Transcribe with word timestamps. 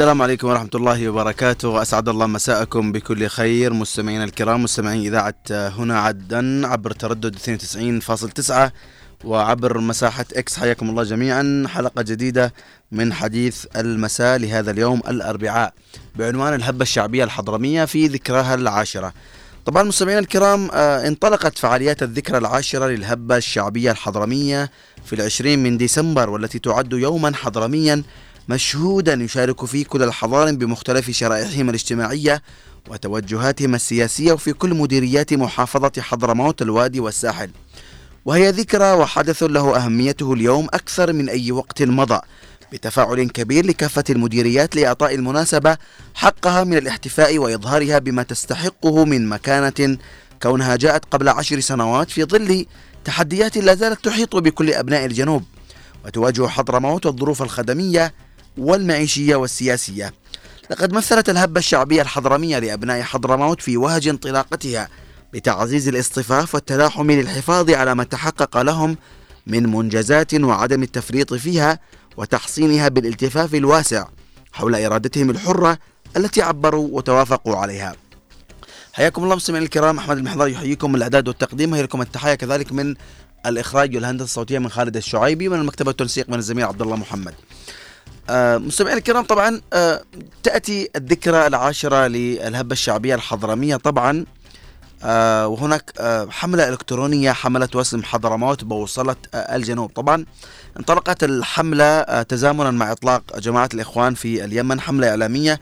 السلام 0.00 0.22
عليكم 0.22 0.48
ورحمة 0.48 0.70
الله 0.74 1.08
وبركاته. 1.08 1.82
أسعد 1.82 2.08
الله 2.08 2.26
مساءكم 2.26 2.92
بكل 2.92 3.26
خير. 3.26 3.72
مستمعينا 3.72 4.24
الكرام 4.24 4.62
مستمعين 4.62 5.00
إذاعة 5.00 5.34
هنا 5.50 6.00
عدن 6.00 6.64
عبر 6.64 6.92
تردد 6.92 7.36
92.9 7.36 8.72
وعبر 9.24 9.78
مساحة 9.78 10.24
إكس. 10.36 10.58
حياكم 10.58 10.90
الله 10.90 11.02
جميعا. 11.02 11.64
حلقة 11.68 12.02
جديدة 12.02 12.54
من 12.92 13.12
حديث 13.12 13.66
المساء 13.76 14.38
لهذا 14.38 14.70
اليوم 14.70 15.02
الأربعاء 15.08 15.74
بعنوان 16.16 16.54
الهبة 16.54 16.82
الشعبية 16.82 17.24
الحضرمية 17.24 17.84
في 17.84 18.06
ذكراها 18.06 18.54
العاشرة. 18.54 19.12
طبعا 19.66 19.82
مستمعينا 19.82 20.20
الكرام 20.20 20.70
آه، 20.72 21.08
انطلقت 21.08 21.58
فعاليات 21.58 22.02
الذكرى 22.02 22.38
العاشرة 22.38 22.86
للهبة 22.86 23.36
الشعبية 23.36 23.90
الحضرمية 23.90 24.70
في 25.04 25.12
العشرين 25.12 25.62
من 25.62 25.78
ديسمبر 25.78 26.30
والتي 26.30 26.58
تعد 26.58 26.92
يوما 26.92 27.32
حضرميا 27.36 28.02
مشهودا 28.48 29.14
يشارك 29.14 29.64
فيه 29.64 29.84
كل 29.84 30.02
الحضارم 30.02 30.56
بمختلف 30.56 31.10
شرائحهم 31.10 31.68
الاجتماعية 31.68 32.42
وتوجهاتهم 32.88 33.74
السياسية 33.74 34.32
وفي 34.32 34.52
كل 34.52 34.74
مديريات 34.74 35.32
محافظة 35.32 35.92
حضرموت 35.98 36.62
الوادي 36.62 37.00
والساحل. 37.00 37.50
وهي 38.24 38.50
ذكرى 38.50 38.92
وحدث 38.92 39.42
له 39.42 39.76
أهميته 39.76 40.32
اليوم 40.32 40.66
أكثر 40.74 41.12
من 41.12 41.28
أي 41.28 41.52
وقت 41.52 41.82
مضى 41.82 42.20
بتفاعل 42.72 43.28
كبير 43.28 43.66
لكافة 43.66 44.04
المديريات 44.10 44.76
لإعطاء 44.76 45.14
المناسبة 45.14 45.76
حقها 46.14 46.64
من 46.64 46.76
الاحتفاء 46.76 47.38
وإظهارها 47.38 47.98
بما 47.98 48.22
تستحقه 48.22 49.04
من 49.04 49.28
مكانة 49.28 49.98
كونها 50.42 50.76
جاءت 50.76 51.04
قبل 51.04 51.28
عشر 51.28 51.60
سنوات 51.60 52.10
في 52.10 52.24
ظل 52.24 52.66
تحديات 53.04 53.56
لا 53.56 53.74
زالت 53.74 54.04
تحيط 54.04 54.36
بكل 54.36 54.72
أبناء 54.72 55.04
الجنوب. 55.04 55.44
وتواجه 56.04 56.46
حضرموت 56.46 57.06
الظروف 57.06 57.42
الخدمية 57.42 58.14
والمعيشية 58.58 59.36
والسياسية 59.36 60.12
لقد 60.70 60.92
مثلت 60.92 61.28
الهبة 61.28 61.58
الشعبية 61.58 62.02
الحضرمية 62.02 62.58
لأبناء 62.58 63.02
حضرموت 63.02 63.62
في 63.62 63.76
وهج 63.76 64.08
انطلاقتها 64.08 64.88
بتعزيز 65.32 65.88
الاصطفاف 65.88 66.54
والتلاحم 66.54 67.10
للحفاظ 67.10 67.70
على 67.70 67.94
ما 67.94 68.04
تحقق 68.04 68.62
لهم 68.62 68.96
من 69.46 69.72
منجزات 69.72 70.34
وعدم 70.34 70.82
التفريط 70.82 71.34
فيها 71.34 71.78
وتحصينها 72.16 72.88
بالالتفاف 72.88 73.54
الواسع 73.54 74.08
حول 74.52 74.74
إرادتهم 74.74 75.30
الحرة 75.30 75.78
التي 76.16 76.42
عبروا 76.42 76.88
وتوافقوا 76.92 77.56
عليها 77.56 77.96
حياكم 78.92 79.24
الله 79.24 79.36
مستمعينا 79.36 79.64
الكرام 79.66 79.98
أحمد 79.98 80.16
المحضر 80.16 80.48
يحييكم 80.48 80.94
الأعداد 80.94 81.28
والتقديم 81.28 81.72
وهي 81.72 81.82
لكم 81.82 82.02
التحيه 82.02 82.34
كذلك 82.34 82.72
من 82.72 82.94
الإخراج 83.46 83.94
والهندسة 83.94 84.24
الصوتية 84.24 84.58
من 84.58 84.68
خالد 84.68 84.96
الشعيبي 84.96 85.48
من 85.48 85.60
المكتبه 85.60 85.88
والتنسيق 85.88 86.28
من 86.28 86.38
الزميل 86.38 86.64
عبد 86.64 86.82
الله 86.82 86.96
محمد. 86.96 87.34
آه 88.30 88.58
مستمعينا 88.58 88.98
الكرام 88.98 89.24
طبعا 89.24 89.60
آه 89.72 90.02
تأتي 90.42 90.90
الذكرى 90.96 91.46
العاشرة 91.46 92.06
للهبة 92.06 92.72
الشعبية 92.72 93.14
الحضرمية 93.14 93.76
طبعا. 93.76 94.24
آه 95.04 95.46
وهناك 95.46 95.92
حملة 96.30 96.68
إلكترونية 96.68 97.32
حملت 97.32 97.76
وسم 97.76 98.02
حضرموت 98.02 98.64
بوصلة 98.64 99.16
الجنوب. 99.34 99.90
طبعا 99.90 100.24
انطلقت 100.78 101.24
الحملة 101.24 102.22
تزامنا 102.22 102.70
مع 102.70 102.92
إطلاق 102.92 103.38
جماعة 103.38 103.68
الإخوان 103.74 104.14
في 104.14 104.44
اليمن 104.44 104.80
حملة 104.80 105.10
إعلامية 105.10 105.60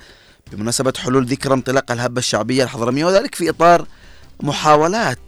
بمناسبة 0.53 0.92
حلول 0.98 1.26
ذكرى 1.26 1.54
انطلاق 1.54 1.92
الهبة 1.92 2.19
الشعبية 2.19 2.65
الحضرمية 2.65 3.04
وذلك 3.04 3.34
في 3.34 3.50
إطار 3.50 3.87
محاولات 4.42 5.19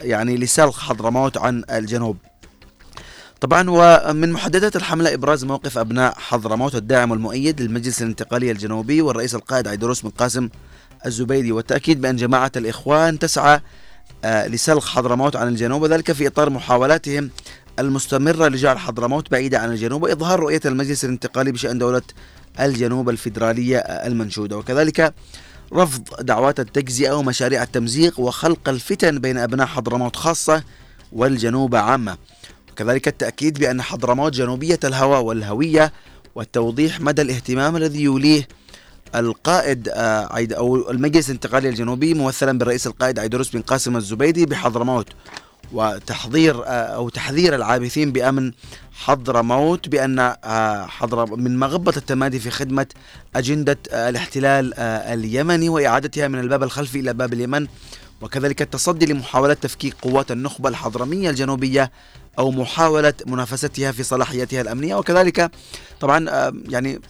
يعني 0.00 0.36
لسلخ 0.36 0.80
حضرموت 0.80 1.36
عن 1.36 1.64
الجنوب. 1.70 2.16
طبعا 3.40 3.70
ومن 3.70 4.32
محددات 4.32 4.76
الحملة 4.76 5.14
إبراز 5.14 5.44
موقف 5.44 5.78
أبناء 5.78 6.14
حضرموت 6.18 6.74
الداعم 6.74 7.10
والمؤيد 7.10 7.60
للمجلس 7.60 8.02
الانتقالي 8.02 8.50
الجنوبي 8.50 9.02
والرئيس 9.02 9.34
القائد 9.34 9.68
عيدروس 9.68 10.00
بن 10.00 10.10
قاسم 10.10 10.48
الزبيدي. 11.06 11.52
والتأكيد 11.52 12.00
بأن 12.00 12.16
جماعة 12.16 12.52
الإخوان 12.56 13.18
تسعى 13.18 13.60
آه، 14.24 14.46
لسلخ 14.46 14.88
حضرموت 14.88 15.36
عن 15.36 15.48
الجنوب 15.48 15.82
وذلك 15.82 16.12
في 16.12 16.26
إطار 16.26 16.50
محاولاتهم 16.50 17.30
المستمرة 17.78 18.48
لجعل 18.48 18.78
حضرموت 18.78 19.30
بعيدة 19.30 19.58
عن 19.58 19.70
الجنوب 19.70 20.02
وإظهار 20.02 20.40
رؤية 20.40 20.60
المجلس 20.64 21.04
الانتقالي 21.04 21.52
بشأن 21.52 21.78
دولة 21.78 22.02
الجنوب 22.60 23.08
الفيدرالية 23.08 23.78
المنشودة. 23.78 24.56
وكذلك 24.56 25.14
رفض 25.72 26.02
دعوات 26.20 26.60
التجزئة 26.60 27.12
ومشاريع 27.12 27.62
التمزيق 27.62 28.20
وخلق 28.20 28.68
الفتن 28.68 29.18
بين 29.18 29.38
أبناء 29.38 29.66
حضرموت 29.66 30.16
خاصة 30.16 30.62
والجنوب 31.12 31.74
عامة. 31.74 32.16
وكذلك 32.76 33.08
التأكيد 33.08 33.58
بأن 33.58 33.82
حضرموت 33.82 34.32
جنوبية 34.32 34.78
الهوى 34.84 35.18
والهوية 35.18 35.92
والتوضيح 36.34 37.00
مدى 37.00 37.22
الاهتمام 37.22 37.76
الذي 37.76 38.02
يوليه 38.02 38.48
القائد 39.14 39.88
آه، 39.88 40.32
عيد 40.34 40.52
أو 40.52 40.90
المجلس 40.90 41.28
الانتقالي 41.28 41.68
الجنوبي 41.68 42.14
ممثلا 42.14 42.58
بالرئيس 42.58 42.86
القائد 42.86 43.18
عيدروس 43.18 43.50
بن 43.50 43.60
قاسم 43.60 43.96
الزبيدي 43.96 44.46
بحضرموت 44.46 45.06
وتحضير 45.72 46.64
آه، 46.64 46.68
أو 46.68 47.08
تحذير 47.08 47.54
العابثين 47.54 48.12
بأمن 48.12 48.52
حضرموت 48.92 49.88
بأن 49.88 50.18
آه، 50.18 50.86
حضر 50.86 51.36
من 51.36 51.58
مغبه 51.58 51.92
التمادي 51.96 52.40
في 52.40 52.50
خدمة 52.50 52.86
أجندة 53.36 53.78
الاحتلال 53.92 54.74
اليمني 54.78 55.68
وإعادتها 55.68 56.28
من 56.28 56.38
الباب 56.38 56.62
الخلفي 56.62 57.00
إلى 57.00 57.12
باب 57.14 57.32
اليمن 57.32 57.66
وكذلك 58.20 58.62
التصدي 58.62 59.06
لمحاولة 59.06 59.54
تفكيك 59.54 59.94
قوات 60.02 60.30
النخبة 60.30 60.68
الحضرمية 60.68 61.30
الجنوبية 61.30 61.90
أو 62.38 62.50
محاولة 62.50 63.14
منافستها 63.26 63.92
في 63.92 64.02
صلاحيتها 64.02 64.60
الأمنية 64.60 64.94
وكذلك 64.94 65.50
طبعا 66.00 66.50
يعني 66.68 67.00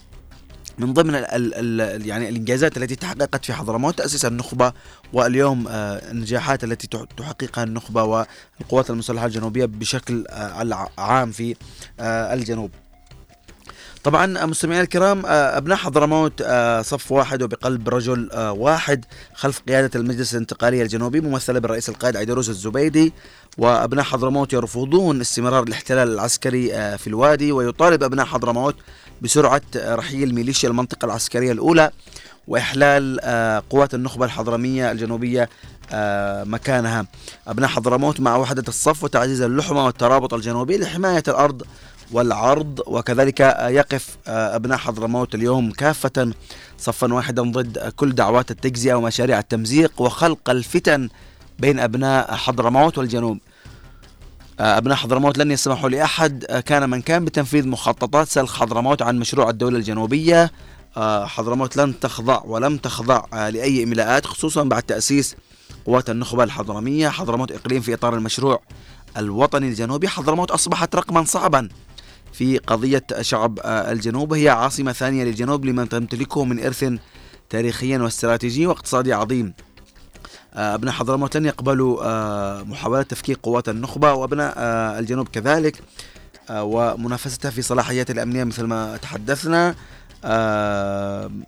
من 0.77 0.93
ضمن 0.93 1.15
ال 1.15 1.53
ال 1.81 2.07
يعني 2.07 2.29
الإنجازات 2.29 2.77
التي 2.77 2.95
تحققت 2.95 3.45
في 3.45 3.53
حضرموت 3.53 3.97
تأسيس 3.97 4.25
النخبة 4.25 4.73
واليوم 5.13 5.67
آه، 5.67 6.11
النجاحات 6.11 6.63
التي 6.63 6.87
تحققها 7.17 7.63
النخبة 7.63 8.03
والقوات 8.03 8.89
المسلحة 8.89 9.25
الجنوبية 9.25 9.65
بشكل 9.65 10.25
آه، 10.29 10.89
عام 10.97 11.31
في 11.31 11.55
آه، 11.99 12.33
الجنوب. 12.33 12.71
طبعا 14.07 14.45
مستمعينا 14.45 14.83
الكرام 14.83 15.21
أبناء 15.25 15.77
حضرموت 15.77 16.43
صف 16.81 17.11
واحد 17.11 17.43
وبقلب 17.43 17.89
رجل 17.89 18.29
واحد 18.33 19.05
خلف 19.33 19.61
قيادة 19.67 19.99
المجلس 19.99 20.33
الانتقالي 20.33 20.81
الجنوبي 20.81 21.21
ممثلة 21.21 21.59
بالرئيس 21.59 21.89
القائد 21.89 22.17
عيدروس 22.17 22.49
الزبيدي 22.49 23.13
وأبناء 23.57 24.05
حضرموت 24.05 24.53
يرفضون 24.53 25.21
استمرار 25.21 25.63
الاحتلال 25.63 26.13
العسكري 26.13 26.67
في 26.97 27.07
الوادي 27.07 27.51
ويطالب 27.51 28.03
أبناء 28.03 28.25
حضرموت 28.25 28.75
بسرعة 29.21 29.61
رحيل 29.75 30.35
ميليشيا 30.35 30.69
المنطقة 30.69 31.05
العسكرية 31.05 31.51
الأولى 31.51 31.91
وإحلال 32.47 33.19
آه، 33.21 33.63
قوات 33.69 33.93
النخبة 33.93 34.25
الحضرمية 34.25 34.91
الجنوبية 34.91 35.49
آه، 35.91 36.43
مكانها. 36.43 37.05
أبناء 37.47 37.69
حضرموت 37.69 38.19
مع 38.19 38.35
وحدة 38.35 38.63
الصف 38.67 39.03
وتعزيز 39.03 39.41
اللحمة 39.41 39.85
والترابط 39.85 40.33
الجنوبي 40.33 40.77
لحماية 40.77 41.23
الأرض 41.27 41.63
والعرض 42.11 42.81
وكذلك 42.87 43.39
يقف 43.69 44.17
آه، 44.27 44.55
أبناء 44.55 44.77
حضرموت 44.77 45.35
اليوم 45.35 45.71
كافة 45.71 46.31
صفا 46.77 47.13
واحدا 47.13 47.41
ضد 47.41 47.93
كل 47.95 48.15
دعوات 48.15 48.51
التجزئة 48.51 48.93
ومشاريع 48.93 49.39
التمزيق 49.39 50.01
وخلق 50.01 50.49
الفتن 50.49 51.09
بين 51.59 51.79
أبناء 51.79 52.35
حضرموت 52.35 52.97
والجنوب. 52.97 53.37
آه، 54.59 54.77
أبناء 54.77 54.97
حضرموت 54.97 55.37
لن 55.37 55.51
يسمحوا 55.51 55.89
لأحد 55.89 56.45
آه، 56.49 56.59
كان 56.59 56.89
من 56.89 57.01
كان 57.01 57.25
بتنفيذ 57.25 57.67
مخططات 57.67 58.27
سلخ 58.27 58.59
حضرموت 58.59 59.01
عن 59.01 59.19
مشروع 59.19 59.49
الدولة 59.49 59.77
الجنوبية. 59.77 60.51
حضرموت 61.25 61.77
لن 61.77 61.99
تخضع 61.99 62.41
ولم 62.45 62.77
تخضع 62.77 63.49
لأي 63.49 63.83
إملاءات 63.83 64.25
خصوصا 64.25 64.63
بعد 64.63 64.83
تأسيس 64.83 65.35
قوات 65.85 66.09
النخبة 66.09 66.43
الحضرمية. 66.43 67.09
حضرموت 67.09 67.51
إقليم 67.51 67.81
في 67.81 67.93
إطار 67.93 68.15
المشروع 68.15 68.61
الوطني 69.17 69.67
الجنوبي. 69.67 70.07
حضرموت 70.07 70.51
أصبحت 70.51 70.95
رقما 70.95 71.23
صعبا. 71.23 71.69
في 72.33 72.57
قضية 72.57 73.03
شعب 73.21 73.59
الجنوب. 73.65 74.33
هي 74.33 74.49
عاصمة 74.49 74.91
ثانية 74.91 75.23
للجنوب 75.23 75.65
لمن 75.65 75.89
تمتلكه 75.89 76.45
من 76.45 76.65
إرث 76.65 76.93
تاريخي 77.49 77.97
واستراتيجي 77.97 78.67
واقتصادي 78.67 79.13
عظيم. 79.13 79.53
آه، 80.53 80.75
أبناء 80.75 80.93
حضرموت 80.93 81.37
لن 81.37 81.45
يقبلوا 81.45 82.03
آه، 82.03 82.63
محاولة 82.63 83.01
تفكيك 83.01 83.37
قوات 83.43 83.69
النخبة 83.69 84.13
وأبناء 84.13 84.53
آه، 84.57 84.99
الجنوب 84.99 85.27
كذلك. 85.27 85.81
ومنافستها 86.49 87.51
في 87.51 87.61
صلاحيات 87.61 88.11
الأمنية 88.11 88.43
مثل 88.43 88.63
ما 88.63 88.97
تحدثنا. 88.97 89.75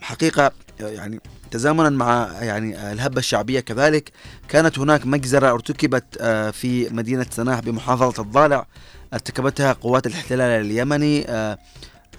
حقيقة 0.02 0.52
يعني 0.80 1.20
تزامنا 1.52 1.90
مع 1.90 2.30
يعني 2.42 2.92
الهبة 2.92 3.20
الشعبية 3.20 3.60
كذلك 3.60 4.12
كانت 4.50 4.80
هناك 4.80 5.06
مجزرة 5.06 5.52
ارتكبت 5.52 6.24
في 6.54 6.90
مدينة 6.92 7.26
سناح 7.30 7.60
بمحافظة 7.60 8.24
الضالع 8.24 8.66
ارتكبتها 9.14 9.74
قوات 9.74 10.08
الاحتلال 10.08 10.66
اليمني 10.66 11.26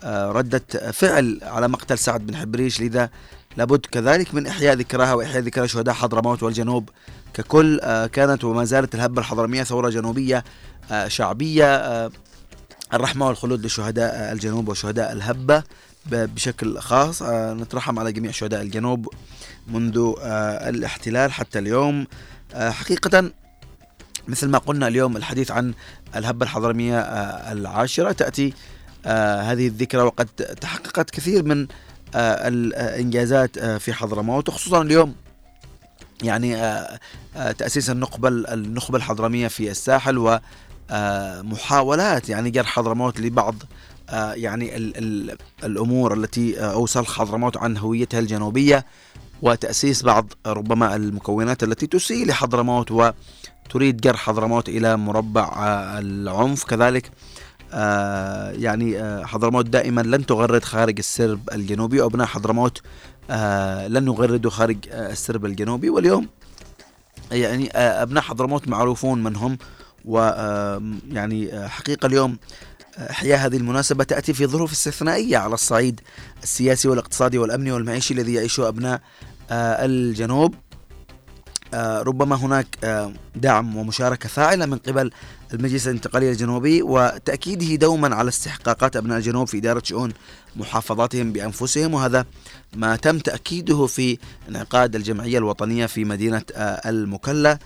ردة 0.05 0.93
فعل 0.93 1.41
على 1.43 1.69
مقتل 1.69 1.99
سعد 1.99 2.27
بن 2.27 2.37
حبريش 2.37 2.81
لذا 2.81 3.11
لابد 3.57 3.87
كذلك 3.87 4.35
من 4.35 4.47
إحياء 4.47 4.75
ذكرها 4.75 5.15
وإحياء 5.15 5.43
ذكرى 5.43 5.69
شهداء 5.69 5.95
حضرموت 5.95 6.43
والجنوب 6.43 6.91
ككل 7.35 7.81
آه، 7.83 8.07
كانت 8.07 8.45
وما 8.45 8.65
زالت 8.65 8.95
الهبة 8.95 9.21
الحضرمية 9.21 9.63
ثورة 9.63 9.91
جنوبية 9.91 10.45
آه، 10.91 11.09
شعبية 11.09 11.77
آه، 11.77 12.11
الرحمة 12.95 13.27
والخلود 13.27 13.67
لشهداء 13.67 14.33
الجنوب 14.33 14.69
وشهداء 14.69 15.13
الهبة. 15.13 15.63
بشكل 16.07 16.79
خاص 16.79 17.23
نترحم 17.23 17.99
على 17.99 18.13
جميع 18.13 18.31
شهداء 18.31 18.63
الجنوب 18.63 19.09
منذ 19.67 20.15
الاحتلال 20.23 21.33
حتى 21.33 21.59
اليوم. 21.59 22.07
حقيقة 22.55 23.31
مثل 24.29 24.49
ما 24.49 24.59
قلنا 24.59 24.89
اليوم 24.89 25.17
الحديث 25.17 25.51
عن 25.51 25.75
الهبة 26.17 26.45
الحضرمية 26.45 27.01
العاشرة 27.53 28.13
تأتي 28.13 28.55
هذه 29.07 29.67
الذكرى 29.67 30.03
وقد 30.03 30.27
تحققت 30.61 31.11
كثير 31.11 31.45
من 31.45 31.67
الإنجازات 32.15 33.59
في 33.59 33.93
حضرموت 33.93 34.49
وخصوصا 34.49 34.83
اليوم. 34.83 35.15
يعني 36.23 36.57
تأسيس 37.59 37.91
النخبه 37.91 38.29
النخبه 38.29 38.97
الحضرمية 38.97 39.49
في 39.49 39.71
الساحل 39.71 40.41
ومحاولات 40.91 42.29
يعني 42.29 42.51
جرح 42.51 42.67
حضرموت 42.67 43.21
لبعض 43.21 43.55
يعني 44.13 44.77
ال 44.77 44.97
ال 44.97 45.37
الأمور 45.65 46.15
التي 46.15 46.61
أوصل 46.61 47.07
حضرموت 47.07 47.57
عن 47.57 47.77
هويتها 47.77 48.21
الجنوبية 48.21 48.87
وتأسيس 49.43 50.03
بعض 50.03 50.33
ربما 50.47 50.97
المكونات 50.97 51.63
التي 51.63 51.87
تسيء 51.87 52.27
لحضرموت 52.27 52.91
وتريد 52.91 54.01
جر 54.01 54.17
حضرموت 54.17 54.69
إلى 54.69 54.97
مربع 54.97 55.53
العنف 55.99 56.65
كذلك. 56.65 57.11
آه 57.73 58.51
يعني 58.51 58.99
آه 59.03 59.25
حضرموت 59.25 59.67
دائما 59.67 60.01
لن 60.01 60.27
تغرد 60.27 60.65
خارج 60.65 60.99
السرب 60.99 61.41
الجنوبي. 61.53 62.01
وابناء 62.01 62.27
حضرموت 62.27 62.83
آه 63.31 63.89
لن 63.89 64.07
يغردوا 64.07 64.51
خارج 64.51 64.77
آه 64.91 65.13
السرب 65.13 65.47
الجنوبي. 65.47 65.91
واليوم 65.91 66.29
يعني 67.33 67.71
آه 67.77 68.03
أبناء 68.03 68.23
حضرموت 68.23 68.69
معروفون 68.69 69.23
من 69.23 69.37
هم 69.37 69.59
ويعني 70.05 71.53
آه 71.55 71.69
حقيقة 71.69 72.07
اليوم 72.07 72.37
إحياء 73.01 73.47
هذه 73.47 73.57
المناسبة 73.57 74.05
تأتي 74.05 74.35
في 74.35 74.47
ظروف 74.47 74.73
استثنائية 74.73 75.37
على 75.39 75.55
الصعيد 75.55 76.01
السياسي 76.43 76.89
والاقتصادي 76.89 77.39
والأمني 77.39 77.73
والمعيشي 77.73 78.15
الذي 78.15 78.35
يعيشه 78.35 78.69
أبناء 78.69 79.01
آه 79.51 79.85
الجنوب. 79.85 80.55
آه 81.75 82.03
ربما 82.03 82.37
هناك 82.37 82.67
آه 82.85 83.13
دعم 83.37 83.77
ومشاركة 83.77 84.29
فاعلة 84.29 84.67
من 84.67 84.79
قبل 84.79 85.11
المجلس 85.55 85.87
الانتقالي 85.87 86.31
الجنوبي 86.31 86.83
وتأكيده 86.83 87.75
دوما 87.75 88.15
على 88.15 88.29
استحقاقات 88.29 88.97
أبناء 88.97 89.19
الجنوب 89.19 89.47
في 89.49 89.59
إدارة 89.59 89.83
شؤون 89.85 90.13
محافظاتهم 90.57 91.33
بأنفسهم 91.33 91.95
وهذا 91.95 92.25
ما 92.77 92.97
تم 92.97 93.19
تأكيده 93.19 93.87
في 93.87 94.19
انعقاد 94.49 94.97
الجمعية 94.97 95.39
الوطنية 95.39 95.87
في 95.87 96.05
مدينة 96.05 96.43
المكلا. 96.87 97.59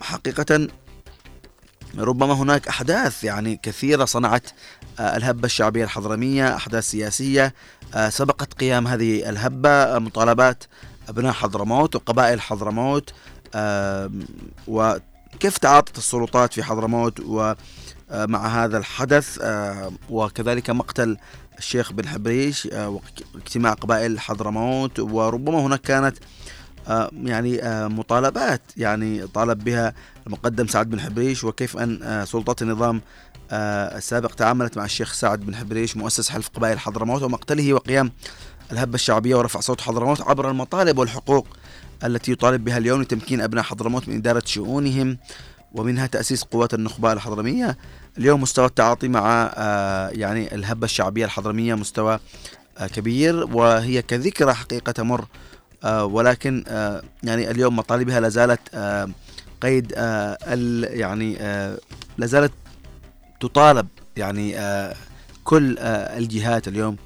حقيقة 0.00 0.68
ربما 1.98 2.34
هناك 2.34 2.68
أحداث 2.68 3.24
يعني 3.24 3.60
كثيرة 3.62 4.04
صنعت 4.04 4.50
الهبة 5.00 5.46
الشعبية 5.46 5.84
الحضرمية 5.84 6.56
أحداث 6.56 6.90
سياسية 6.90 7.54
سبقت 8.08 8.54
قيام 8.54 8.86
هذه 8.86 9.28
الهبة 9.28 9.98
مطالبات 9.98 10.64
أبناء 11.08 11.32
حضرموت 11.32 11.96
وقبائل 11.96 12.40
حضرموت 12.40 13.12
وكيف 14.66 15.58
تعاطت 15.60 15.98
السلطات 15.98 16.52
في 16.52 16.62
حضرموت 16.62 17.20
ومع 17.20 18.64
هذا 18.64 18.78
الحدث 18.78 19.38
وكذلك 20.10 20.70
مقتل 20.70 21.16
الشيخ 21.58 21.92
بن 21.92 22.08
حبريش 22.08 22.68
واجتماع 22.72 23.72
قبائل 23.72 24.20
حضرموت 24.20 25.00
وربما 25.00 25.60
هناك 25.60 25.80
كانت 25.80 26.16
يعني 27.24 27.60
مطالبات 27.88 28.62
يعني 28.76 29.26
طالب 29.26 29.64
بها 29.64 29.94
المقدم 30.28 30.66
سعد 30.66 30.90
بن 30.90 31.00
حبريش 31.00 31.44
وكيف 31.44 31.76
أن 31.76 32.24
سلطات 32.26 32.62
النظام 32.62 33.00
السابق 33.52 34.34
تعاملت 34.34 34.76
مع 34.76 34.84
الشيخ 34.84 35.12
سعد 35.12 35.40
بن 35.40 35.56
حبريش 35.56 35.96
مؤسس 35.96 36.30
حلف 36.30 36.48
قبائل 36.48 36.78
حضرموت 36.78 37.22
ومقتله 37.22 37.74
وقيام 37.74 38.12
الهبة 38.72 38.94
الشعبية 38.94 39.36
ورفع 39.36 39.60
صوت 39.60 39.80
حضرموت 39.80 40.20
عبر 40.20 40.50
المطالب 40.50 40.98
والحقوق 40.98 41.46
التي 42.04 42.32
يطالب 42.32 42.64
بها 42.64 42.78
اليوم 42.78 43.02
لتمكين 43.02 43.40
أبناء 43.40 43.64
حضرموت 43.64 44.08
من 44.08 44.16
إدارة 44.16 44.42
شؤونهم 44.46 45.18
ومنها 45.72 46.06
تأسيس 46.06 46.42
قوات 46.42 46.74
النخبة 46.74 47.12
الحضرمية. 47.12 47.78
اليوم 48.18 48.42
مستوى 48.42 48.66
التعاطي 48.66 49.08
مع 49.08 49.52
يعني 50.12 50.54
الهبة 50.54 50.84
الشعبية 50.84 51.24
الحضرمية 51.24 51.74
مستوى 51.74 52.18
كبير 52.94 53.44
وهي 53.56 54.02
كذكرى 54.02 54.54
حقيقة 54.54 54.92
تمر 54.92 55.24
ولكن 55.84 56.64
يعني 57.22 57.50
اليوم 57.50 57.76
مطالبها 57.76 58.20
لازالت 58.20 58.60
قيد 59.60 59.92
يعني 60.82 61.38
لازالت 62.18 62.52
تطالب 63.40 63.88
يعني 64.16 64.56
كل 65.44 65.78
الجهات 65.78 66.68
اليوم 66.68 66.96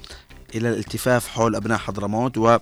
إلى 0.55 0.69
الالتفاف 0.69 1.27
حول 1.27 1.55
أبناء 1.55 1.77
حضرموت 1.77 2.37
و 2.37 2.57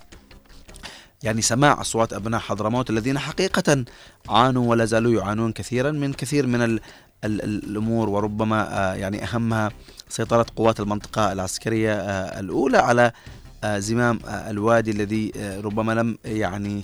يعني 1.23 1.41
سماع 1.41 1.81
أصوات 1.81 2.13
أبناء 2.13 2.39
حضرموت 2.39 2.89
الذين 2.89 3.19
حقيقة 3.19 3.85
عانوا 4.29 4.69
ولا 4.69 4.85
زالوا 4.85 5.21
يعانون 5.21 5.51
كثيرا 5.51 5.91
من 5.91 6.13
كثير 6.13 6.47
من 6.47 6.61
ال 6.61 6.79
ال 7.23 7.43
الأمور 7.43 8.09
وربما 8.09 8.93
يعني 8.97 9.23
أهمها 9.23 9.71
سيطرة 10.09 10.45
قوات 10.55 10.79
المنطقة 10.79 11.31
العسكرية 11.31 11.93
الأولى 12.39 12.77
على 12.77 13.11
زمام 13.65 14.19
الوادي 14.25 14.91
الذي 14.91 15.31
ربما 15.63 15.91
لم 15.91 16.17
يعني 16.25 16.83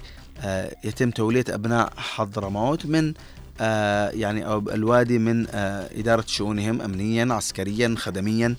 يتم 0.84 1.12
تولية 1.12 1.46
أبناء 1.50 1.94
حضرموت 1.98 2.86
من 2.86 3.14
يعني 4.20 4.56
الوادي 4.56 5.20
من 5.20 5.48
إدارة 5.98 6.24
شؤونهم 6.28 6.82
امنيا 6.82 7.34
عسكريا 7.34 7.96
خدميا. 7.98 8.56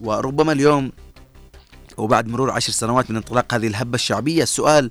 وربما 0.00 0.52
اليوم 0.52 0.92
وبعد 1.96 2.28
مرور 2.28 2.50
عشر 2.50 2.72
سنوات 2.72 3.10
من 3.10 3.16
انطلاق 3.16 3.54
هذه 3.54 3.66
الهبة 3.66 3.94
الشعبية 3.94 4.42
السؤال 4.42 4.90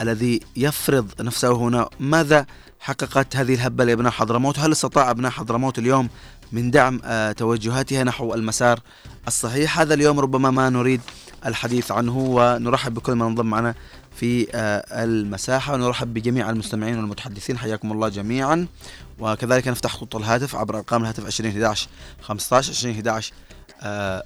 الذي 0.00 0.40
يفرض 0.56 1.22
نفسه 1.22 1.52
هنا 1.52 1.88
ماذا 2.00 2.46
حققت 2.80 3.36
هذه 3.36 3.54
الهبة 3.54 3.84
لأبناء 3.84 4.12
حضرموت؟ 4.12 4.58
هل 4.58 4.72
استطاع 4.72 5.10
أبناء 5.10 5.30
حضرموت 5.30 5.78
اليوم 5.78 6.08
من 6.52 6.70
دعم 6.70 7.00
توجهاتها 7.32 8.04
نحو 8.04 8.34
المسار 8.34 8.80
الصحيح؟ 9.28 9.80
هذا 9.80 9.94
اليوم 9.94 10.20
ربما 10.20 10.50
ما 10.50 10.70
نريد 10.70 11.00
الحديث 11.46 11.92
عنه 11.92 12.18
ونرحب 12.18 12.94
بكل 12.94 13.14
من 13.14 13.22
انضم 13.22 13.46
معنا 13.46 13.74
في 14.20 14.46
المساحة 14.92 15.74
ونرحب 15.74 16.14
بجميع 16.14 16.50
المستمعين 16.50 16.96
والمتحدثين. 16.96 17.58
حياكم 17.58 17.92
الله 17.92 18.08
جميعا. 18.08 18.66
وكذلك 19.18 19.68
نفتح 19.68 19.92
خطوط 19.92 20.16
الهاتف 20.16 20.56
عبر 20.56 20.76
أرقام 20.76 21.02
الهاتف 21.02 21.26
2011 21.26 21.88
15 22.22 22.70
2011 22.70 23.32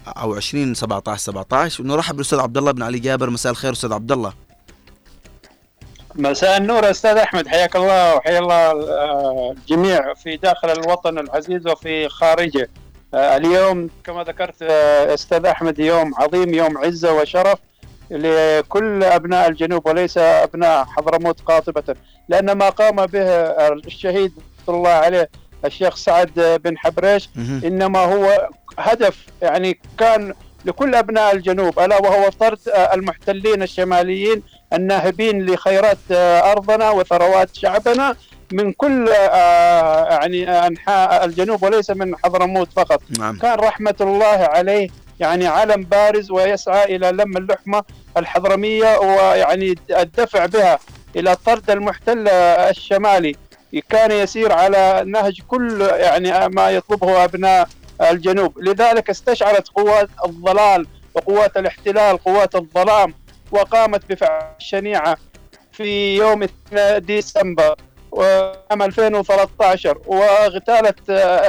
أو 0.07 0.35
20 0.35 0.75
17 0.75 1.21
17 1.21 1.83
ونرحب 1.83 2.15
بالأستاذ 2.15 2.39
عبد 2.39 2.57
الله 2.57 2.73
بن 2.73 2.83
علي 2.83 2.99
جابر. 2.99 3.31
مساء 3.31 3.53
الخير 3.53 3.73
أستاذ 3.73 3.93
عبد 3.93 4.13
الله 4.13 4.33
مساء 6.15 6.57
النور 6.57 6.91
أستاذ 6.91 7.17
أحمد. 7.17 7.49
حياك 7.49 7.77
الله 7.77 8.15
وحيا 8.15 8.39
الله 8.39 8.73
الجميع 9.53 10.15
في 10.15 10.37
داخل 10.37 10.71
الوطن 10.71 11.19
العزيز 11.19 11.67
وفي 11.67 12.09
خارجه. 12.09 12.69
اليوم 13.15 13.91
كما 14.05 14.25
ذكرت 14.25 14.63
أستاذ 14.63 15.47
أحمد 15.47 15.79
يوم 15.79 16.15
عظيم 16.15 16.55
يوم 16.55 16.79
عزة 16.79 17.13
وشرف. 17.13 17.59
لكل 18.15 19.05
أبناء 19.05 19.49
الجنوب 19.49 19.87
وليس 19.87 20.19
أبناء 20.19 20.85
حضرموت 20.85 21.41
قاطبة 21.41 21.95
لأن 22.29 22.53
ما 22.53 22.69
قام 22.69 23.07
به 23.07 23.25
الشهيد 23.87 24.33
الله 24.69 24.91
عليه 24.91 25.31
الشيخ 25.65 25.97
سعد 25.97 26.61
بن 26.65 26.79
حبريش 26.79 27.29
إنما 27.65 27.99
هو 27.99 28.49
هدف 28.79 29.27
يعني 29.43 29.79
كان 29.99 30.35
لكل 30.65 30.95
أبناء 30.95 31.35
الجنوب 31.35 31.79
ألا 31.79 31.99
وهو 31.99 32.29
طرد 32.29 32.59
المحتلين 32.93 33.63
الشماليين 33.63 34.43
الناهبين 34.73 35.47
لخيرات 35.47 35.99
أرضنا 36.11 36.91
وثروات 36.91 37.57
شعبنا 37.57 38.17
من 38.53 38.73
كل 38.73 39.09
يعني 40.11 40.67
أنحاء 40.67 41.25
الجنوب 41.25 41.63
وليس 41.63 41.91
من 41.91 42.17
حضرموت 42.17 42.73
فقط 42.73 43.03
نعم. 43.19 43.39
كان 43.39 43.59
رحمة 43.59 43.95
الله 44.01 44.27
عليه 44.27 44.89
يعني 45.21 45.47
علم 45.47 45.83
بارز 45.83 46.31
ويسعى 46.31 46.97
إلى 46.97 47.11
لم 47.11 47.37
اللحمة 47.37 47.85
الحضرمية 48.17 48.99
ويعني 48.99 49.75
الدفع 49.91 50.47
بها 50.47 50.79
إلى 51.17 51.37
طرد 51.37 51.71
المحتل 51.71 52.29
الشمالي. 52.29 53.37
كان 53.91 54.11
يسير 54.11 54.53
على 54.53 55.03
نهج 55.07 55.41
كل 55.49 55.81
يعني 55.81 56.49
ما 56.49 56.71
يطلبه 56.71 57.25
أبناء 57.25 57.69
الجنوب. 58.11 58.59
لذلك 58.59 59.11
استشعرت 59.11 59.69
قوات 59.69 60.09
الضلال 60.25 60.87
وقوات 61.15 61.57
الاحتلال 61.57 62.19
قوات 62.19 62.55
الظلام 62.55 63.15
وقامت 63.51 64.13
بفعل 64.13 64.43
شنيعه 64.59 65.17
في 65.73 66.17
يوم 66.17 66.47
ديسمبر. 66.99 67.77
عام 68.23 68.83
2013 68.83 69.99
واغتالت 70.07 70.99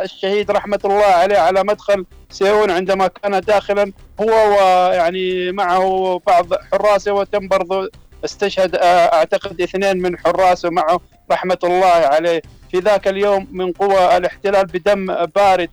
الشهيد 0.03 0.51
رحمة 0.51 0.79
الله 0.85 1.05
عليه 1.05 1.37
على 1.37 1.63
مدخل 1.63 2.05
سيئون 2.29 2.71
عندما 2.71 3.07
كان 3.07 3.39
داخلا 3.41 3.91
هو 4.21 4.29
ويعني 4.29 5.51
معه 5.51 6.21
بعض 6.27 6.53
حراسة 6.53 7.13
وتم 7.13 7.47
برضو 7.47 7.89
استشهد 8.25 8.75
أعتقد 8.75 9.61
اثنين 9.61 9.97
من 9.97 10.17
حراسة 10.17 10.69
معه 10.69 10.99
رحمة 11.31 11.57
الله 11.63 11.87
عليه. 11.87 12.41
في 12.71 12.79
ذاك 12.79 13.07
اليوم 13.07 13.47
من 13.51 13.71
قوى 13.71 14.17
الاحتلال 14.17 14.65
بدم 14.65 15.25
بارد 15.25 15.69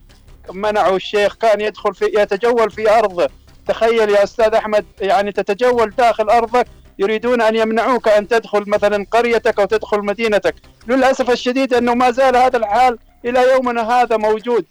منعوا 0.51 0.95
الشيخ 0.95 1.35
كان 1.35 1.61
يدخل 1.61 1.93
في 1.95 2.05
يتجول 2.05 2.71
في 2.71 2.89
أرضه. 2.91 3.29
تخيل 3.67 4.09
يا 4.09 4.23
أستاذ 4.23 4.53
أحمد 4.53 4.85
يعني 5.01 5.31
تتجول 5.31 5.89
داخل 5.89 6.29
أرضك 6.29 6.67
يريدون 6.99 7.41
أن 7.41 7.55
يمنعوك 7.55 8.07
أن 8.07 8.27
تدخل 8.27 8.63
مثلا 8.67 9.05
قريتك 9.11 9.59
أو 9.59 9.65
تدخل 9.65 9.99
مدينتك. 9.99 10.55
للأسف 10.87 11.29
الشديد 11.29 11.73
أنه 11.73 11.93
ما 11.93 12.11
زال 12.11 12.35
هذا 12.37 12.57
الحال 12.57 12.97
إلى 13.25 13.51
يومنا 13.51 13.91
هذا 13.91 14.17
موجود. 14.17 14.65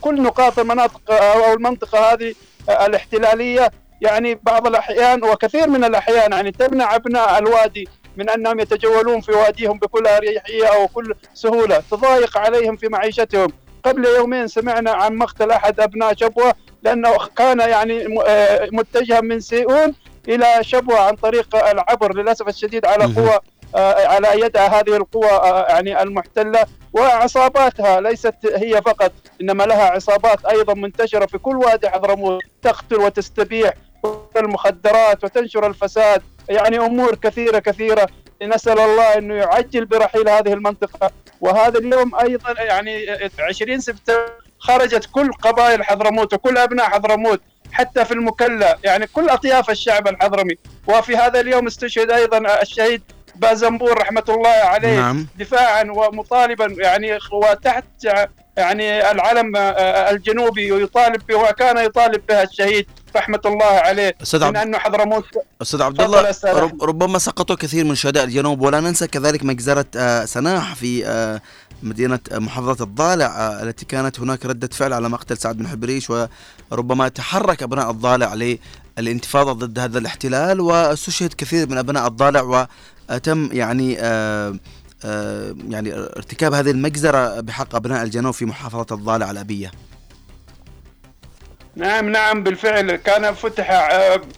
كل 0.00 0.22
نقاط 0.22 0.58
المناطق 0.58 1.00
أو 1.10 1.54
المنطقة 1.54 2.12
هذه 2.12 2.34
الاحتلالية 2.68 3.70
يعني 4.00 4.40
بعض 4.42 4.66
الأحيان 4.66 5.24
وكثير 5.24 5.68
من 5.68 5.84
الأحيان 5.84 6.32
يعني 6.32 6.52
تمنع 6.52 6.94
أبناء 6.94 7.38
الوادي 7.38 7.88
من 8.16 8.30
أنهم 8.30 8.60
يتجولون 8.60 9.20
في 9.20 9.32
واديهم 9.32 9.78
بكل 9.78 10.06
أريحية 10.06 10.66
أو 10.66 10.88
كل 10.88 11.14
سهولة 11.34 11.82
تضايق 11.90 12.38
عليهم 12.38 12.76
في 12.76 12.88
معيشتهم. 12.88 13.48
قبل 13.84 14.04
يومين 14.04 14.48
سمعنا 14.48 14.90
عن 14.90 15.16
مقتل 15.16 15.50
أحد 15.50 15.80
أبناء 15.80 16.14
شبوة 16.14 16.54
لأنه 16.82 17.16
كان 17.36 17.60
يعني 17.60 18.06
متجها 18.72 19.20
من 19.20 19.40
سيئون 19.40 19.94
إلى 20.28 20.58
شبوة 20.60 21.00
عن 21.00 21.16
طريق 21.16 21.56
العبر 21.56 22.16
للأسف 22.16 22.48
الشديد 22.48 22.86
على 22.86 23.04
قوى 23.04 23.40
على 24.06 24.40
يدها 24.40 24.80
هذه 24.80 24.96
القوى 24.96 25.28
يعني 25.68 26.02
المحتلة 26.02 26.66
وعصاباتها 26.92 28.00
ليست 28.00 28.34
هي 28.44 28.82
فقط 28.82 29.12
إنما 29.40 29.64
لها 29.64 29.90
عصابات 29.90 30.44
أيضا 30.44 30.74
منتشرة 30.74 31.26
في 31.26 31.38
كل 31.38 31.56
وادي 31.56 31.88
حضرموت 31.88 32.42
تقتل 32.62 32.96
وتستبيح 32.96 33.72
المخدرات 34.36 35.24
وتنشر 35.24 35.66
الفساد 35.66 36.22
يعني 36.48 36.78
أمور 36.78 37.14
كثيرة 37.14 37.58
كثيرة. 37.58 38.08
نسأل 38.42 38.78
الله 38.78 39.18
انه 39.18 39.34
يعجل 39.34 39.84
برحيل 39.84 40.28
هذه 40.28 40.52
المنطقة. 40.52 41.10
وهذا 41.40 41.78
اليوم 41.78 42.14
أيضا 42.14 42.62
يعني 42.62 43.06
20 43.38 43.80
سبتمبر 43.80 44.32
خرجت 44.58 45.08
كل 45.12 45.32
قبائل 45.32 45.84
حضرموت 45.84 46.34
وكل 46.34 46.58
أبناء 46.58 46.86
حضرموت 46.86 47.40
حتى 47.72 48.04
في 48.04 48.14
المكلا. 48.14 48.78
يعني 48.84 49.06
كل 49.06 49.28
أطياف 49.28 49.70
الشعب 49.70 50.08
الحضرمي. 50.08 50.54
وفي 50.86 51.16
هذا 51.16 51.40
اليوم 51.40 51.66
استشهد 51.66 52.10
أيضا 52.10 52.62
الشهيد 52.62 53.02
بازنبور 53.36 53.98
رحمة 53.98 54.24
الله 54.28 54.48
عليه 54.48 54.96
نعم. 54.96 55.26
دفاعا 55.38 55.82
ومطالبا. 55.82 56.66
يعني 56.78 57.18
وتحت 57.32 57.84
يعني 58.56 59.10
العلم 59.10 59.56
الجنوبي 59.56 60.72
ويطالب 60.72 61.26
به 61.28 61.34
وكان 61.34 61.78
يطالب 61.78 62.26
بها 62.28 62.42
الشهيد 62.42 62.86
رحمة 63.16 63.40
الله 63.46 63.64
عليه. 63.64 64.14
أستاذ 64.22 64.44
عبد 64.44 64.56
انه 64.56 64.78
حضرموت 64.78 65.24
أستاذ 65.62 65.82
عبد 65.82 66.00
الله 66.00 66.34
ربما 66.82 67.18
سقطوا 67.18 67.56
كثير 67.56 67.84
من 67.84 67.94
شهداء 67.94 68.24
الجنوب 68.24 68.60
ولا 68.60 68.80
ننسى 68.80 69.06
كذلك 69.06 69.44
مجزرة 69.44 70.24
سناح 70.24 70.74
في 70.74 71.40
مدينة 71.82 72.18
محافظة 72.32 72.84
الضالع 72.84 73.62
التي 73.62 73.86
كانت 73.86 74.20
هناك 74.20 74.46
ردة 74.46 74.68
فعل 74.72 74.92
على 74.92 75.08
مقتل 75.08 75.36
سعد 75.36 75.56
بن 75.56 75.68
حبريش 75.68 76.10
وربما 76.70 77.08
تحرك 77.08 77.62
أبناء 77.62 77.90
الضالع 77.90 78.58
للانتفاضة 78.98 79.52
ضد 79.52 79.78
هذا 79.78 79.98
الاحتلال 79.98 80.60
واستشهد 80.60 81.32
كثير 81.32 81.68
من 81.68 81.78
أبناء 81.78 82.06
الضالع 82.06 82.68
وتم 83.10 83.48
يعني 83.52 83.96
آآ 84.00 84.58
آآ 85.04 85.56
يعني 85.68 85.94
ارتكاب 85.94 86.52
هذه 86.54 86.70
المجزرة 86.70 87.40
بحق 87.40 87.74
أبناء 87.74 88.02
الجنوب 88.02 88.34
في 88.34 88.44
محافظة 88.44 88.86
الضالع 88.94 89.30
الأبية. 89.30 89.70
نعم 91.76 92.08
نعم 92.08 92.42
بالفعل 92.42 92.96
كان 92.96 93.34
فتح 93.34 93.70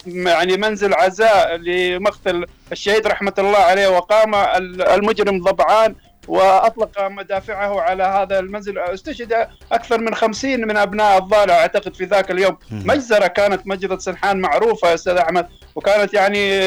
يعني 0.07 0.57
منزل 0.57 0.95
عزاء 0.95 1.57
لمقتل 1.57 2.47
الشهيد 2.73 3.07
رحمة 3.07 3.33
الله 3.39 3.59
عليه 3.59 3.89
وقام 3.89 4.35
المجرم 4.81 5.43
ضبعان. 5.43 5.95
وأطلق 6.29 7.01
مدافعه 7.01 7.81
على 7.81 8.03
هذا 8.03 8.39
المنزل. 8.39 8.79
استشهد 8.79 9.49
أكثر 9.73 10.01
من 10.01 10.15
خمسين 10.15 10.67
من 10.67 10.77
أبناء 10.77 11.19
الضالع 11.19 11.55
أعتقد 11.55 11.95
في 11.95 12.05
ذاك 12.05 12.31
اليوم. 12.31 12.59
مجزرة 12.71 13.27
كانت 13.27 13.67
مجزرة 13.67 13.99
سنحان 13.99 14.41
معروفة 14.41 14.95
أستاذ 14.95 15.17
أحمد 15.17 15.49
وكانت 15.75 16.15
يعني 16.15 16.61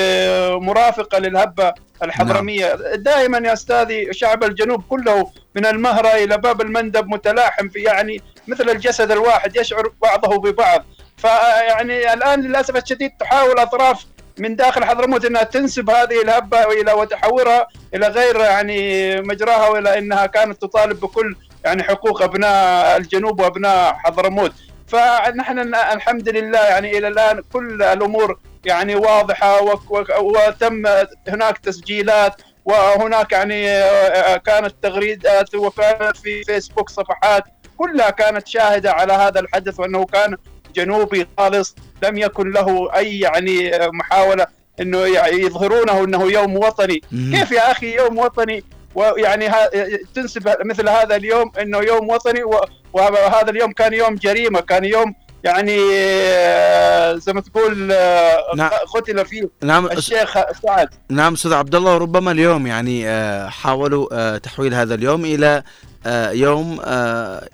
مرافقة 0.60 1.18
للهبة 1.20 1.74
الحضرمية. 2.04 2.66
نعم. 2.66 2.96
دائما 2.96 3.38
يا 3.38 3.54
أستاذي 3.54 4.14
شعب 4.14 4.44
الجنوب 4.44 4.84
كله 4.90 5.32
من 5.56 5.66
المهرة 5.66 6.08
إلى 6.08 6.38
باب 6.38 6.62
المندب 6.62 7.08
متلاحم 7.08 7.70
في 7.70 7.80
يعني 7.80 8.22
مثل 8.48 8.70
الجسد 8.70 9.12
الواحد 9.12 9.56
يشعر 9.56 9.94
بعضه 10.02 10.38
ببعض. 10.40 10.86
فيعني 11.18 12.14
الآن 12.14 12.42
للأسف 12.42 12.76
الشديد 12.76 13.12
تحاول 13.20 13.60
أطراف 13.60 14.06
من 14.42 14.56
داخل 14.56 14.84
حضرموت 14.86 15.26
إنها 15.26 15.44
تنسب 15.44 15.90
هذه 15.90 16.22
الهبة 16.22 16.64
إلى 16.64 16.94
وتحورها 16.94 17.68
إلى 17.94 18.08
غير 18.08 18.40
يعني 18.40 19.22
مجراها 19.22 19.68
وإلى 19.68 19.98
إنها 19.98 20.26
كانت 20.26 20.62
تطالب 20.62 21.00
بكل 21.00 21.36
يعني 21.66 21.84
حقوق 21.84 22.22
أبناء 22.22 22.98
الجنوب 22.98 23.40
وأبناء 23.40 23.94
حضرموت 23.94 24.52
فنحن 24.88 25.60
الحمد 25.76 26.30
لله 26.30 26.60
يعني 26.60 26.98
إلى 26.98 27.08
الآن 27.08 27.44
كل 27.54 27.84
الأمور 27.84 28.40
يعني 28.66 28.96
واضحة 28.96 29.62
وتم 30.22 30.84
هناك 31.28 31.58
تسجيلات 31.58 32.42
وهناك 32.66 33.32
يعني 33.32 33.64
كانت 34.38 34.74
تغريدات 34.82 35.56
وكانت 35.56 36.18
في 36.18 36.44
فيسبوك 36.44 36.90
صفحات 36.90 37.44
كلها 37.78 38.10
كانت 38.10 38.48
شاهدة 38.48 38.92
على 38.92 39.14
هذا 39.14 39.40
الحدث 39.40 39.80
وأنه 39.80 40.06
كان 40.06 40.38
جنوبي 40.76 41.28
خالص 41.38 41.76
لم 42.04 42.18
يكن 42.18 42.52
له 42.52 42.96
أي 42.96 43.20
يعني 43.20 43.72
محاولة 43.94 44.48
إنه 44.82 44.98
يظهرونه 45.28 46.04
إنه 46.04 46.32
يوم 46.32 46.58
وطني. 46.58 47.02
كيف 47.12 47.52
يا 47.52 47.72
أخي 47.72 47.96
يوم 47.96 48.18
وطني؟ 48.18 48.64
ويعني 48.96 49.50
تنسب 50.16 50.56
مثل 50.66 50.90
هذا 50.90 51.16
اليوم 51.16 51.52
إنه 51.62 51.78
يوم 51.78 52.10
وطني 52.10 52.44
وهذا 52.94 53.50
اليوم 53.50 53.72
كان 53.72 53.94
يوم 53.94 54.16
جريمة 54.16 54.60
كان 54.60 54.86
يوم 54.86 55.16
يعني 55.44 55.78
آه، 55.94 57.16
زي 57.16 57.34
ما 57.34 57.42
تقول 57.42 57.92
آه، 57.92 58.38
نعم. 58.56 58.70
قتل 58.70 59.26
فيه 59.26 59.50
نعم 59.64 59.86
الشيخ 59.86 60.34
سعد. 60.64 60.90
نعم 61.10 61.34
أستاذ 61.34 61.54
عبد 61.54 61.76
الله 61.76 61.96
وربما 61.96 62.32
اليوم 62.32 62.68
يعني 62.68 63.08
آه، 63.08 63.50
حاولوا 63.50 64.38
تحويل 64.38 64.74
هذا 64.74 64.96
اليوم 64.96 65.26
إلى 65.26 65.64
يوم 66.34 66.80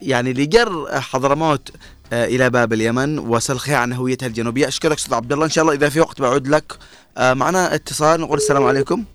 يعني 0.02 0.34
لجر 0.34 0.88
حضرموت. 0.92 1.72
إلى 2.14 2.50
باب 2.50 2.74
اليمن. 2.74 3.20
وسلخها 3.20 3.78
عن 3.78 3.94
هويتها 3.94 4.28
الجنوبية. 4.28 4.68
أشكرك 4.68 4.98
أستاذ 4.98 5.14
عبد 5.14 5.34
الله. 5.34 5.46
إن 5.46 5.50
شاء 5.50 5.62
الله 5.62 5.74
إذا 5.74 5.90
في 5.90 6.00
وقت 6.00 6.22
بعود 6.22 6.48
لك. 6.48 6.74
معنا 7.18 7.76
اتصال. 7.76 8.22
نقول 8.22 8.38
السلام 8.38 8.64
عليكم. 8.66 9.06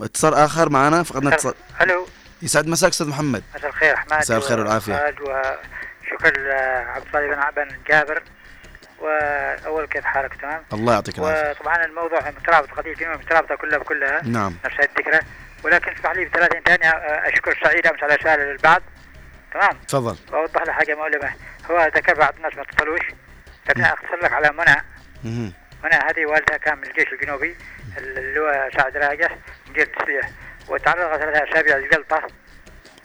اتصال 0.00 0.34
آخر 0.34 0.68
معنا. 0.68 1.02
فقدنا 1.02 1.34
اتصال 1.34 1.54
ألو 1.80 2.06
يسعد 2.42 2.66
مساك 2.66 2.90
أستاذ 2.90 3.08
محمد. 3.08 3.42
مساء 3.54 3.68
الخير 3.68 3.96
حماد 3.96 4.18
مساء 4.18 4.38
الخير 4.38 4.58
والعافية. 4.58 5.14
شكرا 6.10 6.54
عبد 6.90 7.06
الصالح 7.06 7.50
بن 7.56 7.64
بن 7.64 7.76
جابر 7.88 8.22
وأول 9.00 9.86
كيف 9.86 10.04
حالك؟ 10.04 10.34
تمام؟ 10.40 10.62
الله 10.72 10.92
يعطيك 10.92 11.18
العافية. 11.18 11.50
وطبعا 11.50 11.84
الموضوع 11.84 12.30
مترابط 12.30 12.70
قضية 12.70 12.92
اليوم 12.92 13.12
مترابطة 13.12 13.54
كلها 13.54 13.78
بكلها. 13.78 14.22
نعم. 14.24 14.54
نفس 14.64 14.76
الذكرى 14.80 15.20
ولكن 15.64 15.92
اسمح 15.92 16.12
لي 16.12 16.24
بثلاثين 16.24 16.60
ثانية 16.66 16.90
أشكر 17.28 17.58
سعيد 17.64 17.86
أمس 17.86 18.02
على 18.02 18.14
رساله 18.14 18.44
للبعض 18.44 18.82
تمام؟ 19.52 19.78
تفضل. 19.88 20.16
وأوضح 20.32 20.62
له 20.62 20.72
حاجة 20.72 20.94
مؤلمة. 20.94 21.30
هو 21.70 21.90
ذكر 21.96 22.14
بعض 22.14 22.34
الناس 22.36 22.54
ما 22.56 22.62
اتصلوش 22.62 23.06
لكن 23.68 23.84
اختصر 23.84 24.16
لك 24.22 24.32
على 24.32 24.50
منى 24.52 24.84
منى 25.84 25.94
هذه 25.94 26.26
والدها 26.26 26.56
كان 26.56 26.78
من 26.78 26.84
الجيش 26.84 27.12
الجنوبي 27.12 27.56
اللي 27.98 28.40
هو 28.40 28.68
سعد 28.76 28.96
راجح 28.96 29.36
مدير 29.70 29.82
التسليح 29.82 30.30
وتعرض 30.68 31.18
ثلاثة 31.18 31.52
اسابيع 31.52 31.76
للجلطه 31.76 32.22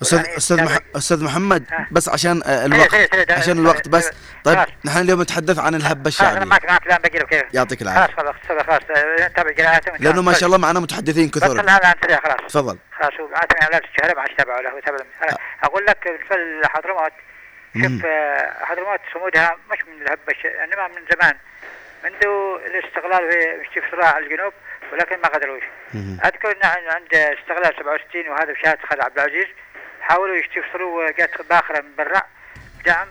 أستاذ 0.02 0.20
يعني 0.20 0.38
أستاذ 0.38 0.64
مح... 0.64 0.78
أستاذ 0.96 1.24
محمد 1.24 1.66
بس 1.92 2.10
عشان 2.10 2.42
الوقت 2.46 3.32
عشان 3.32 3.60
الوقت 3.60 3.88
بس. 3.88 4.12
طيب 4.44 4.66
نحن 4.86 4.98
اليوم 4.98 5.22
نتحدث 5.22 5.60
عن 5.60 5.76
الهبة 5.76 6.08
الشعبيه 6.08 6.38
أنا 6.38 6.46
معك 6.46 6.66
معك 6.66 6.86
الان 6.86 6.98
باقي 6.98 7.26
كيف 7.26 7.44
يعطيك 7.54 7.82
العافية. 7.82 8.16
خلاص 8.16 8.36
خلاص 8.48 8.64
خلاص 8.64 8.80
تابع 9.36 9.54
قراءته 9.58 9.92
لأنه 10.00 10.22
ما 10.22 10.34
شاء 10.34 10.48
الله 10.48 10.58
معنا 10.58 10.80
متحدثين 10.80 11.30
كثر. 11.30 11.62
هذا 11.62 11.88
عن 11.88 12.20
خلاص. 12.24 12.52
تفضل. 12.54 12.78
خلاص 13.00 13.14
وعاتمي 13.20 13.66
أولاد 13.66 13.82
الشهر 13.84 14.16
ما 14.16 14.22
عادش 14.22 14.34
تابعوا 14.38 14.62
له 14.62 14.70
أقول 15.64 15.86
لك 15.86 16.04
في 16.28 16.68
حضرموت 16.70 17.12
شوف 17.74 18.06
حضرموت 18.62 19.00
صمودها 19.14 19.58
مش 19.72 19.80
من 19.88 20.02
الهبه 20.02 20.64
إنما 20.64 20.88
من 20.88 21.02
زمان. 21.12 21.36
منذ 22.04 22.26
الاستقلال 22.66 23.30
في 23.74 23.82
صراع 23.92 24.18
الجنوب 24.18 24.54
ولكن 24.94 25.18
ما 25.22 25.28
قدروش 25.28 25.64
أذكر 26.26 26.52
إن 26.52 26.90
عند 26.90 27.14
استقلال 27.14 27.76
67 27.76 28.30
وهذا 28.30 28.54
بشهاده 28.54 28.88
خالد 28.88 29.02
عبد 29.02 29.20
العزيز 29.20 29.48
حاولوا 30.02 30.36
يفصلوا 30.36 31.12
جات 31.12 31.42
باخرة 31.42 31.82
من 31.82 31.96
برا 31.98 32.22
دعم 32.86 33.08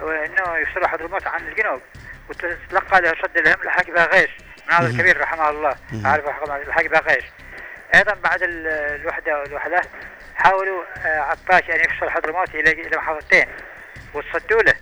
وإنه 0.00 0.56
يفصلوا 0.56 0.88
حضرموت 0.88 1.26
عن 1.26 1.48
الجنوب. 1.48 1.82
وتلقى 2.28 3.00
له 3.00 3.14
صد 3.22 3.36
الهم 3.36 3.64
لحق 3.64 3.90
باغيش 3.90 4.30
من 4.66 4.72
هذا 4.74 4.86
الكبير 4.86 5.20
رحمه 5.20 5.50
الله. 5.50 5.76
عارف 6.04 6.24
لحق 6.68 6.86
باغيش 6.86 7.24
أيضا 7.94 8.14
بعد 8.14 8.38
الوحدة 8.42 9.38
والوحدة 9.38 9.80
حاولوا 10.36 10.84
عطاش 11.04 11.70
أن 11.70 11.80
يفصل 11.80 12.10
حضرموت 12.10 12.54
إلى 12.54 12.72
إلى 12.72 12.96
محافظتين. 12.96 13.46
وتصدوا 14.14 14.62
له. 14.62 14.74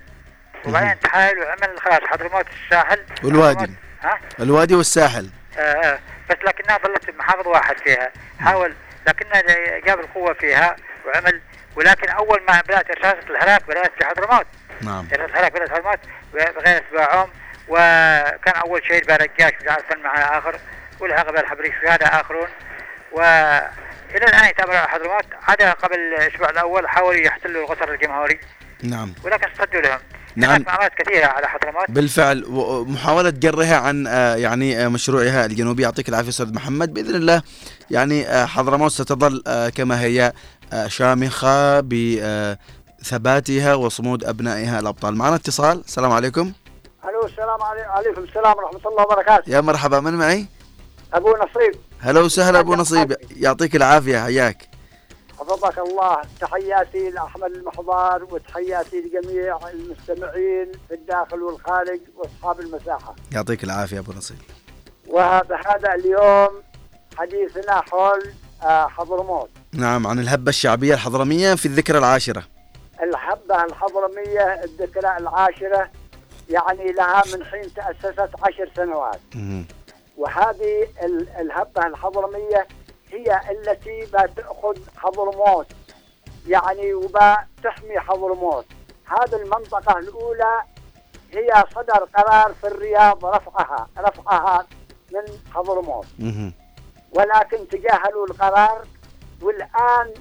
وبعدين 0.64 1.00
تحايل 1.00 1.38
وعمل 1.38 1.80
خلاص 1.80 2.00
حضرموت 2.00 2.47
الساحل. 2.64 3.04
والوادي. 3.25 3.70
ها؟ 4.02 4.20
الوادي 4.40 4.75
والساحل. 4.75 5.30
آه 5.58 5.61
آه. 5.61 5.99
بس 6.30 6.37
لكنها 6.44 6.78
ظلت 6.78 7.11
محافظ 7.11 7.47
واحد 7.47 7.78
فيها. 7.78 8.12
حاول 8.40 8.75
لكنها 9.06 9.42
جاب 9.78 10.00
القوة 10.00 10.32
فيها 10.32 10.76
وعمل 11.06 11.40
ولكن 11.76 12.08
أول 12.08 12.42
ما 12.49 12.61
بدأت 12.61 12.99
رصاصه 12.99 13.30
الهلاك 13.30 13.62
بدأت 13.68 13.92
في 13.99 14.04
حضرموت 14.04 14.47
نعم. 14.80 15.08
الهلاك 15.12 15.52
بدأت 15.52 15.68
في 15.68 15.75
حضرموت 15.75 15.99
بغير 16.35 16.82
باعوم 16.92 17.30
وكان 17.68 18.54
أول 18.54 18.82
شهيد 18.88 19.06
برجاش 19.06 19.52
مش 19.62 19.68
عارف 19.68 19.97
مع 19.97 20.38
آخر 20.38 20.58
بالحبريش 21.00 21.75
في 21.80 21.88
هذا 21.88 22.06
آخرون. 22.06 22.49
والى 23.12 23.70
الآن 24.14 24.49
يتابع 24.49 24.87
حضرموت 24.87 25.25
عدا 25.49 25.73
قبل 25.73 25.97
الأسبوع 25.99 26.50
الأول 26.50 26.88
حاولوا 26.88 27.20
يحتلوا 27.20 27.62
القصر 27.62 27.92
الجمهوري. 27.92 28.40
نعم. 28.82 29.12
ولكن 29.25 29.47
صدوا 29.58 29.80
لهم. 29.80 29.99
نعم. 30.37 30.50
هناك 30.50 30.66
معلومات 30.66 30.92
كثيرة 30.94 31.26
على 31.26 31.47
حضرموت. 31.49 31.90
بالفعل. 31.90 32.44
ومحاولة 32.49 33.30
جرها 33.30 33.76
عن 33.76 34.06
آه، 34.06 34.35
يعني 34.37 34.85
آه، 34.85 34.88
مشروعها 34.88 35.44
الجنوبي. 35.47 35.82
يعطيك 35.82 36.08
العافية 36.08 36.28
أستاذ 36.28 36.54
محمد. 36.54 36.94
بإذن 36.94 37.14
الله 37.14 37.42
يعني 37.90 38.28
آه، 38.28 38.47
حضرموت 38.47 38.92
ستظل 38.92 39.42
كما 39.75 40.00
هي 40.00 40.32
شامخة 40.87 41.80
بثباتها 41.80 43.75
وصمود 43.75 44.25
أبنائها 44.25 44.80
الأبطال. 44.80 45.16
معنا 45.16 45.35
اتصال. 45.37 45.82
السلام 45.87 46.12
عليكم. 46.12 46.52
ألو 47.04 47.26
السلام 47.26 47.62
علي- 47.62 47.80
عليكم 47.82 48.23
السلام 48.23 48.56
ورحمة 48.56 48.90
الله 48.90 49.02
وبركاته. 49.02 49.50
يا 49.52 49.61
مرحبا. 49.61 50.00
من 50.00 50.14
معي؟ 50.14 50.47
أبو 51.14 51.28
نصيب. 51.28 51.80
هلا 52.00 52.20
وسهلا 52.20 52.58
أبو 52.58 52.75
نصيب. 52.75 53.16
يعطيك 53.37 53.76
العافية. 53.76 54.18
حياك. 54.25 54.68
حفظك 55.40 55.78
الله. 55.78 56.23
تحياتي 56.40 57.11
لأحمد 57.11 57.50
المحضار 57.50 58.25
وتحياتي 58.30 58.97
لجميع 59.00 59.59
المستمعين 59.71 60.73
في 60.88 60.95
الداخل 60.95 61.42
والخارج 61.42 62.00
وأصحاب 62.16 62.61
المساحة. 62.61 63.14
يعطيك 63.33 63.64
العافية 63.64 63.99
أبو 63.99 64.12
نصيب 64.12 64.37
وبهذا 65.09 65.95
اليوم 65.95 66.62
حديثنا 67.16 67.80
حول 67.90 68.33
آه، 68.62 68.87
حضرموت. 68.87 69.49
نعم 69.73 70.07
عن 70.07 70.18
الهبة 70.18 70.49
الشعبية 70.49 70.95
الحضرمية 70.95 71.54
في 71.54 71.66
الذكرى 71.66 71.99
العاشرة. 71.99 72.42
الحبه 73.02 73.64
الحضرمية 73.64 74.64
الذكرى 74.64 75.16
العاشرة 75.18 75.90
يعني 76.50 76.92
لها 76.92 77.23
من 77.35 77.45
حين 77.45 77.75
تأسست 77.75 78.30
عشر 78.42 78.71
سنوات. 78.76 79.21
وهذه 80.16 80.87
ال- 81.02 81.28
الهبة 81.40 81.87
الحضرمية 81.87 82.66
هي 83.12 83.41
التي 83.50 84.00
بتأخذ 84.15 84.77
حضرموت 84.97 85.67
يعني 86.47 86.95
وبتحمي 86.95 88.00
حضرموت 88.00 88.67
هذه 89.05 89.43
المنطقة 89.43 89.99
الأولى 89.99 90.62
هي 91.33 91.65
صدر 91.75 92.09
قرار 92.17 92.55
في 92.61 92.67
الرياض 92.67 93.25
رفعها 93.25 93.88
رفعها 93.99 94.67
من 95.12 95.23
حضرموت. 95.55 96.07
ولكن 97.12 97.69
تجاهلوا 97.69 98.27
القرار 98.27 98.87
والآن 99.43 100.15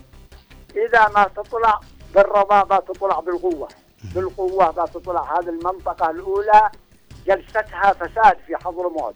إذا 0.76 1.08
ما 1.08 1.24
تطلع 1.36 1.80
بالرضا 2.16 2.80
تطلع 2.80 3.20
بالقوة. 3.20 3.68
بالقوة 4.16 4.86
تطلع. 4.86 5.40
هذه 5.40 5.50
المنطقة 5.50 6.10
الأولى 6.10 6.72
جلستها 7.26 7.94
فساد 7.94 8.38
في 8.48 8.56
حضرموت 8.58 9.16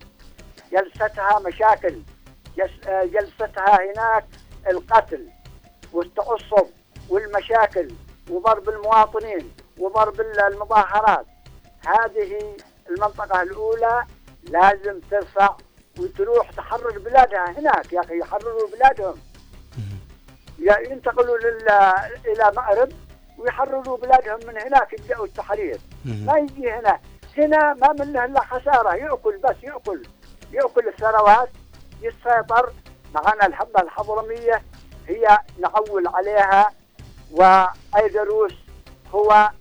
جلستها 0.71 1.39
مشاكل 1.39 2.01
جلستها 2.87 3.77
هناك 3.91 4.25
القتل 4.69 5.27
والتعصب 5.93 6.67
والمشاكل 7.09 7.87
وضرب 8.29 8.69
المواطنين 8.69 9.51
وضرب 9.77 10.21
ال- 10.21 10.39
المظاهرات. 10.39 11.25
هذه 11.87 12.55
المنطقة 12.89 13.41
الأولى 13.41 14.05
لازم 14.43 14.99
ترفع 15.11 15.55
وتروح 15.99 16.51
تحرر 16.51 16.99
بلادها 16.99 17.59
هناك 17.59 17.93
يا 17.93 17.99
أخي 18.01 18.19
يحرروا 18.19 18.67
بلادهم. 18.67 19.15
ينتقلوا 20.59 21.37
لل... 21.37 21.69
إلى 22.25 22.51
مأرب 22.55 22.89
ويحرروا 23.37 23.97
بلادهم 23.97 24.39
من 24.47 24.61
هناك 24.61 24.93
يبدأوا 24.93 25.25
التحرير. 25.25 25.77
ما 26.05 26.37
يجي 26.37 26.71
هنا. 26.71 26.99
هنا 27.37 27.73
ما 27.73 27.93
منه 28.05 28.25
إلا 28.25 28.39
خسارة 28.45 28.95
يأكل 28.95 29.37
بس 29.37 29.55
يأكل 29.63 30.03
يأكل 30.51 30.87
الثروات. 30.87 31.49
يسيطر 32.01 32.71
معنا 33.15 33.45
الحبه 33.45 33.81
الحضرمية. 33.81 34.61
هي 35.07 35.39
نعول 35.61 36.07
عليها 36.07 36.69
وأيدروس 37.31 38.53
هو 39.13 39.51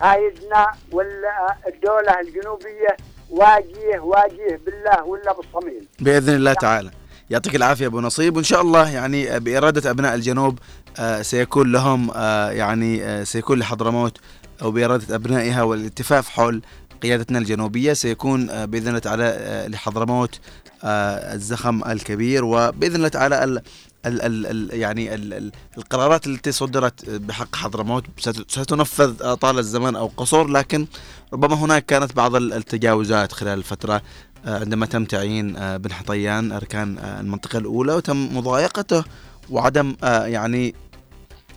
قايدنا 0.00 0.66
والدولة 0.92 2.20
الجنوبية. 2.20 2.96
واجيه 3.30 3.98
واجيه 4.00 4.60
بالله 4.66 5.04
ولا 5.04 5.32
بالصميم. 5.32 5.86
بإذن 6.00 6.34
الله 6.34 6.52
تعالى. 6.52 6.90
يعطيك 7.30 7.54
العافية 7.56 7.86
أبو 7.86 8.00
نصيب. 8.00 8.36
وإن 8.36 8.44
شاء 8.44 8.60
الله 8.60 8.90
يعني 8.90 9.40
بإرادة 9.40 9.90
أبناء 9.90 10.14
الجنوب 10.14 10.58
آه، 10.98 11.22
سيكون 11.22 11.72
لهم 11.72 12.10
آه، 12.14 12.50
يعني 12.50 13.04
آه، 13.04 13.24
سيكون 13.24 13.58
لحضرموت 13.58 14.18
أو 14.62 14.70
بإرادة 14.70 15.14
أبنائها 15.14 15.62
والاتفاق 15.62 16.24
حول 16.24 16.62
قيادتنا 17.02 17.38
الجنوبية. 17.38 17.92
سيكون 17.92 18.66
بإذن 18.66 18.88
الله 18.88 18.98
تعالى 18.98 19.66
لحضرموت 19.68 20.40
الزخم 20.84 21.84
الكبير 21.84 22.44
وبإذن 22.44 22.96
الله 22.96 23.08
تعالى 23.08 23.44
ال 23.44 23.58
ال 24.06 24.22
ال 24.22 24.46
ال 24.46 24.78
يعني 24.80 25.14
ال 25.14 25.34
ال 25.34 25.52
القرارات 25.78 26.26
التي 26.26 26.52
صدرت 26.52 27.10
بحق 27.10 27.56
حضرموت 27.56 28.04
ست- 28.18 28.50
ستنفذ 28.50 29.22
آه، 29.22 29.34
طال 29.34 29.58
الزمن 29.58 29.96
أو 29.96 30.06
قصر 30.16 30.46
لكن 30.46 30.86
ربما 31.32 31.54
هناك 31.54 31.86
كانت 31.86 32.16
بعض 32.16 32.34
ال- 32.34 32.52
التجاوزات 32.52 33.32
خلال 33.32 33.58
الفترة. 33.58 34.02
آه، 34.46 34.58
عندما 34.60 34.86
تم 34.86 35.04
تعيين 35.04 35.56
آه، 35.56 35.76
بن 35.76 35.92
حطيان 35.92 36.52
أركان 36.52 36.98
آه، 36.98 37.20
المنطقة 37.20 37.58
الأولى 37.58 37.92
وتم 37.94 38.36
مضايقته 38.36 39.04
وعدم 39.50 39.96
آه، 40.04 40.26
يعني 40.26 40.74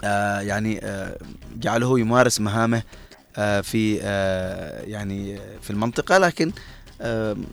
آه، 0.03 0.39
يعني 0.39 0.79
آه، 0.83 1.17
جعله 1.55 1.99
يمارس 1.99 2.39
مهامه 2.41 2.83
آه، 3.37 3.61
في 3.61 3.99
آه، 4.01 4.81
يعني 4.81 5.39
في 5.61 5.69
المنطقة. 5.69 6.17
لكن 6.17 6.47
آه، 6.47 6.53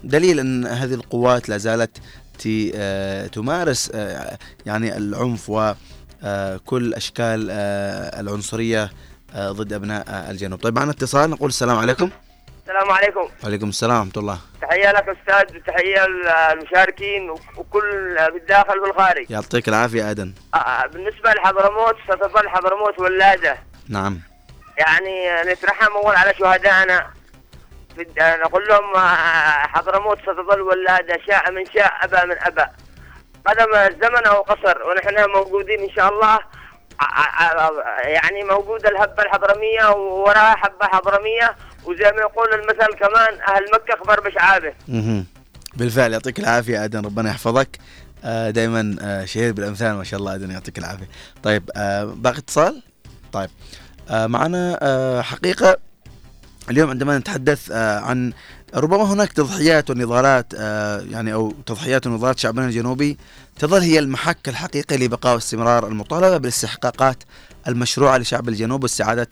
دليل 0.05 0.41
أن 0.41 0.67
هذه 0.67 0.95
القوات 0.95 1.49
لا 1.49 1.57
زالت 1.59 1.99
آه، 2.75 3.27
تمارس 3.27 3.91
آه، 3.95 4.39
يعني 4.67 4.97
العنف 4.97 5.51
وكل 5.51 6.95
أشكال 6.95 7.49
آه، 7.51 8.21
العنصرية 8.21 8.91
آه، 9.35 9.51
ضد 9.51 9.73
أبناء 9.73 10.31
الجنوب. 10.31 10.61
طيب 10.61 10.79
معنا 10.79 10.91
اتصال 10.91 11.31
نقول 11.31 11.49
السلام 11.49 11.79
عليكم. 11.79 12.11
السلام 12.63 12.91
عليكم. 12.91 13.29
وعليكم 13.45 13.69
السلام 13.69 13.97
ورحمة 13.97 14.13
الله. 14.17 14.39
تحية 14.63 14.93
لك 14.93 15.09
أستاذ 15.09 15.57
وتحية 15.57 16.07
للمشاركين 16.07 17.31
وكل 17.57 18.17
بالداخل 18.33 18.79
والخارج. 18.79 19.31
يعطيك 19.31 19.69
العافية 19.69 20.11
آدم 20.11 20.33
بالنسبة 20.93 21.33
لحضرموت 21.33 21.95
ستظل 22.05 22.49
حضرموت 22.49 22.99
ولادة. 22.99 23.59
نعم. 23.89 24.21
يعني 24.79 25.51
نترحم 25.53 25.93
أول 25.93 26.17
على 26.17 26.35
شهدائنا. 26.39 27.20
في 28.01 28.07
الد- 28.09 28.41
نقول 28.45 28.67
لهم 28.69 28.95
آه، 28.97 29.67
حضرموت 29.67 30.19
ستظل 30.23 30.61
ولادة 30.61 31.19
شاء 31.27 31.51
من 31.53 31.65
شاء 31.75 31.93
أبى 32.03 32.29
من 32.31 32.37
أبى 32.41 32.65
قدم 33.47 33.75
الزمن 33.75 34.27
أو 34.27 34.43
قصر 34.43 34.79
ونحن 34.83 35.31
موجودين 35.31 35.81
إن 35.81 35.91
شاء 35.97 36.09
الله. 36.09 36.39
ع- 37.01 37.45
ع- 37.45 38.01
يعني 38.09 38.45
موجودة 38.45 38.89
الهبة 38.89 39.23
الحضرمية 39.23 39.89
ووراها 39.91 40.57
حبة 40.57 40.87
حضرمية 40.87 41.57
وزي 41.85 42.13
ما 42.13 42.21
يقول 42.21 42.55
المثل 42.55 42.95
كمان 42.99 43.41
أهل 43.49 43.65
مكة 43.75 43.97
خبر 44.05 44.21
بشعابه. 44.21 44.73
بالفعل 45.77 46.13
يعطيك 46.13 46.39
العافية 46.39 46.85
آدم 46.85 47.07
ربنا 47.07 47.31
يحفظك. 47.31 47.69
آه، 48.25 48.51
دائما 48.51 48.97
آه، 49.03 49.25
شهير 49.25 49.53
بالأمثال 49.53 49.93
ما 49.95 50.05
شاء 50.05 50.21
الله 50.21 50.35
آدم 50.35 50.51
يعطيك 50.51 50.79
العافية. 50.79 51.09
طيب 51.43 51.71
آه، 51.77 52.05
باقي 52.05 52.39
اتصال؟ 52.39 52.83
طيب. 53.33 53.51
آه، 54.11 54.27
معنا 54.27 54.79
آه، 54.83 55.23
حقيقة 55.23 55.77
اليوم 56.71 56.91
عندما 56.91 57.19
نتحدث 57.19 57.71
آه، 57.73 57.99
عن 58.01 58.33
ربما 58.75 59.03
هناك 59.13 59.33
تضحيات 59.33 59.91
ونضالات 59.91 60.47
آه، 60.57 61.01
يعني 61.01 61.33
أو 61.33 61.55
تضحيات 61.67 62.07
ونضالات 62.07 62.39
شعبنا 62.39 62.67
الجنوبي 62.67 63.17
تظل 63.59 63.81
هي 63.81 63.99
المحك 63.99 64.49
الحقيقي 64.49 64.97
لبقاء 64.97 65.35
واستمرار 65.35 65.87
المطالبة 65.89 66.37
بالاستحقاقات 66.37 67.17
المشروعة 67.69 68.19
لشعب 68.19 68.49
الجنوب 68.49 68.83
واستعادة 68.83 69.29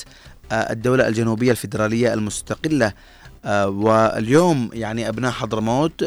آه، 0.53 0.73
الدولة 0.73 1.09
الجنوبية 1.09 1.51
الفيدرالية 1.51 2.15
المستقلة. 2.15 2.93
آه، 3.45 3.69
واليوم 3.69 4.71
يعني 4.73 5.09
أبناء 5.09 5.31
حضرموت 5.31 6.05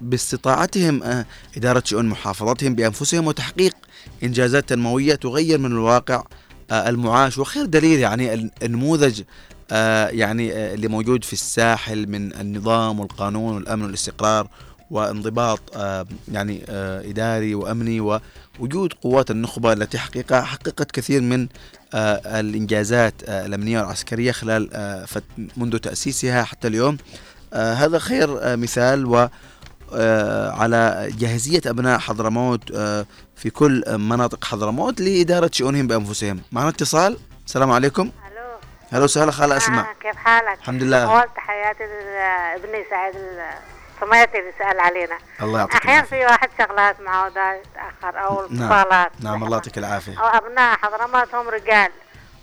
باستطاعتهم 0.00 1.24
إدارة 1.56 1.82
شؤون 1.86 2.06
محافظتهم 2.06 2.74
بأنفسهم 2.74 3.26
وتحقيق 3.26 3.74
إنجازات 4.22 4.68
تنموية 4.68 5.14
تغير 5.14 5.58
من 5.58 5.66
الواقع 5.72 6.22
المعاش. 6.72 7.38
وخير 7.38 7.64
دليل 7.64 7.98
يعني 8.00 8.34
ال- 8.34 8.50
النموذج 8.62 9.22
يعني 10.10 10.52
آه، 10.52 10.74
اللي 10.74 10.88
موجود 10.88 11.24
في 11.24 11.32
الساحل 11.32 12.06
من 12.08 12.34
النظام 12.40 13.00
والقانون 13.00 13.54
والأمن 13.54 13.84
والاستقرار 13.84 14.48
وانضباط 14.90 15.60
آه، 15.76 16.06
يعني 16.32 16.62
آه، 16.68 17.00
إداري 17.10 17.54
وأمني 17.54 18.00
ووجود 18.00 18.92
قوات 18.92 19.30
النخبة 19.30 19.72
التي 19.72 19.98
حقيقة 19.98 20.42
حققت 20.42 20.90
كثير 20.90 21.20
من 21.20 21.48
آه، 21.94 22.40
الإنجازات 22.40 23.14
آه، 23.24 23.46
الأمنية 23.46 23.80
والعسكرية 23.80 24.32
خلال 24.32 24.68
آه، 24.72 25.06
منذ 25.56 25.78
تأسيسها 25.78 26.42
حتى 26.44 26.68
اليوم. 26.68 26.96
آه، 27.52 27.74
هذا 27.74 27.98
خير 27.98 28.38
آه، 28.42 28.56
مثال 28.56 29.06
و 29.06 29.28
آه، 29.92 30.50
على 30.50 31.08
جاهزية 31.18 31.60
أبناء 31.66 31.98
حضرموت 31.98 32.70
آه، 32.74 33.06
في 33.36 33.50
كل 33.50 33.82
مناطق 33.88 34.44
حضرموت 34.44 35.00
لإدارة 35.00 35.50
شؤونهم 35.52 35.86
بأنفسهم. 35.86 36.40
معنا 36.52 36.68
اتصال؟ 36.68 37.16
السلام 37.46 37.70
عليكم. 37.70 38.10
ألو 38.92 38.96
هلا 38.96 39.04
وسهلا 39.04 39.30
خالة 39.30 39.54
آه 39.54 39.56
اسماء 39.58 39.86
كيف 40.00 40.16
حالك؟ 40.16 40.58
الحمد 40.58 40.82
لله. 40.82 41.04
أول 41.04 41.28
تحياتي 41.36 41.86
لابني 41.86 42.84
سعيد 42.90 43.14
الصميتي 43.94 44.38
اللي 44.38 44.52
سأل 44.58 44.80
علينا. 44.80 45.18
الله 45.42 45.58
يعطيك 45.58 45.74
أحيانا 45.74 45.98
العافية. 45.98 46.16
في 46.16 46.24
واحد 46.24 46.50
شغلات 46.58 47.00
معه 47.00 47.28
دا 47.28 47.54
يتأخر 47.54 48.24
أو 48.26 48.46
نعم. 48.50 49.08
نعم 49.20 49.44
الله 49.44 49.56
يعطيك 49.56 49.78
العافية. 49.78 50.20
أو 50.20 50.26
أبناء 50.26 50.76
حضرموت 50.76 51.34
هم 51.34 51.48
رجال. 51.48 51.90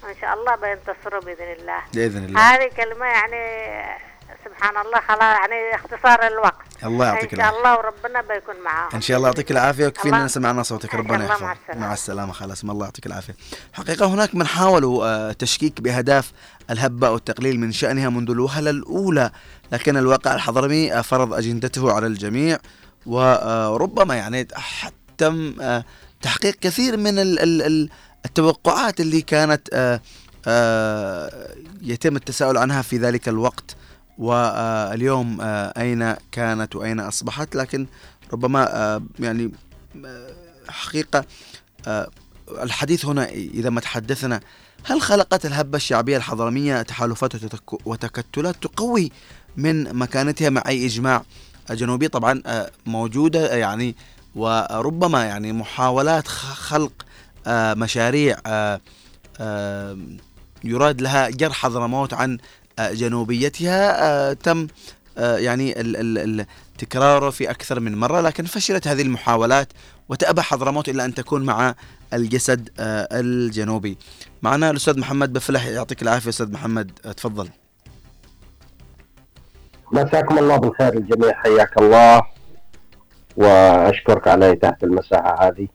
وإن 0.03 0.15
شاء 0.21 0.33
الله 0.33 0.55
بينتصروا 0.55 1.21
بإذن 1.21 1.51
الله. 1.51 1.79
بإذن 1.93 2.25
الله. 2.25 2.39
هذه 2.39 2.69
كلمة 2.77 3.05
يعني 3.05 3.65
سبحان 4.45 4.77
الله 4.77 4.99
خلاص 4.99 5.39
يعني 5.39 5.75
اختصار 5.75 6.27
الوقت. 6.27 6.74
الله 6.83 7.05
يعطيك 7.05 7.33
إن 7.33 7.39
شاء 7.39 7.49
العافية. 7.49 7.57
الله 7.57 7.77
وربنا 7.77 8.21
بيكون 8.21 8.55
معاهم 8.65 8.89
إن 8.93 9.01
شاء 9.01 9.17
الله 9.17 9.27
يعطيك 9.29 9.51
العافية. 9.51 9.87
وكفينا 9.87 10.23
إن 10.23 10.27
سمعنا 10.27 10.63
صوتك. 10.63 10.91
شاء 10.91 10.99
ربنا 11.01 11.25
يحفظك 11.25 11.57
السلامة. 11.61 11.87
مع 11.87 11.93
السلامة. 11.93 12.33
خلاص 12.33 12.65
ما 12.65 12.71
الله 12.71 12.85
يعطيك 12.85 13.05
العافية. 13.05 13.35
حقيقة 13.73 14.05
هناك 14.05 14.35
من 14.35 14.47
حاولوا 14.47 15.05
آه، 15.05 15.31
تشكيك 15.31 15.81
بأهداف 15.81 16.31
الهبة 16.69 17.09
والتقليل 17.09 17.59
من 17.59 17.71
شأنها 17.71 18.09
منذ 18.09 18.29
الوهلة 18.31 18.69
الأولى 18.69 19.31
لكن 19.71 19.97
الواقع 19.97 20.35
الحضرمي 20.35 20.93
آه، 20.93 21.01
فرض 21.01 21.33
أجندته 21.33 21.91
على 21.93 22.07
الجميع 22.07 22.57
وربما 23.05 24.15
يعني 24.15 24.47
تم 25.17 25.55
آه، 25.61 25.83
تحقيق 26.21 26.55
كثير 26.61 26.97
من 26.97 27.19
ال- 27.19 27.39
ال- 27.39 27.61
ال- 27.61 27.89
التوقعات 28.25 28.99
اللي 28.99 29.21
كانت 29.21 29.69
آه، 29.73 30.01
آه، 30.47 31.55
يتم 31.81 32.15
التساؤل 32.15 32.57
عنها 32.57 32.81
في 32.81 32.97
ذلك 32.97 33.29
الوقت. 33.29 33.75
واليوم 34.17 35.37
آه، 35.41 35.73
أين 35.81 36.15
كانت 36.31 36.75
وأين 36.75 36.99
أصبحت؟ 36.99 37.55
لكن 37.55 37.87
ربما 38.33 38.75
آه، 38.75 39.03
يعني 39.19 39.51
آه، 40.05 40.33
حقيقة 40.69 41.25
الحديث 42.49 43.05
هنا 43.05 43.29
إذا 43.29 43.69
ما 43.69 43.81
تحدثنا 43.81 44.39
هل 44.83 45.01
خلقت 45.01 45.45
الهبة 45.45 45.75
الشعبية 45.75 46.17
الحضرمية 46.17 46.81
تحالفات 46.81 47.31
وتكتلات 47.85 48.55
تقوي 48.61 49.11
من 49.57 49.95
مكانتها 49.95 50.49
مع 50.49 50.63
أي 50.67 50.85
إجماع 50.85 51.23
جنوبي 51.69 52.07
طبعا 52.07 52.41
موجودة 52.85 53.55
يعني 53.55 53.95
وربما 54.35 55.25
يعني 55.25 55.53
محاولات 55.53 56.27
خلق 56.27 56.91
مشاريع 57.47 58.37
يراد 60.63 61.01
لها 61.01 61.29
جر 61.29 61.53
حضرموت 61.53 62.13
عن 62.13 62.37
جنوبيتها 62.79 64.03
آه، 64.03 64.33
تم 64.33 64.67
آه، 65.17 65.37
يعني 65.37 65.73
تكراره 66.77 67.29
في 67.29 67.49
أكثر 67.49 67.79
من 67.79 67.97
مرة 67.97 68.21
لكن 68.21 68.45
فشلت 68.45 68.87
هذه 68.87 69.01
المحاولات 69.01 69.67
وتأبى 70.09 70.41
حضرموت 70.41 70.89
إلا 70.89 71.05
أن 71.05 71.13
تكون 71.13 71.43
مع 71.45 71.75
الجسد 72.13 72.69
آه، 72.79 73.07
الجنوبي. 73.11 73.97
معنا 74.41 74.69
الأستاذ 74.69 74.99
محمد 74.99 75.33
بفلح 75.33 75.65
يعطيك 75.65 76.01
العافية 76.01 76.29
أستاذ 76.29 76.51
محمد 76.51 76.91
تفضل. 77.17 77.49
مساكم 79.91 80.37
الله 80.37 80.57
بالخير 80.57 80.93
الجميع 80.93 81.33
حياك 81.33 81.77
الله. 81.77 82.21
وأشكرك 83.37 84.27
على 84.27 84.51
إتاحة 84.51 84.77
المساحة 84.83 85.47
هذه. 85.47 85.67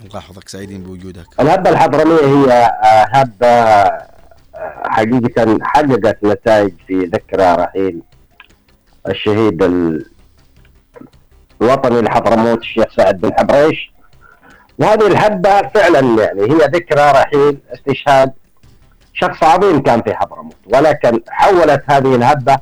الله 0.00 0.18
يحفظك 0.18 0.48
سعيدين 0.48 0.82
بوجودك. 0.82 1.26
الهبة 1.40 1.70
الحضرمية 1.70 2.24
هي 2.24 2.72
هبة 3.12 3.84
حقيقة 5.00 5.58
حققت 5.62 6.24
نتائج 6.24 6.72
في 6.86 6.98
ذكرى 7.04 7.54
رحيل. 7.54 8.02
الشهيد 9.08 9.62
ال- 9.62 10.06
الوطني 11.62 12.00
الحضرموت 12.00 12.58
الشيخ 12.58 12.84
سعد 12.96 13.20
بن 13.20 13.32
حبريش. 13.38 13.92
وهذه 14.78 15.06
الهبة 15.06 15.68
فعلا 15.68 16.22
يعني 16.24 16.42
هي 16.42 16.56
ذكرى 16.66 17.10
رحيل 17.10 17.58
استشهاد 17.74 18.32
شخص 19.14 19.42
عظيم 19.42 19.82
كان 19.82 20.02
في 20.02 20.14
حضرموت. 20.14 20.56
ولكن 20.74 21.20
حولت 21.28 21.82
هذه 21.86 22.14
الهبة 22.14 22.58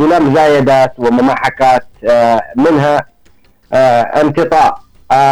إلى 0.00 0.20
مزايدات 0.20 0.92
وممحكات 0.98 1.86
آه، 2.08 2.40
منها 2.56 3.06
امتطاء 4.20 4.66
آه، 4.72 4.83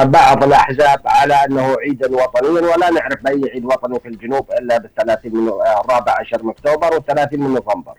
بعض 0.04 0.44
الأحزاب 0.44 1.00
على 1.06 1.34
أنه 1.34 1.76
عيدا 1.80 2.10
وطنيا 2.16 2.60
ولا 2.76 2.90
نعرف 2.90 3.26
اي 3.26 3.40
عيد 3.54 3.64
وطني 3.64 4.00
في 4.00 4.08
الجنوب 4.08 4.50
إلا 4.52 4.78
بالثلاثين 4.78 5.34
من 5.36 5.48
آه، 5.48 5.80
الرابع 5.84 6.16
عشر 6.20 6.42
من 6.44 6.50
أكتوبر 6.50 6.94
والثلاثين 6.94 7.40
من 7.40 7.54
نوفمبر. 7.54 7.94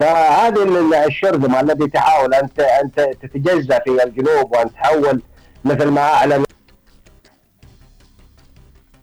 فهذه 0.00 0.62
ال- 0.62 0.94
الشرذمة 0.94 1.60
الذي 1.60 1.86
تحاول 1.88 2.34
أن 2.34 2.48
أن 2.82 2.90
تتجزأ 3.22 3.78
في 3.78 4.04
الجنوب 4.04 4.52
وأن 4.56 4.72
تحول 4.72 5.22
مثل 5.64 5.88
ما 5.88 6.00
اعلن 6.00 6.44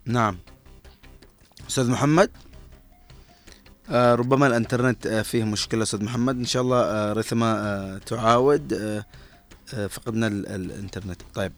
نعم. 0.05 0.37
أستاذ 1.69 1.91
محمد؟ 1.91 2.29
آه 3.91 4.15
ربما 4.15 4.47
الإنترنت 4.47 5.07
آه 5.07 5.21
فيه 5.21 5.43
مشكلة 5.43 5.83
أستاذ 5.83 6.03
محمد. 6.03 6.35
إن 6.37 6.45
شاء 6.45 6.61
الله 6.61 6.81
آه 6.83 7.13
رثما 7.13 7.53
آه 7.59 7.97
تعاود. 7.97 8.73
آه 8.73 8.77
آه 8.97 9.05
فقدنا 9.89 10.27
ال- 10.27 10.47
الإنترنت. 10.47 11.21
طيب 11.35 11.51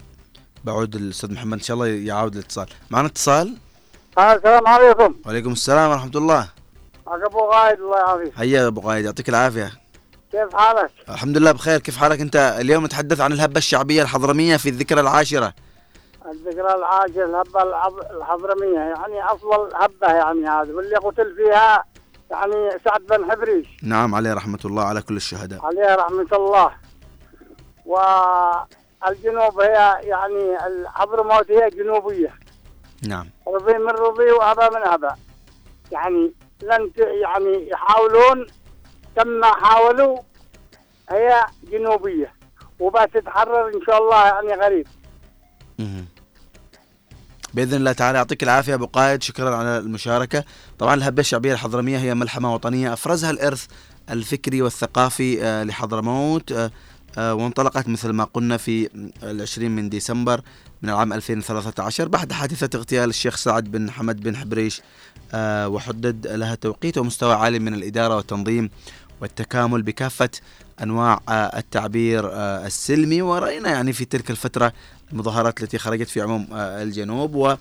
بعود 0.64 0.96
الأستاذ 0.96 1.34
محمد 1.34 1.54
إن 1.54 1.64
شاء 1.64 1.76
الله 1.76 1.88
يعاود 1.88 2.36
الاتصال. 2.36 2.68
معنا 2.90 3.08
اتصال؟ 3.08 3.58
السلام 4.20 4.68
عليكم. 4.68 5.16
وعليكم 5.26 5.52
السلام 5.52 5.92
ورحمة 5.92 6.12
الله. 6.16 6.50
أبو 7.08 7.40
غايد 7.40 7.80
الله 7.80 7.98
يعافيك. 7.98 8.34
هيا 8.38 8.62
يا 8.62 8.68
أبو 8.68 8.82
قايد 8.82 9.06
يعطيك 9.06 9.30
العافية. 9.30 9.72
كيف 10.32 10.56
حالك؟ 10.56 10.92
الحمد 11.10 11.38
لله 11.38 11.52
بخير. 11.52 11.80
كيف 11.80 11.98
حالك 11.98 12.22
أنت؟ 12.22 12.36
اليوم 12.36 12.86
نتحدث 12.86 13.22
عن 13.22 13.32
الهبة 13.32 13.58
الشعبية 13.58 14.02
الحضرمية 14.02 14.58
في 14.58 14.70
الذكرى 14.70 15.02
العاشرة. 15.02 15.54
الذكرى 16.32 16.76
العاجل 16.76 17.22
الهبة 17.24 17.64
الحضرمية. 18.18 18.80
يعني 18.80 19.26
أفضل 19.32 19.76
هبة 19.76 20.14
يعني 20.14 20.48
هذه 20.48 20.72
واللي 20.76 20.96
قتل 20.96 21.36
فيها 21.36 21.84
يعني 22.32 22.70
سعد 22.86 23.02
بن 23.02 23.32
حبريش. 23.32 23.68
نعم 23.84 24.16
عليه 24.16 24.34
رحمة 24.34 24.60
الله 24.66 24.84
على 24.84 25.02
كل 25.02 25.16
الشهداء. 25.18 25.66
عليه 25.66 25.96
رحمة 25.96 26.28
الله. 26.34 26.85
والجنوب 27.86 29.60
هي 29.62 30.00
يعني 30.04 30.68
الحضرموت 30.68 31.52
هي 31.52 31.70
جنوبية. 31.70 32.34
نعم. 33.08 33.30
رضي 33.48 33.74
من 33.74 33.90
رضي 33.90 34.32
وابى 34.32 34.76
من 34.76 34.88
ابى 34.88 35.10
يعني 35.92 36.34
لن 36.64 36.92
يعني 37.22 37.70
يحاولون 37.70 38.48
كما 39.16 39.48
حاولوا 39.48 40.20
هي 41.10 41.46
جنوبية. 41.72 42.34
وبتتحرر 42.80 43.68
إن 43.68 43.82
شاء 43.88 43.98
الله 43.98 44.26
يعني 44.26 44.54
غريب. 44.62 44.88
بإذن 47.54 47.78
الله 47.78 47.92
تعالى 47.92 48.18
يعطيك 48.18 48.44
العافية 48.44 48.74
أبو 48.74 48.86
قائد. 48.86 49.24
شكرا 49.24 49.56
على 49.56 49.78
المشاركة. 49.78 50.44
طبعا 50.80 50.94
الهبة 50.94 51.20
الشعبية 51.20 51.54
الحضرمية 51.54 51.98
هي 51.98 52.14
ملحمة 52.14 52.54
وطنية 52.54 52.94
أفرزها 52.94 53.32
الإرث 53.32 53.68
الفكري 54.10 54.62
والثقافي 54.62 55.44
آه، 55.44 55.64
لحضرموت 55.64 56.52
آه، 56.52 56.72
وانطلقت 57.18 57.88
مثل 57.88 58.10
ما 58.10 58.24
قلنا 58.24 58.58
في 58.58 58.90
العشرين 59.24 59.72
من 59.76 59.90
ديسمبر 59.90 60.42
من 60.82 60.90
العام 60.90 61.14
2013 61.14 62.08
بعد 62.08 62.32
حادثة 62.32 62.78
اغتيال 62.78 63.10
الشيخ 63.10 63.36
سعد 63.36 63.64
بن 63.64 63.92
حمد 63.92 64.22
بن 64.22 64.36
حبريش 64.36 64.82
آه، 65.34 65.68
وحدد 65.68 66.28
لها 66.28 66.56
توقيت 66.56 66.98
ومستوى 66.98 67.34
عالي 67.34 67.60
من 67.60 67.74
الإدارة 67.74 68.16
والتنظيم 68.16 68.70
والتكامل 69.22 69.82
بكافة 69.82 70.30
أنواع 70.84 71.20
آه، 71.30 71.32
التعبير 71.60 72.30
آه، 72.32 72.66
السلمي. 72.68 73.22
ورأينا 73.22 73.70
يعني 73.70 73.94
في 73.94 74.06
تلك 74.06 74.32
الفترة 74.32 74.74
المظاهرات 75.12 75.64
التي 75.64 75.78
خرجت 75.78 76.10
في 76.10 76.22
عموم 76.22 76.48
آه، 76.54 76.84
الجنوب 76.84 77.58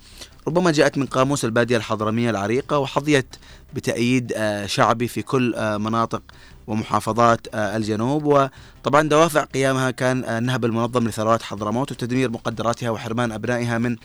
وربما 0.46 0.70
جاءت 0.70 0.98
من 0.98 1.06
قاموس 1.06 1.44
البادية 1.44 1.76
الحضرمية 1.76 2.30
العريقة 2.30 2.78
وحظيت 2.78 3.36
بتأييد 3.74 4.32
آه، 4.36 4.66
شعبي 4.66 5.08
في 5.08 5.22
كل 5.22 5.54
آه، 5.54 5.76
مناطق 5.76 6.22
ومحافظات 6.66 7.54
آه، 7.54 7.76
الجنوب. 7.76 8.24
وطبعا 8.24 9.08
دوافع 9.08 9.44
قيامها 9.44 9.90
كان 9.90 10.24
آه، 10.24 10.38
النهب 10.38 10.64
المنظم 10.64 11.08
لثروات 11.08 11.42
حضرموت 11.42 11.92
وتدمير 11.92 12.30
مقدراتها 12.30 12.90
وحرمان 12.90 13.32
أبنائها 13.32 13.78
من 13.78 13.96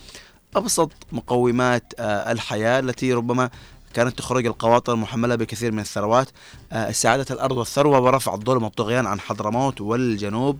أبسط 0.55 0.91
مقومات 1.11 1.93
آه، 1.99 2.31
الحياة 2.31 2.79
التي 2.79 3.13
ربما 3.13 3.49
كانت 3.93 4.17
تخرج 4.17 4.45
القواطر 4.45 4.93
المحملة 4.93 5.35
بكثير 5.35 5.71
من 5.71 5.79
الثروات. 5.79 6.27
استعادة 6.71 7.25
الأرض 7.31 7.57
والثروة 7.57 7.99
ورفع 7.99 8.33
الظلم 8.33 8.63
والطغيان 8.63 9.07
عن 9.07 9.19
حضرموت 9.19 9.81
والجنوب. 9.81 10.59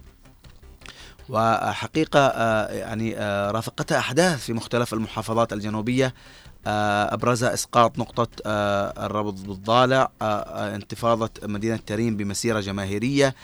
وحقيقة 1.29 2.29
يعني 2.65 3.15
رافقتها 3.51 3.99
أحداث 3.99 4.39
في 4.39 4.53
مختلف 4.53 4.93
المحافظات 4.93 5.53
الجنوبية. 5.53 6.13
أبرزها 6.67 7.53
إسقاط 7.53 7.99
نقطة 7.99 8.27
آه، 8.45 9.05
الربط 9.05 9.33
بالضالع 9.33 10.11
آه، 10.21 10.25
آه، 10.25 10.75
انتفاضة 10.75 11.29
مدينة 11.43 11.79
تريم 11.87 12.17
بمسيرة 12.17 12.59
جماهيرية 12.59 13.35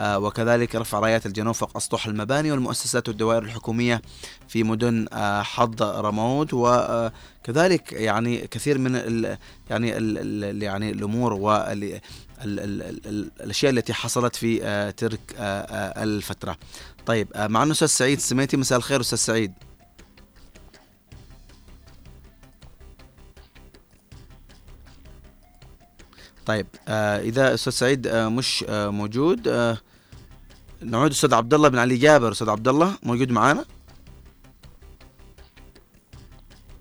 آه، 0.00 0.18
وكذلك 0.18 0.74
رفع 0.76 0.98
رايات 0.98 1.26
الجنوب 1.26 1.54
فوق 1.54 1.76
أسطح 1.76 2.06
المباني 2.06 2.52
والمؤسسات 2.52 3.08
والدوائر 3.08 3.42
الحكومية 3.42 4.02
في 4.48 4.62
مدن 4.62 5.06
آه، 5.12 5.42
حض 5.42 5.82
رموت 5.82 6.54
وكذلك 6.54 7.92
يعني 7.92 8.46
كثير 8.46 8.78
من 8.78 8.96
ال 8.96 9.38
يعني 9.70 9.96
ال 9.96 10.18
ال 10.44 10.62
يعني 10.62 10.90
الأمور 10.90 11.32
وال 11.32 11.84
ال- 11.84 12.00
ال- 12.44 12.60
ال- 12.60 13.06
ال- 13.06 13.30
الأشياء 13.40 13.72
التي 13.72 13.92
حصلت 13.94 14.36
في 14.36 14.64
آه، 14.64 14.90
تلك 14.90 15.20
آه، 15.38 15.42
آه، 15.42 16.02
الفترة. 16.02 16.56
طيب 17.06 17.28
آه، 17.34 17.46
معنا 17.46 17.72
أستاذ 17.72 17.88
سعيد 17.88 18.18
سميتي 18.20 18.56
مساء 18.56 18.78
الخير 18.78 19.00
أستاذ 19.00 19.18
سعيد. 19.18 19.52
طيب 26.50 26.66
آه 26.88 27.20
إذا 27.20 27.54
أستاذ 27.54 27.72
سعيد 27.72 28.06
آه 28.06 28.28
مش 28.28 28.64
آه 28.68 28.88
موجود 28.90 29.48
آه 29.48 29.78
نعود 30.82 31.10
أستاذ 31.10 31.34
عبد 31.34 31.54
الله 31.54 31.68
بن 31.68 31.78
علي 31.78 31.96
جابر. 31.96 32.32
أستاذ 32.32 32.50
عبد 32.50 32.68
الله 32.68 32.92
موجود 33.02 33.30
معانا؟ 33.30 33.64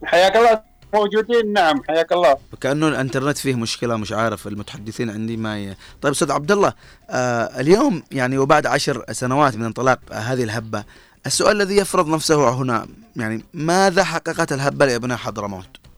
حياك 0.04 0.36
الله 0.36 0.62
موجودين؟ 0.94 1.54
نعم 1.54 1.84
حياك 1.88 2.12
الله. 2.14 2.38
كأنه 2.62 2.88
الإنترنت 2.88 3.38
فيه 3.38 3.56
مشكلة 3.56 3.96
مش 3.98 4.12
عارف 4.12 4.48
المتحدثين 4.48 5.10
عندي 5.10 5.38
ما 5.38 5.60
ي... 5.60 5.76
طيب 6.02 6.12
أستاذ 6.12 6.32
عبد 6.32 6.52
الله 6.52 6.74
آه 7.10 7.60
اليوم 7.60 8.04
يعني 8.12 8.38
وبعد 8.38 8.66
عشر 8.66 9.04
سنوات 9.12 9.56
من 9.56 9.66
انطلاق 9.66 10.00
آه 10.12 10.16
هذه 10.16 10.44
الهبة 10.44 10.84
السؤال 11.26 11.62
الذي 11.62 11.76
يفرض 11.78 12.08
نفسه 12.08 12.50
هنا 12.50 12.88
يعني 13.16 13.46
ماذا 13.54 14.04
حققت 14.04 14.52
الهبة 14.54 14.86
لأبناء 14.86 15.18
حضرموت؟ 15.18 15.89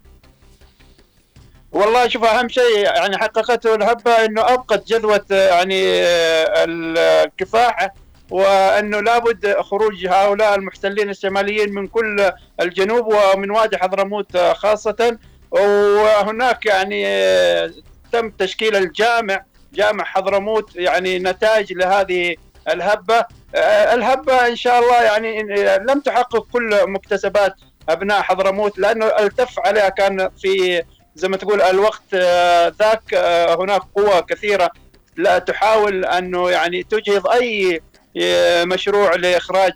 والله 1.72 2.08
شوف 2.08 2.24
أهم 2.24 2.50
شيء 2.50 2.78
يعني 2.78 3.18
حققته 3.18 3.76
الهبه 3.76 4.26
إنه 4.26 4.42
أبقت 4.42 4.88
جذوة 4.88 5.26
يعني 5.30 6.02
آه، 6.04 6.66
الكفاح 6.68 7.90
وإنه 8.30 9.00
لابد 9.00 9.56
خروج 9.60 10.08
هؤلاء 10.08 10.56
المحتلين 10.56 11.10
الشماليين 11.10 11.74
من 11.74 11.88
كل 11.88 12.32
الجنوب 12.62 13.14
ومن 13.14 13.52
وادي 13.52 13.78
حضرموت 13.78 14.38
خاصة. 14.38 15.18
وهناك 15.52 16.66
يعني 16.66 17.08
آه، 17.08 17.72
تم 18.12 18.30
تشكيل 18.30 18.76
الجامع 18.76 19.44
جامع 19.74 20.04
حضرموت 20.04 20.76
يعني 20.76 21.20
نتاج 21.20 21.74
لهذه 21.74 22.36
الهبة. 22.70 23.26
آه، 23.56 23.94
الهبة 23.94 24.48
إن 24.48 24.56
شاء 24.56 24.80
الله 24.80 25.04
يعني 25.04 25.44
لم 25.78 26.00
تحقق 26.00 26.48
كل 26.54 26.80
مكتسبات 26.88 27.56
أبناء 27.90 28.22
حضرموت 28.22 28.80
لأنه 28.80 29.06
ألتف 29.06 29.60
عليها 29.60 29.90
كان 29.90 30.30
في 30.42 30.84
زي 31.16 31.28
ما 31.28 31.38
تقول 31.38 31.62
الوقت 31.62 32.14
آه، 32.14 32.74
ذاك 32.80 33.14
هناك 33.60 33.82
قوى 33.96 34.22
كثيرة. 34.22 34.72
لا 35.18 35.40
تحاول 35.40 36.06
أنه 36.06 36.50
يعني 36.50 36.84
تجهض 36.84 37.28
أي 37.28 37.82
مشروع 38.66 39.16
لإخراج 39.16 39.74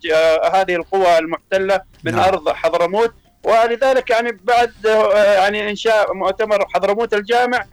هذه 0.53 0.75
القوى 0.75 1.17
المحتلة 1.17 1.81
من 2.03 2.11
نعم. 2.11 2.23
أرض 2.23 2.49
حضرموت. 2.49 3.13
ولذلك 3.43 4.09
يعني 4.09 4.39
بعد 4.43 4.73
يعني 5.15 5.69
إنشاء 5.69 6.13
مؤتمر 6.13 6.65
حضرموت 6.67 7.13
الجامع 7.13 7.65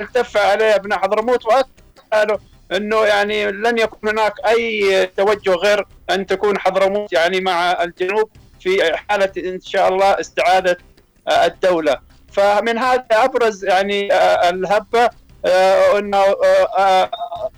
التف 0.00 0.36
عليه 0.36 0.74
ابناء 0.74 0.98
حضرموت 0.98 1.46
وقالوا 1.46 2.38
أنه 2.72 3.04
يعني 3.04 3.50
لن 3.52 3.78
يكون 3.78 4.10
هناك 4.10 4.34
أي 4.46 5.06
توجه 5.06 5.50
غير 5.50 5.86
أن 6.10 6.26
تكون 6.26 6.58
حضرموت 6.58 7.12
يعني 7.12 7.40
مع 7.40 7.82
الجنوب 7.82 8.30
في 8.60 8.96
حالة 8.96 9.32
إن 9.38 9.60
شاء 9.60 9.88
الله 9.88 10.20
استعادة 10.20 10.78
الدولة. 11.28 12.11
فمن 12.32 12.78
هذا 12.78 13.04
أبرز 13.12 13.64
يعني 13.64 14.08
الهبة 14.48 15.10
إنه 15.98 16.24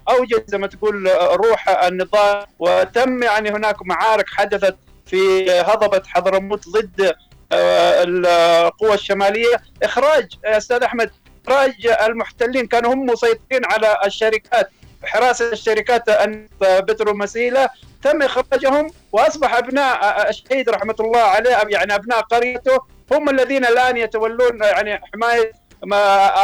اوجد 0.08 0.44
زي 0.46 0.58
ما 0.58 0.66
تقول 0.66 1.10
روح 1.20 1.68
النضال. 1.68 2.46
وتم 2.58 3.22
يعني 3.22 3.50
هناك 3.50 3.76
معارك 3.86 4.26
حدثت 4.28 4.76
في 5.06 5.50
هضبة 5.50 6.02
حضرموت 6.06 6.68
ضد 6.68 7.14
آه، 7.52 8.02
القوى 8.02 8.94
الشمالية. 8.94 9.56
إخراج 9.82 10.28
أستاذ 10.44 10.82
أحمد 10.82 11.10
إخراج 11.46 11.86
المحتلين 12.06 12.66
كانوا 12.66 12.94
هم 12.94 13.06
مسيطرين 13.06 13.64
على 13.64 13.96
الشركات 14.06 14.70
حراسه 15.04 15.52
الشركات 15.52 16.08
البترومسيله 16.08 17.68
تم 18.02 18.22
إخراجهم 18.22 18.90
وأصبح 19.12 19.54
أبناء 19.54 20.28
الشهيد 20.30 20.70
رحمة 20.70 20.96
الله 21.00 21.20
عليه 21.20 21.50
يعني 21.68 21.94
أبناء 21.94 22.20
قريته. 22.20 22.78
هم 23.12 23.28
الذين 23.28 23.64
الآن 23.64 23.96
يتولون 23.96 24.62
يعني 24.62 25.00
حماية 25.12 25.52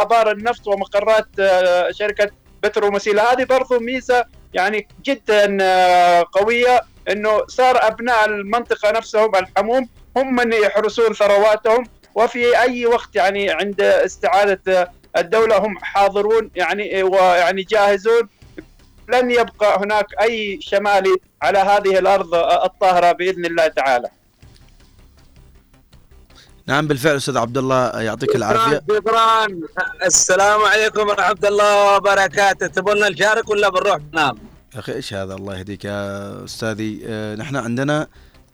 آبار 0.03 0.31
النفط 0.31 0.69
ومقرات 0.69 1.27
آه، 1.41 1.91
شركة 1.91 2.31
بترومسيله 2.63 3.33
هذه 3.33 3.45
برضو 3.45 3.79
ميزة 3.79 4.25
يعني 4.55 4.89
جدا 5.05 5.59
آه، 5.61 6.25
قوية 6.33 6.81
إنه 7.11 7.47
صار 7.47 7.79
أبناء 7.87 8.25
المنطقة 8.25 8.91
نفسهم 8.91 9.37
الحموم 9.37 9.89
هم 10.17 10.35
من 10.35 10.53
يحرسون 10.53 11.15
ثرواتهم 11.15 11.85
وفي 12.15 12.61
أي 12.61 12.87
وقت 12.87 13.17
يعني 13.17 13.51
عند 13.51 13.81
استعادة 13.81 14.93
الدولة 15.17 15.59
هم 15.59 15.79
حاضرون 15.79 16.51
يعني 16.55 17.03
ويعني 17.03 17.63
جاهزون 17.63 18.29
لن 19.09 19.31
يبقى 19.31 19.79
هناك 19.79 20.07
أي 20.21 20.59
شمالي 20.63 21.17
على 21.43 21.59
هذه 21.59 21.99
الأرض 21.99 22.35
الطاهرة 22.35 23.13
بإذن 23.13 23.45
الله 23.45 23.67
تعالى. 23.69 24.09
نعم 26.67 26.87
بالفعل 26.87 27.17
أستاذ 27.17 27.37
عبد 27.37 27.59
الله 27.59 28.01
يعطيك 28.01 28.37
العافية. 28.37 28.83
شكرا 28.91 29.47
السلام 30.07 30.61
عليكم 30.61 31.09
ورحمة 31.09 31.49
الله 31.49 31.97
وبركاته. 31.97 32.67
تبغى 32.67 33.11
نشارك 33.11 33.51
ولا 33.51 33.69
بنروح؟ 33.69 33.99
ننام؟ 34.13 34.39
يا 34.75 34.79
أخي 34.79 34.93
إيش 34.93 35.15
هذا 35.15 35.35
الله 35.35 35.59
يهديك 35.59 35.85
يا 35.85 36.45
أستاذي؟ 36.45 37.01
آه 37.07 37.35
نحن 37.35 37.57
عندنا 37.57 38.07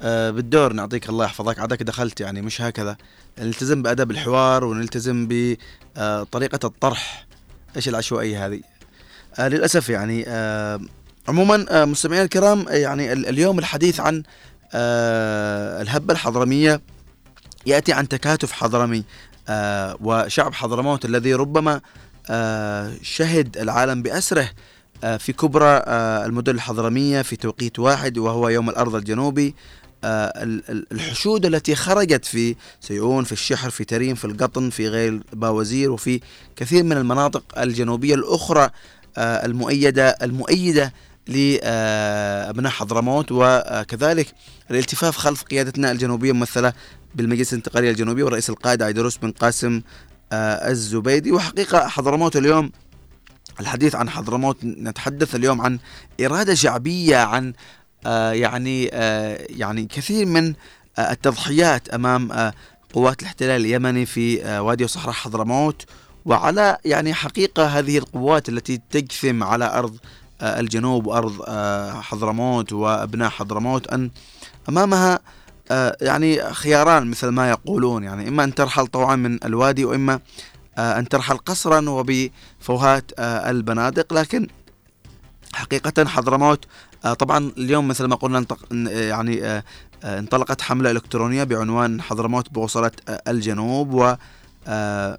آه 0.03 0.31
بالدور 0.31 0.73
نعطيك 0.73 1.09
الله 1.09 1.25
يحفظك. 1.25 1.59
عادك 1.59 1.83
دخلت 1.83 2.21
يعني 2.21 2.43
مش 2.43 2.63
هكذا. 2.63 2.97
نلتزم 3.39 3.83
بأدب 3.83 4.11
الحوار 4.11 4.65
ونلتزم 4.65 5.27
بطريقه 5.31 6.59
آه 6.65 6.67
الطرح. 6.67 7.27
إيش 7.77 7.89
العشوائية 7.89 8.47
هذه؟ 8.47 8.61
آه 9.39 9.49
للأسف 9.49 9.89
يعني 9.89 10.25
آه 10.29 10.81
عموما 11.29 11.85
مستمعينا 11.85 12.25
الكرام 12.25 12.65
يعني 12.69 13.13
اليوم 13.13 13.59
الحديث 13.59 14.01
عن 14.01 14.23
الهبة 15.83 16.13
الحضرمية 16.13 16.81
يأتي 17.67 17.93
عن 17.93 18.09
تكاتف 18.09 18.53
حضرمي 18.53 19.05
آه 19.49 19.97
وشعب 20.01 20.55
حضرموت 20.55 21.05
الذي 21.05 21.35
ربما 21.35 21.81
آه 22.31 22.93
شهد 23.03 23.59
العالم 23.59 24.03
بأسره 24.03 24.51
آه، 25.05 25.17
في 25.17 25.33
كبرى 25.33 25.83
آه، 25.87 26.27
المدن 26.27 26.55
الحضرمية 26.55 27.23
في 27.23 27.37
توقيت 27.37 27.79
واحد 27.79 28.19
وهو 28.19 28.49
يوم 28.49 28.71
الأرض 28.71 28.95
الجنوبي. 28.95 29.55
آه، 30.05 30.33
الحشود 30.93 31.47
التي 31.47 31.75
خرجت 31.75 32.25
في 32.25 32.57
سيئون 32.81 33.25
في 33.25 33.33
الشحر 33.33 33.71
في 33.71 33.85
تريم 33.85 34.15
في 34.15 34.25
القطن 34.25 34.71
في 34.71 34.89
غير 34.89 35.23
باوزير 35.33 35.91
وفي 35.91 36.21
كثير 36.57 36.85
من 36.85 36.93
المناطق 36.93 37.59
الجنوبية 37.59 38.15
الأخرى 38.15 38.71
المؤيدة 39.19 40.09
المؤيدة 40.09 40.93
لأبناء 41.27 42.73
حضرموت. 42.73 43.27
وكذلك 43.31 44.27
الالتفاف 44.71 45.17
خلف 45.17 45.43
قيادتنا 45.43 45.91
الجنوبية 45.91 46.33
ممثلة 46.33 46.73
بالمجلس 47.17 47.53
الانتقالي 47.53 47.91
الجنوبي 47.91 48.23
والرئيس 48.23 48.51
القائد 48.51 48.83
عيدروس 48.83 49.17
بن 49.17 49.31
قاسم 49.31 49.83
الزبيدي. 50.33 51.33
وحقيقة 51.33 51.89
حضرموت 51.89 52.37
اليوم 52.37 52.71
الحديث 53.61 53.95
عن 53.95 54.11
حضرموت 54.11 54.65
نتحدث 54.65 55.35
اليوم 55.35 55.61
عن 55.61 55.79
إرادة 56.21 56.55
شعبية 56.55 57.17
عن 57.17 57.53
آه 58.07 58.33
يعني 58.33 58.91
آه 58.93 59.47
يعني 59.51 59.87
كثير 59.87 60.27
من 60.27 60.55
آه 60.99 61.13
التضحيات 61.13 61.89
أمام 61.89 62.33
آه 62.33 62.53
قوات 62.93 63.21
الاحتلال 63.23 63.61
اليمني 63.61 64.07
في 64.07 64.45
آه 64.45 64.63
وادي 64.63 64.85
وصحراء 64.85 65.15
حضرموت. 65.15 65.85
وعلى 66.25 66.79
يعني 66.85 67.15
حقيقة 67.15 67.67
هذه 67.67 67.99
القوات 67.99 68.49
التي 68.49 68.81
تجثم 68.91 69.43
على 69.45 69.65
أرض 69.79 69.97
آه 70.41 70.61
الجنوب 70.61 71.07
وأرض 71.07 71.43
آه 71.47 72.01
حضرموت 72.01 72.73
وأبناء 72.73 73.31
حضرموت 73.31 73.87
أن 73.87 74.11
أمامها 74.69 75.15
آه 75.15 75.21
يعني 76.01 76.55
خياران 76.55 77.11
مثل 77.11 77.29
ما 77.29 77.51
يقولون. 77.51 78.05
يعني 78.05 78.29
إما 78.29 78.45
أن 78.45 78.55
ترحل 78.55 78.87
طوعا 78.87 79.17
من 79.17 79.45
الوادي 79.45 79.85
وإما 79.85 80.21
آه، 80.79 80.99
أن 80.99 81.09
ترحل 81.09 81.37
قصرا 81.37 81.91
وبفوهات 81.91 83.13
آه، 83.19 83.51
البنادق. 83.51 84.13
لكن 84.13 84.47
حقيقة 85.55 86.05
حضرموت 86.05 86.65
آه، 87.05 87.15
طبعا 87.15 87.53
اليوم 87.59 87.89
مثل 87.89 88.05
ما 88.05 88.17
قلنا 88.17 88.47
يعني 88.87 89.63
انطلقت 90.05 90.61
حملة 90.61 90.91
إلكترونية 90.91 91.45
بعنوان 91.45 92.03
حضرموت 92.03 92.53
بوصلة 92.53 92.91
الجنوب. 93.29 93.95
و 93.95 94.15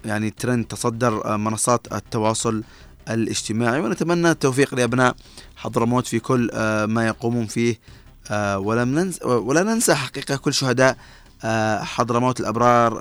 يعني 0.05 0.29
ترند 0.29 0.65
تصدر 0.65 1.37
منصات 1.37 1.93
التواصل 1.93 2.63
الاجتماعي. 3.09 3.79
ونتمنى 3.79 4.31
التوفيق 4.31 4.75
لأبناء 4.75 5.15
حضرموت 5.55 6.07
في 6.07 6.19
كل 6.19 6.49
ما 6.87 7.07
يقومون 7.07 7.45
فيه. 7.45 7.79
ولم 8.55 8.99
ننسى 8.99 9.25
ولا 9.25 9.63
ننسى 9.63 9.95
حقيقة 9.95 10.35
كل 10.37 10.53
شهداء 10.53 10.97
حضرموت 11.83 12.39
الأبرار 12.39 12.99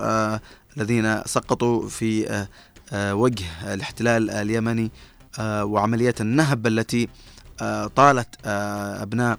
الذين 0.77 1.23
سقطوا 1.25 1.89
في 1.89 2.29
آه، 2.29 2.47
آه، 2.93 3.15
وجه 3.15 3.73
الاحتلال 3.73 4.29
اليمني 4.29 4.91
آه، 5.39 5.65
وعمليات 5.65 6.21
النهب 6.21 6.67
التي 6.67 7.09
طالت 7.95 8.27
أبناء 8.45 9.37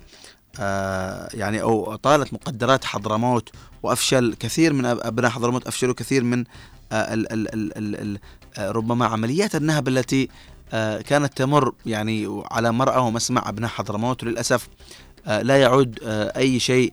يعني 1.35 1.62
أو 1.62 1.96
طالت 1.96 2.33
مقدرات 2.33 2.85
حضرموت 2.85 3.48
وأفشل 3.83 4.35
كثير 4.35 4.72
من 4.72 4.85
أبناء 4.87 5.31
حضرموت 5.31 5.66
أفشلوا 5.66 5.94
كثير 5.94 6.24
من 6.24 6.44
ربما 8.59 9.07
عمليات 9.07 9.57
النهب 9.57 9.88
التي 9.88 10.29
كانت 11.07 11.31
تمر 11.37 11.72
يعني 11.87 12.42
على 12.51 12.72
مرأى 12.72 13.01
ومسمع 13.01 13.48
أبناء 13.48 13.70
حضرموت. 13.70 14.22
وللأسف 14.22 14.68
لا 15.29 15.61
يعود 15.61 15.99
أي 16.37 16.61
شيء 16.61 16.93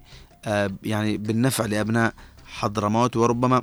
يعني 0.84 1.18
بالنفع 1.18 1.66
لأبناء 1.66 2.14
حضرموت. 2.46 3.16
وربما 3.16 3.62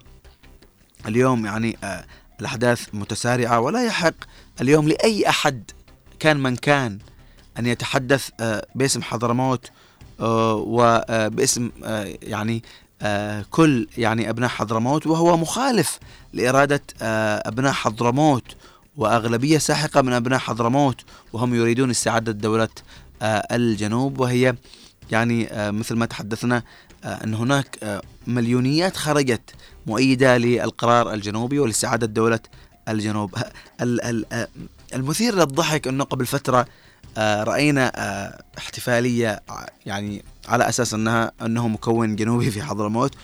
اليوم 1.09 1.47
يعني 1.47 1.77
آه، 1.85 2.05
الأحداث 2.41 2.89
متسارعة 2.93 3.61
ولا 3.61 3.87
يحق 3.87 4.15
اليوم 4.61 4.89
لأي 4.89 5.29
أحد 5.29 5.71
كان 6.21 6.37
من 6.37 6.57
كان 6.57 6.99
أن 7.59 7.67
يتحدث 7.67 8.31
آه، 8.41 8.67
باسم 8.75 9.03
حضرموت. 9.03 9.71
آه، 10.21 10.55
وباسم 10.55 11.71
آه، 11.85 12.15
يعني 12.23 12.63
كل 13.51 13.89
يعني 13.99 14.31
أبناء 14.31 14.49
حضرموت. 14.49 15.07
وهو 15.07 15.37
مخالف 15.37 15.99
لإرادة 16.33 16.83
أبناء 17.47 17.73
حضرموت 17.73 18.57
وأغلبية 18.97 19.59
ساحقة 19.59 20.03
من 20.03 20.13
أبناء 20.13 20.39
حضرموت 20.39 21.01
وهم 21.33 21.55
يريدون 21.55 21.91
استعادة 21.91 22.33
دولة 22.33 22.69
الجنوب 23.23 24.21
وهي 24.21 24.55
يعني 25.11 25.49
مثل 25.53 25.95
ما 25.95 26.07
تحدثنا 26.07 26.63
أن 27.05 27.35
هناك 27.35 28.03
مليونيات 28.27 28.97
خرجت 28.97 29.55
مؤيدة 29.87 30.39
للقرار 30.39 31.13
الجنوبي 31.13 31.59
ولاستعادة 31.59 32.07
دولة 32.07 32.41
الجنوب. 32.89 33.35
المثير 34.95 35.35
للضحك 35.35 35.89
أنه 35.89 36.05
قبل 36.05 36.27
فترة 36.27 36.67
آه، 37.19 37.43
رأينا 37.43 37.93
آه، 37.97 38.43
احتفالية 38.59 39.43
يعني 39.87 40.25
على 40.49 40.69
أساس 40.69 40.95
أنها 40.95 41.33
أنه 41.43 41.69
مكون 41.69 42.17
جنوبي 42.17 42.51
في 42.51 42.63
حضرموت 42.63 43.15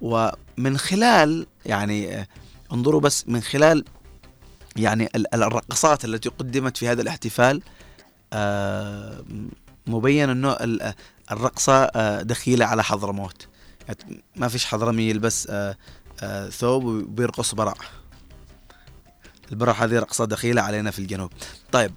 ومن 0.00 0.78
خلال 0.78 1.46
يعني 1.66 2.16
آه، 2.16 2.26
انظروا 2.72 3.00
بس 3.00 3.24
من 3.28 3.40
خلال 3.40 3.84
يعني 4.76 5.08
الرقصات 5.34 6.04
التي 6.04 6.28
قدمت 6.28 6.76
في 6.76 6.88
هذا 6.88 7.02
الاحتفال 7.02 7.62
مبين 9.86 10.30
إنه 10.30 10.56
الرقصة 11.30 11.86
دخيلة 12.22 12.66
على 12.66 12.84
حضرموت 12.84 13.46
يعني 13.88 14.22
ما 14.36 14.48
فيش 14.48 14.66
حضرمي 14.66 15.02
يلبس 15.02 15.52
ثوب 16.50 16.84
وبيرقص 16.84 17.54
برع 17.54 17.74
البرع 19.52 19.72
هذه 19.72 19.98
رقصة 19.98 20.24
دخيلة 20.24 20.62
علينا 20.62 20.90
في 20.90 20.98
الجنوب. 20.98 21.32
طيب 21.72 21.94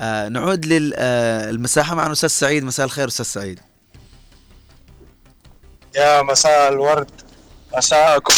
آه 0.00 0.28
نعود 0.28 0.66
للمساحة 0.66 1.94
مع 1.94 2.06
الأستاذ 2.06 2.28
سعيد. 2.28 2.64
مساء 2.64 2.86
الخير 2.86 3.08
أستاذ 3.08 3.24
سعيد. 3.24 3.60
يا 5.96 6.22
مساء 6.22 6.72
الورد. 6.72 7.10
مساءكم. 7.76 8.34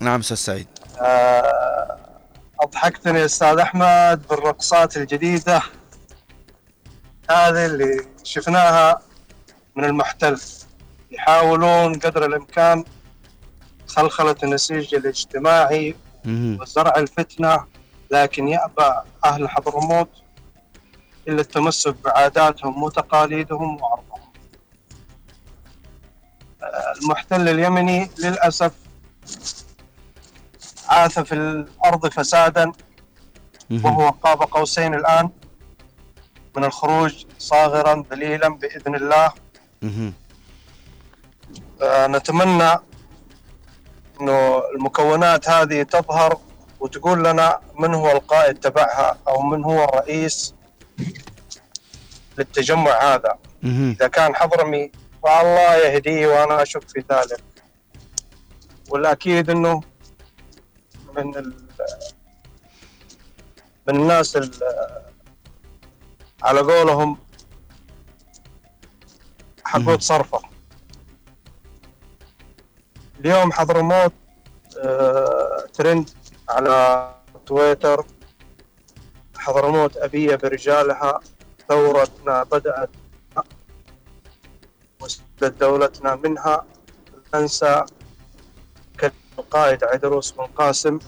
نعم 0.00 0.20
أستاذ 0.20 0.36
سعيد. 0.36 0.66
آه 1.00 2.05
أضحكتني 2.60 3.24
أستاذ 3.24 3.58
أحمد 3.58 4.22
بالرقصات 4.30 4.96
الجديدة 4.96 5.62
هذه 7.30 7.66
اللي 7.66 8.06
شفناها 8.24 9.00
من 9.76 9.84
المحتل. 9.84 10.40
يحاولون 11.10 11.98
قدر 11.98 12.26
الإمكان 12.26 12.84
خلخلة 13.86 14.36
النسيج 14.42 14.94
الاجتماعي 14.94 15.96
وزرع 16.28 16.96
الفتنة 16.96 17.64
لكن 18.10 18.48
يأبى 18.48 18.94
أهل 19.24 19.48
حضرموت 19.48 20.10
إلا 21.28 21.40
التمسك 21.40 21.94
بعاداتهم 22.04 22.82
وتقاليدهم 22.82 23.82
وعرضهم. 23.82 24.32
المحتل 27.02 27.48
اليمني 27.48 28.10
للأسف 28.18 28.72
عاث 30.88 31.18
في 31.18 31.34
الأرض 31.34 32.06
فسادا 32.08 32.72
وهو 33.70 34.10
قاب 34.10 34.42
قوسين 34.42 34.94
الآن. 34.94 35.30
من 36.56 36.64
الخروج 36.64 37.24
صاغرا 37.38 38.04
ذليلا 38.10 38.48
بإذن 38.48 38.94
الله. 38.94 39.32
آه، 41.82 42.06
نتمنى 42.06 42.72
إنه 44.20 44.62
المكونات 44.74 45.48
هذه 45.48 45.82
تظهر 45.82 46.38
وتقول 46.80 47.24
لنا 47.24 47.60
من 47.78 47.94
هو 47.94 48.10
القائد 48.10 48.54
تبعها 48.54 49.18
أو 49.28 49.42
من 49.42 49.64
هو 49.64 49.84
الرئيس 49.84 50.54
للتجمع 52.38 53.14
هذا. 53.14 53.38
إذا 53.64 54.08
كان 54.08 54.36
حضرمي 54.36 54.92
فالله 55.22 55.74
يهديه 55.74 56.26
وأنا 56.26 56.62
أشك 56.62 56.88
في 56.88 57.04
ذلك. 57.10 57.42
والأكيد 58.88 59.50
إنه 59.50 59.82
من 61.16 61.36
ال 61.36 61.56
من 63.88 63.96
الناس 63.96 64.38
على 66.42 66.60
قولهم 66.60 67.18
حقود 69.64 70.00
صرفة. 70.00 70.40
اليوم 73.20 73.52
حضرموت 73.52 74.12
آه 74.78 75.66
ترند 75.72 76.10
على 76.48 77.14
تويتر 77.46 78.06
حضرموت 79.36 79.96
أبية 79.96 80.36
برجالها 80.36 81.20
ثورتنا 81.68 82.42
بدأت 82.42 82.90
واستبدت 85.00 85.60
دولتنا 85.60 86.14
منها. 86.14 86.66
ننسى 87.34 87.84
القائد 89.38 89.84
عيدروس 89.84 90.30
بن 90.30 90.44
قاسم 90.44 90.98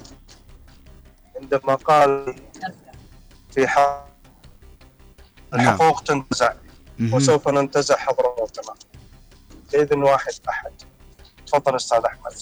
عندما 1.37 1.75
قال 1.75 2.35
في 3.55 3.67
حق 3.69 4.09
نعم. 5.53 5.61
الحقوق 5.61 6.03
تنتزع 6.03 6.53
وسوف 7.13 7.49
ننتزع 7.49 7.97
حضرموتنا 7.97 8.75
بإذن 9.73 10.03
واحد 10.03 10.33
أحد. 10.49 10.71
تفضل 11.47 11.77
أستاذ 11.77 11.99
أحمد. 11.99 12.33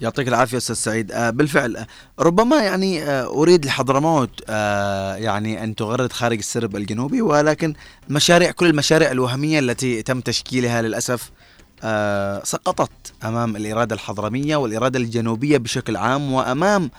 يعطيك 0.00 0.28
العافية 0.28 0.56
أستاذ 0.56 0.74
سعيد. 0.74 1.12
آه 1.12 1.30
بالفعل 1.30 1.76
آه 1.76 1.86
ربما 2.18 2.62
يعني 2.62 3.02
آه 3.02 3.26
أريد 3.26 3.66
لحضرموت 3.66 4.30
آه 4.48 5.14
يعني 5.16 5.64
أن 5.64 5.74
تغرد 5.74 6.12
خارج 6.12 6.38
السرب 6.38 6.76
الجنوبي 6.76 7.22
ولكن 7.22 7.74
المشاريع 8.08 8.50
كل 8.50 8.66
المشاريع 8.66 9.10
الوهمية 9.10 9.58
التي 9.58 10.02
تم 10.02 10.20
تشكيلها 10.20 10.82
للأسف 10.82 11.30
آه 11.30 11.53
سقطت 12.44 13.12
أمام 13.24 13.56
الإرادة 13.56 13.94
الحضرمية 13.94 14.56
والإرادة 14.56 14.98
الجنوبية 14.98 15.58
بشكل 15.58 15.96
عام 15.96 16.32
وأمام 16.32 16.90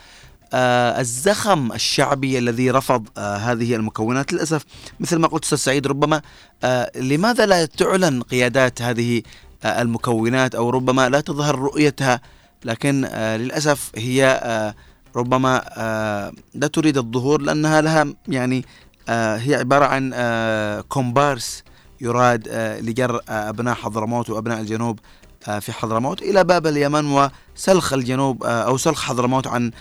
آه 0.53 0.99
الزخم 1.01 1.71
الشعبي 1.71 2.37
الذي 2.37 2.71
رفض 2.71 3.07
آه 3.17 3.35
هذه 3.35 3.75
المكونات. 3.75 4.33
للأسف 4.33 4.65
مثل 4.99 5.17
ما 5.17 5.27
قلت 5.27 5.43
أستاذ 5.43 5.57
سعيد 5.57 5.87
ربما 5.87 6.21
آه 6.63 6.91
لماذا 6.95 7.45
لا 7.45 7.65
تعلن 7.65 8.21
قيادات 8.21 8.81
هذه 8.81 9.21
آه 9.63 9.81
المكونات؟ 9.81 10.55
أو 10.55 10.69
ربما 10.69 11.09
لا 11.09 11.19
تظهر 11.19 11.59
رؤيتها 11.59 12.21
لكن 12.65 13.05
آه 13.09 13.37
للأسف 13.37 13.91
هي 13.95 14.25
آه 14.43 14.75
ربما 15.15 15.61
آه 15.77 16.31
لا 16.53 16.67
تريد 16.67 16.97
الظهور 16.97 17.41
لأنها 17.41 17.81
لها 17.81 18.13
يعني 18.27 18.65
آه 19.09 19.37
هي 19.37 19.55
عبارة 19.55 19.85
عن 19.85 20.11
آه 20.13 20.81
كومبارس. 20.81 21.63
يراد 22.05 22.47
آه 22.47 22.79
لجر 22.79 23.15
آه 23.29 23.49
أبناء 23.49 23.75
حضرموت 23.75 24.29
وأبناء 24.29 24.59
الجنوب 24.61 24.99
آه 25.47 25.59
في 25.59 25.71
حضرموت 25.71 26.21
إلى 26.21 26.43
باب 26.43 26.67
اليمن 26.67 27.29
وسلخ 27.55 27.93
الجنوب 27.93 28.43
أو 28.43 28.77
سلخ 28.77 29.01
حضرموت 29.03 29.47
عن 29.47 29.71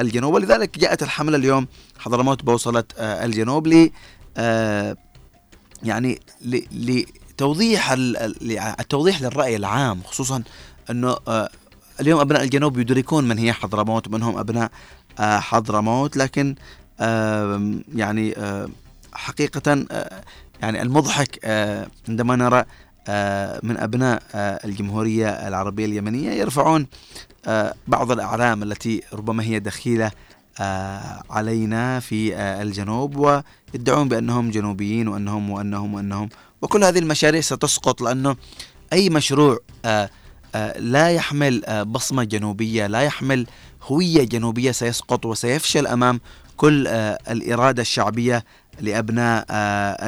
الجنوب. 0.00 0.34
ولذلك 0.34 0.78
جاءت 0.78 1.02
الحملة 1.02 1.36
اليوم 1.36 1.66
حضرموت 1.98 2.44
بوصلة 2.44 2.84
الجنوب 2.98 3.66
ل 3.66 3.90
يعني 5.82 6.20
لتوضيح 6.72 7.92
التوضيح 8.80 9.22
للرأي 9.22 9.56
العام 9.56 10.02
خصوصا 10.04 10.42
آه، 10.90 11.48
اليوم 12.00 12.20
أبناء 12.20 12.42
الجنوب 12.42 12.78
يدركون 12.78 13.28
من 13.28 13.38
هي 13.38 13.52
حضرموت 13.52 14.08
ومن 14.08 14.22
هم 14.22 14.38
أبناء 14.38 14.70
آه، 15.18 15.38
حضرموت. 15.38 16.16
لكن 16.16 16.54
يعني 17.94 18.34
حقيقة 19.12 19.86
يعني 20.62 20.82
المضحك 20.82 21.46
عندما 22.08 22.36
نرى 22.36 22.64
من 23.62 23.76
أبناء 23.76 24.22
الجمهورية 24.34 25.28
العربية 25.28 25.84
اليمنية 25.84 26.30
يرفعون 26.30 26.86
بعض 27.88 28.12
الأعلام 28.12 28.62
التي 28.62 29.02
ربما 29.12 29.42
هي 29.42 29.58
دخيلة 29.58 30.10
علينا 31.30 32.00
في 32.00 32.36
الجنوب 32.36 33.16
ويدعون 33.74 34.08
بأنهم 34.08 34.50
جنوبيين 34.50 35.08
وأنهم 35.08 35.50
وأنهم 35.50 35.94
وأنهم. 35.94 36.28
وكل 36.62 36.84
هذه 36.84 36.98
المشاريع 36.98 37.40
ستسقط 37.40 38.00
لأنه 38.00 38.36
أي 38.92 39.10
مشروع 39.10 39.58
آه، 40.54 40.78
لا 40.78 41.10
يحمل 41.10 41.64
آه، 41.64 41.82
بصمة 41.82 42.24
جنوبية 42.24 42.86
لا 42.86 43.00
يحمل 43.00 43.46
هوية 43.82 44.24
جنوبية 44.24 44.72
سيسقط 44.72 45.26
وسيفشل 45.26 45.86
أمام 45.86 46.20
كل 46.56 46.86
آه، 46.86 47.18
الإرادة 47.30 47.82
الشعبية 47.82 48.44
لأبناء 48.80 49.46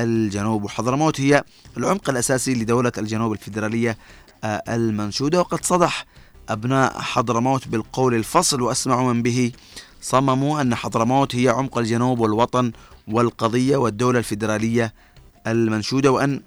الجنوب. 0.03 0.65
وحضرموت 0.65 1.21
هي 1.21 1.45
العمق 1.77 2.11
الأساسي 2.11 2.55
لدولة 2.55 2.93
الجنوب 2.99 3.33
الفيدرالية 3.33 3.99
المنشودة. 4.45 5.41
وقد 5.41 5.65
صدح 5.65 6.07
أبناء 6.49 7.01
حضرموت 7.01 7.69
بالقول 7.69 8.15
الفصل 8.15 8.63
وأسمع 8.63 9.03
من 9.03 9.23
به. 9.23 9.53
صمموا 10.01 10.61
أن 10.61 10.75
حضرموت 10.75 11.35
هي 11.37 11.49
عمق 11.49 11.79
الجنوب 11.79 12.19
والوطن 12.21 12.73
والقضية 13.09 13.77
والدولة 13.77 14.19
الفيدرالية 14.19 14.95
المنشودة 15.47 16.11
وأن 16.13 16.41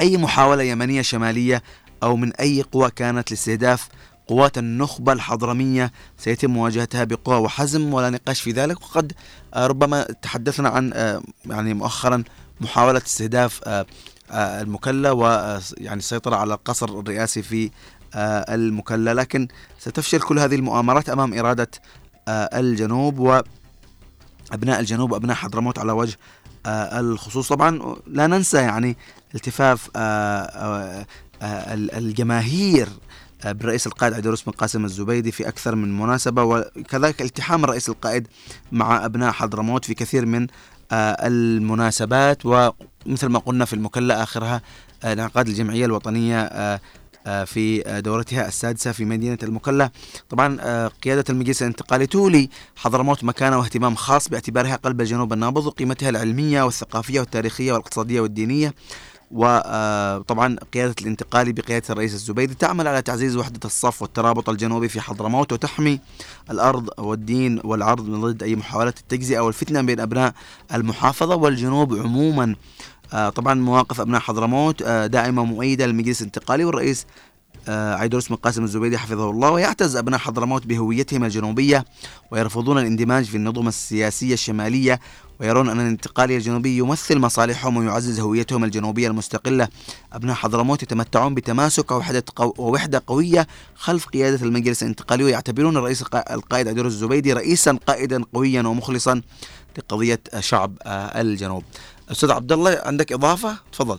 أي 0.00 0.16
محاولة 0.16 0.62
يمنية 0.62 1.02
شمالية 1.02 1.62
أو 2.02 2.16
من 2.16 2.32
أي 2.32 2.62
قوى 2.62 2.90
كانت 2.90 3.30
لاستهداف 3.30 3.88
قوات 4.28 4.58
النخبة 4.58 5.12
الحضرمية. 5.12 5.92
سيتم 6.18 6.50
مواجهتها 6.50 7.04
بقوة 7.04 7.38
وحزم 7.38 7.94
ولا 7.94 8.10
نقاش 8.10 8.40
في 8.40 8.52
ذلك. 8.52 8.82
وقد 8.82 9.12
آه، 9.54 9.66
ربما 9.66 10.02
تحدثنا 10.02 10.68
عن 10.68 10.92
آه، 10.94 11.22
يعني 11.46 11.74
مؤخرا 11.74 12.24
محاولة 12.60 13.02
استهداف 13.06 13.60
آه، 13.66 13.86
المكلا 14.30 15.10
ويعني 15.10 15.98
السيطرة 15.98 16.36
على 16.36 16.54
القصر 16.54 17.00
الرئاسي 17.00 17.42
في 17.42 17.70
المكلا 18.14 19.14
لكن 19.14 19.48
ستفشل 19.78 20.20
كل 20.20 20.38
هذه 20.38 20.54
المؤامرات 20.54 21.08
أمام 21.08 21.38
إرادة 21.38 21.70
الجنوب 22.28 23.18
وأبناء 23.18 24.80
الجنوب 24.80 25.12
وأبناء 25.12 25.36
حضرموت 25.36 25.78
على 25.78 25.92
وجه 25.92 26.16
الخصوص. 26.66 27.48
طبعا 27.48 27.96
لا 28.06 28.26
ننسى 28.26 28.56
يعني 28.56 28.96
التفاف 29.34 29.90
الجماهير 31.42 32.88
بالرئيس 33.44 33.86
القائد 33.86 34.14
عيدروس 34.14 34.42
بن 34.42 34.52
قاسم 34.52 34.84
الزبيدي 34.84 35.32
في 35.32 35.48
أكثر 35.48 35.74
من 35.74 35.98
مناسبة 35.98 36.42
وكذلك 36.42 37.22
التحام 37.22 37.64
الرئيس 37.64 37.88
القائد 37.88 38.28
مع 38.72 39.04
أبناء 39.04 39.32
حضرموت 39.32 39.84
في 39.84 39.94
كثير 39.94 40.26
من 40.26 40.46
آه، 40.92 41.26
المناسبات 41.26 42.46
ومثل 42.46 43.26
ما 43.26 43.38
قلنا 43.38 43.64
في 43.64 43.72
المكلا 43.72 44.22
آخرها 44.22 44.62
آه، 45.04 45.12
انعقاد 45.12 45.48
الجمعية 45.48 45.84
الوطنية 45.84 46.40
آه، 46.40 46.80
في 47.44 47.82
دورتها 48.04 48.48
السادسة 48.48 48.92
في 48.92 49.04
مدينة 49.04 49.38
المكلا 49.42 49.90
طبعا 50.30 50.88
قيادة 50.88 51.24
المجلس 51.30 51.62
الانتقالي 51.62 52.06
تولي 52.06 52.48
حضرموت 52.76 53.24
مكانة 53.24 53.58
واهتمام 53.58 53.94
خاص 53.94 54.28
باعتبارها 54.28 54.76
قلب 54.76 55.00
الجنوب 55.00 55.32
النابض 55.32 55.66
وقيمتها 55.66 56.08
العلمية 56.08 56.62
والثقافية 56.62 57.20
والتاريخية 57.20 57.72
والاقتصادية 57.72 58.20
والدينية. 58.20 58.74
وطبعا 59.30 60.56
قيادة 60.74 60.94
الانتقالي 61.00 61.52
بقيادة 61.52 61.84
الرئيس 61.90 62.14
الزبيدي 62.14 62.54
تعمل 62.54 62.88
على 62.88 63.02
تعزيز 63.02 63.36
وحدة 63.36 63.60
الصف 63.64 64.02
والترابط 64.02 64.48
الجنوبي 64.48 64.88
في 64.88 65.00
حضرموت 65.00 65.52
وتحمي 65.52 66.00
الأرض 66.50 66.90
والدين 66.98 67.60
والعرض 67.64 68.08
من 68.08 68.20
ضد 68.20 68.42
أي 68.42 68.56
محاولات 68.56 68.98
التجزئة 68.98 69.40
والفتنة 69.40 69.82
بين 69.82 70.00
أبناء 70.00 70.34
المحافظة 70.74 71.34
والجنوب 71.36 71.94
عموما. 71.94 72.56
آه، 73.12 73.28
طبعا 73.28 73.54
مواقف 73.54 74.00
أبناء 74.00 74.20
حضرموت 74.20 74.82
آه، 74.82 75.06
دائما 75.06 75.42
مؤيدة 75.42 75.86
للمجلس 75.86 76.20
الانتقالي 76.20 76.64
والرئيس 76.64 77.06
آه، 77.06 77.08
عيدروس 77.68 78.28
بن 78.28 78.34
قاسم 78.36 78.64
الزبيدي 78.64 78.98
حفظه 78.98 79.30
الله 79.30 79.50
ويعتز 79.50 79.96
أبناء 79.96 80.20
حضرموت 80.20 80.66
بهويتهم 80.66 81.24
الجنوبية 81.24 81.84
ويرفضون 82.30 82.78
الاندماج 82.78 83.24
في 83.24 83.36
النظم 83.36 83.68
السياسية 83.68 84.34
الشمالية 84.34 85.00
ويرون 85.40 85.68
أن 85.68 85.80
الانتقالي 85.80 86.36
الجنوبي 86.36 86.76
يمثل 86.78 87.18
مصالحهم 87.18 87.76
ويعزز 87.76 88.20
هويتهم 88.20 88.64
الجنوبية 88.64 89.08
المستقلة. 89.08 89.68
أبناء 90.12 90.34
حضرموت 90.34 90.82
يتمتعون 90.82 91.34
بتماسك 91.34 91.90
ووحدة, 91.90 92.24
قو 92.36 92.54
ووحدة 92.58 93.02
قوية 93.06 93.46
خلف 93.74 94.06
قيادة 94.06 94.46
المجلس 94.46 94.82
الانتقالي 94.82 95.24
ويعتبرون 95.24 95.76
الرئيس 95.76 96.02
الق- 96.02 96.32
القائد 96.32 96.68
عيدروس 96.68 96.92
الزبيدي 96.92 97.32
رئيسا 97.32 97.78
قائدا 97.86 98.24
قويا 98.34 98.62
ومخلصا 98.62 99.22
لقضية 99.78 100.20
شعب 100.40 100.72
آه، 100.82 101.20
الجنوب. 101.20 101.62
أستاذ 102.10 102.30
عبد 102.30 102.52
الله 102.52 102.80
عندك 102.84 103.12
إضافة؟ 103.12 103.56
تفضل. 103.72 103.98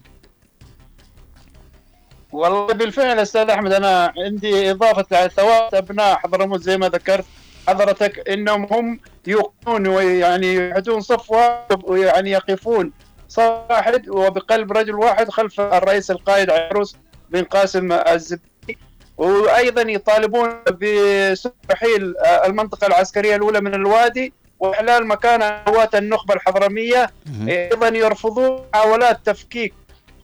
والله 2.32 2.66
بالفعل 2.66 3.20
أستاذ 3.20 3.50
أحمد 3.50 3.74
أنا 3.74 4.14
عندي 4.18 4.72
إضافة 4.72 5.28
ثوابت 5.28 5.74
أبناء 5.74 6.16
حضرموت 6.18 6.62
زي 6.62 6.78
ما 6.78 6.90
ذكرت 6.90 7.26
حضرتك 7.68 8.30
إنهم 8.30 8.68
هم 8.72 9.00
يوقفون 9.28 9.88
ويعني 9.88 10.56
يحدون 10.56 11.02
صف 11.02 11.32
واحد 11.32 11.82
ويعني 11.84 12.32
يقفون 12.32 12.92
صف 13.28 13.42
واحد 13.70 14.10
وبقلب 14.10 14.72
رجل 14.72 14.96
واحد 14.96 15.30
خلف 15.30 15.60
الرئيس 15.60 16.12
القائد 16.12 16.50
عروس 16.50 16.96
بن 17.30 17.44
قاسم 17.44 17.92
الزبيدي 17.92 18.78
وأيضا 19.18 19.82
يطالبون 19.82 20.50
بترحيل 20.68 22.14
المنطقة 22.46 22.88
العسكرية 22.88 23.36
الأولى 23.36 23.62
من 23.62 23.74
الوادي 23.74 24.34
وإحلال 24.60 25.08
مكان 25.08 25.44
قوات 25.44 25.96
النخبة 25.96 26.34
الحضرمية. 26.34 27.12
أيضا 27.48 27.88
يرفضون 27.88 28.66
محاولات 28.74 29.20
تفكيك 29.26 29.74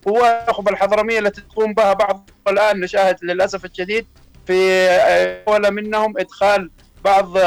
قوات 0.05 0.41
النخبه 0.43 0.71
الحضرمية 0.71 1.19
التي 1.19 1.41
تقوم 1.41 1.73
بها 1.73 1.93
بعض 1.93 2.29
الآن 2.47 2.79
نشاهد 2.79 3.17
للأسف 3.23 3.65
الشديد 3.65 4.07
في 4.47 4.87
ولا 5.47 5.69
منهم 5.69 6.17
إدخال 6.17 6.71
بعض 7.05 7.37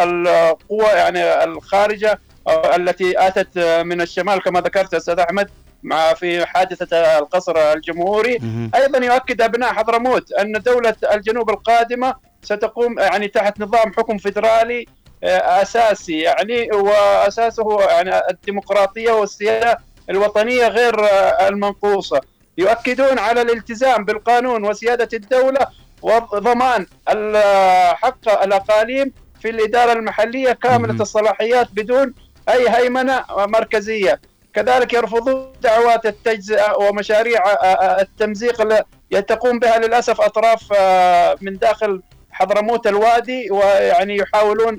القوى 0.00 0.86
يعني 0.94 1.44
الخارجة 1.44 2.20
التي 2.48 3.26
آتت 3.26 3.58
من 3.58 4.00
الشمال 4.00 4.42
كما 4.42 4.60
ذكرت 4.60 4.94
أستاذ 4.94 5.18
أحمد 5.18 5.50
مع 5.82 6.14
في 6.14 6.46
حادثة 6.46 7.18
القصر 7.18 7.72
الجمهوري. 7.72 8.38
أيضا 8.74 8.98
يؤكد 9.06 9.42
أبناء 9.42 9.72
حضرموت 9.72 10.32
أن 10.32 10.52
دولة 10.52 10.94
الجنوب 11.12 11.50
القادمة 11.50 12.14
ستقوم 12.42 12.98
يعني 12.98 13.28
تحت 13.28 13.60
نظام 13.60 13.92
حكم 13.92 14.18
فيدرالي 14.18 14.86
أساسي 15.24 16.18
يعني 16.18 16.70
وأساسه 16.72 17.82
يعني 17.82 18.28
الديمقراطية 18.30 19.10
والسيادة 19.10 19.78
الوطنية 20.10 20.68
غير 20.68 20.94
المنقوصة. 21.48 22.20
يؤكدون 22.58 23.18
على 23.18 23.42
الالتزام 23.42 24.04
بالقانون 24.04 24.64
وسياده 24.64 25.08
الدولة 25.12 25.66
وضمان 26.02 26.86
حق 27.94 28.42
الأقاليم 28.42 29.12
في 29.40 29.50
الإدارة 29.50 29.92
المحلية 29.92 30.52
كاملة 30.52 31.02
الصلاحيات 31.02 31.68
بدون 31.72 32.14
أي 32.48 32.68
هيمنة 32.68 33.24
مركزية. 33.30 34.20
كذلك 34.54 34.92
يرفضون 34.92 35.52
دعوات 35.62 36.06
التجزئة 36.06 36.76
ومشاريع 36.78 37.42
التمزيق 38.00 38.60
التي 38.60 39.22
تقوم 39.22 39.58
بها 39.58 39.78
للأسف 39.78 40.20
أطراف 40.20 40.72
من 41.42 41.58
داخل 41.58 42.02
حضرموت 42.30 42.86
الوادي 42.86 43.50
ويعني 43.50 44.16
يحاولون 44.16 44.78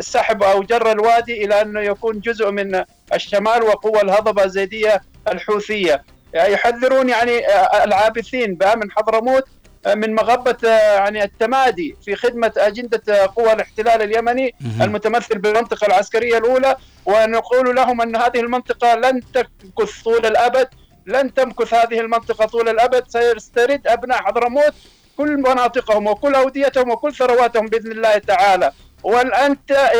سحب 0.00 0.42
أو 0.42 0.62
جر 0.62 0.92
الوادي 0.92 1.44
إلى 1.44 1.62
أنه 1.62 1.80
يكون 1.80 2.20
جزء 2.20 2.50
من 2.50 2.84
الشمال 3.14 3.62
وقوى 3.62 4.00
الهضبة 4.00 4.44
الزيدية 4.44 5.02
الحوثية. 5.32 6.04
يحذرون 6.34 7.08
يعني 7.08 7.42
العابثين 7.84 8.54
بامن 8.54 8.90
حضرموت 8.90 9.44
من 9.86 10.14
مغبة 10.14 10.68
يعني 10.68 11.24
التمادي 11.24 11.96
في 12.04 12.16
خدمة 12.16 12.52
أجندة 12.56 13.26
قوى 13.36 13.52
الاحتلال 13.52 14.02
اليمني 14.02 14.54
المتمثل 14.80 15.38
بالمنطقة 15.38 15.86
العسكرية 15.86 16.38
الأولى. 16.38 16.76
ونقول 17.04 17.76
لهم 17.76 18.00
أن 18.00 18.16
هذه 18.16 18.40
المنطقة 18.40 18.94
لن 18.94 19.20
تمكث 19.34 20.02
طول 20.02 20.26
الأبد 20.26 20.68
لن 21.06 21.34
تمكث 21.34 21.74
هذه 21.74 22.00
المنطقة 22.00 22.46
طول 22.46 22.68
الأبد. 22.68 23.04
سيسترد 23.08 23.86
أبناء 23.86 24.18
حضرموت 24.22 24.74
كل 25.16 25.36
مناطقهم 25.36 26.06
وكل 26.06 26.34
أوديتهم 26.34 26.90
وكل 26.90 27.14
ثرواتهم 27.14 27.66
بإذن 27.66 27.92
الله 27.92 28.18
تعالى. 28.18 28.72
والأنت 29.02 29.90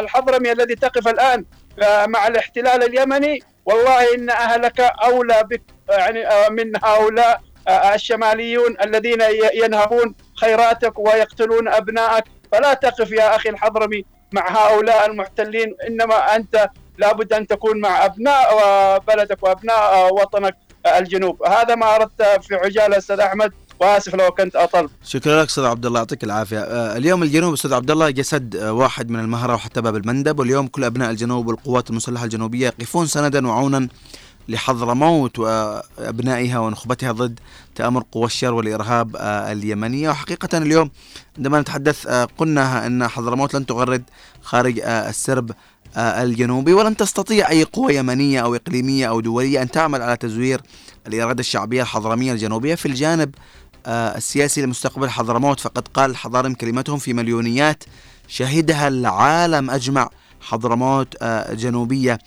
الحضرمي 0.00 0.52
الذي 0.52 0.74
تقف 0.74 1.08
الآن 1.08 1.44
مع 2.06 2.26
الاحتلال 2.26 2.82
اليمني 2.82 3.42
والله 3.66 4.14
إن 4.14 4.30
أهلك 4.30 4.80
أولى 4.80 5.42
بك 5.50 5.62
يعني 5.88 6.50
من 6.50 6.72
هؤلاء 6.84 7.40
الشماليون 7.68 8.76
الذين 8.84 9.20
ينهبون 9.54 10.14
خيراتك 10.36 10.98
ويقتلون 10.98 11.68
أبنائك. 11.68 12.24
فلا 12.52 12.74
تقف 12.74 13.10
يا 13.10 13.36
أخي 13.36 13.48
الحضرمي 13.48 14.04
مع 14.32 14.50
هؤلاء 14.50 15.06
المحتلين 15.06 15.76
إنما 15.86 16.36
أنت 16.36 16.68
لابد 16.98 17.32
أن 17.32 17.46
تكون 17.46 17.80
مع 17.80 18.04
أبناء 18.04 18.48
بلدك 18.98 19.42
وأبناء 19.42 20.14
وطنك 20.14 20.56
الجنوب. 20.96 21.46
هذا 21.46 21.74
ما 21.74 21.94
أردت 21.94 22.22
في 22.22 22.54
عجالة 22.54 22.98
أستاذ 22.98 23.20
أحمد. 23.20 23.52
واسف 23.80 24.14
لو 24.14 24.30
كنت 24.30 24.56
اطلت 24.56 24.90
شكرا 25.04 25.42
لك 25.42 25.48
أستاذ 25.48 25.64
عبد 25.64 25.86
الله 25.86 25.98
يعطيك 25.98 26.24
العافية. 26.24 26.58
آه 26.58 26.96
اليوم 26.96 27.22
الجنوب 27.22 27.52
أستاذ 27.52 27.74
عبد 27.74 27.90
الله 27.90 28.10
جسد 28.10 28.56
آه 28.56 28.72
واحد 28.72 29.10
من 29.10 29.20
المهرة 29.20 29.54
وحتى 29.54 29.80
باب 29.80 29.96
المندب 29.96 30.38
واليوم 30.38 30.66
كل 30.66 30.84
أبناء 30.84 31.10
الجنوب 31.10 31.46
والقوات 31.46 31.90
المسلحة 31.90 32.24
الجنوبية 32.24 32.66
يقفون 32.66 33.06
سندا 33.06 33.46
وعونا 33.48 33.88
لحضرموت 34.48 35.38
وابنائها 35.38 36.58
ونخبتها 36.58 37.12
ضد 37.12 37.40
تأمر 37.74 38.04
قوى 38.12 38.24
الشر 38.24 38.54
والإرهاب 38.54 39.16
اليمنية. 39.20 40.10
وحقيقة 40.10 40.58
اليوم 40.58 40.90
عندما 41.36 41.60
نتحدث 41.60 42.06
قلنا 42.38 42.86
إن 42.86 43.08
حضرموت 43.08 43.54
لن 43.54 43.66
تغرد 43.66 44.02
خارج 44.42 44.80
السرب 44.84 45.50
الجنوبي 45.96 46.72
ولن 46.72 46.96
تستطيع 46.96 47.50
أي 47.50 47.64
قوة 47.64 47.92
يمنية 47.92 48.40
أو 48.40 48.54
إقليمية 48.54 49.08
أو 49.08 49.20
دولية 49.20 49.62
أن 49.62 49.70
تعمل 49.70 50.02
على 50.02 50.16
تزوير 50.16 50.60
الإرادة 51.06 51.40
الشعبية 51.40 51.82
الحضرمية 51.82 52.32
الجنوبية. 52.32 52.74
في 52.74 52.86
الجانب 52.86 53.34
السياسي 53.86 54.62
لمستقبل 54.62 55.10
حضرموت 55.10 55.60
فقد 55.60 55.88
قال 55.88 56.10
الحضارم 56.10 56.54
كلمتهم 56.54 56.98
في 56.98 57.12
مليونيات 57.12 57.84
شهدها 58.28 58.88
العالم 58.88 59.70
أجمع 59.70 60.08
حضرموت 60.40 61.24
جنوبية. 61.52 62.18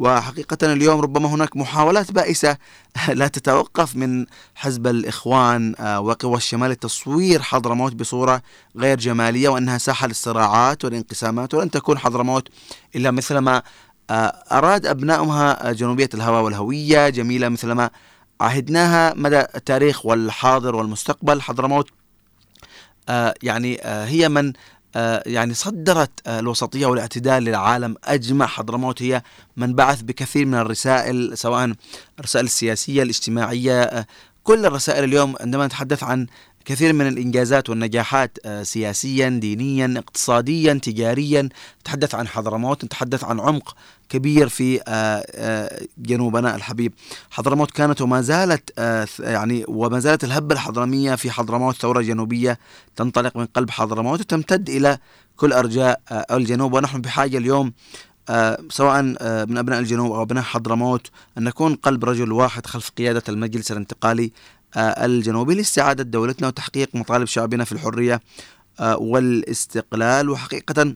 وحقيقة 0.00 0.72
اليوم 0.72 1.00
ربما 1.00 1.28
هناك 1.28 1.56
محاولات 1.56 2.12
بائسة 2.12 2.56
لا 3.20 3.28
تتوقف 3.28 3.96
من 3.96 4.26
حزب 4.54 4.86
الإخوان 4.86 5.74
وقوى 5.80 6.36
الشمال 6.36 6.70
لتصوير 6.70 7.42
حضرموت 7.42 7.94
بصورة 7.94 8.42
غير 8.76 8.98
جمالية 8.98 9.48
وأنها 9.48 9.78
ساحة 9.78 10.06
للصراعات 10.06 10.84
والانقسامات 10.84 11.54
ولن 11.54 11.70
تكون 11.70 11.98
حضرموت 11.98 12.48
إلا 12.96 13.10
مثلما 13.10 13.62
أراد 14.52 14.86
أبنائها 14.86 15.72
جنوبية 15.72 16.08
الهوى 16.14 16.42
والهوية 16.42 17.08
جميلة 17.08 17.48
مثلما 17.48 17.90
عهدناها 18.40 19.14
مدى 19.14 19.40
التاريخ 19.40 20.06
والحاضر 20.06 20.76
والمستقبل. 20.76 21.42
حضرموت 21.42 21.88
آه، 23.08 23.34
يعني 23.42 23.82
آه، 23.82 24.04
هي 24.04 24.28
من 24.28 24.52
آه، 24.96 25.22
يعني 25.26 25.54
صدرت 25.54 26.10
الوسطية 26.28 26.86
والاعتدال 26.86 27.42
للعالم 27.42 27.96
أجمع. 28.04 28.46
حضرموت 28.46 29.02
هي 29.02 29.22
من 29.56 29.74
بعث 29.74 30.02
بكثير 30.02 30.46
من 30.46 30.54
الرسائل 30.54 31.38
سواء 31.38 31.74
الرسائل 32.18 32.44
السياسية 32.44 33.02
الاجتماعية 33.02 34.06
كل 34.44 34.66
الرسائل 34.66 35.04
اليوم 35.04 35.34
عندما 35.40 35.66
نتحدث 35.66 36.02
عن 36.02 36.26
كثير 36.64 36.92
من 36.92 37.08
الإنجازات 37.08 37.70
والنجاحات 37.70 38.38
سياسيا 38.62 39.28
دينيا 39.28 39.94
اقتصاديا 39.96 40.74
تجاريا. 40.74 41.48
نتحدث 41.80 42.14
عن 42.14 42.28
حضرموت 42.28 42.84
نتحدث 42.84 43.24
عن 43.24 43.40
عمق 43.40 43.76
كبير 44.08 44.48
في 44.48 44.80
جنوبنا 45.98 46.56
الحبيب. 46.56 46.92
حضرموت 47.30 47.70
كانت 47.70 48.00
وما 48.00 48.20
زالت 48.20 48.78
يعني 49.20 49.64
وما 49.68 49.98
زالت 49.98 50.24
الهبة 50.24 50.54
الحضرمية 50.54 51.14
في 51.14 51.30
حضرموت 51.30 51.76
ثورة 51.76 52.00
جنوبية 52.00 52.58
تنطلق 52.96 53.36
من 53.36 53.46
قلب 53.46 53.70
حضرموت 53.70 54.20
وتمتد 54.20 54.70
إلى 54.70 54.98
كل 55.36 55.52
أرجاء 55.52 56.00
الجنوب. 56.30 56.72
ونحن 56.74 57.00
بحاجة 57.00 57.38
اليوم 57.38 57.72
سواء 58.70 59.02
من 59.46 59.58
أبناء 59.58 59.78
الجنوب 59.80 60.12
أو 60.12 60.22
أبناء 60.22 60.42
حضرموت 60.42 61.10
أن 61.38 61.44
نكون 61.44 61.74
قلب 61.74 62.04
رجل 62.04 62.32
واحد 62.32 62.66
خلف 62.66 62.90
قيادة 62.90 63.22
المجلس 63.28 63.72
الانتقالي 63.72 64.32
الجنوبي 64.76 65.54
لاستعادة 65.54 66.04
دولتنا 66.04 66.48
وتحقيق 66.48 66.88
مطالب 66.94 67.24
شعبنا 67.24 67.64
في 67.64 67.72
الحرية 67.72 68.20
والاستقلال. 68.80 70.30
وحقيقة 70.30 70.94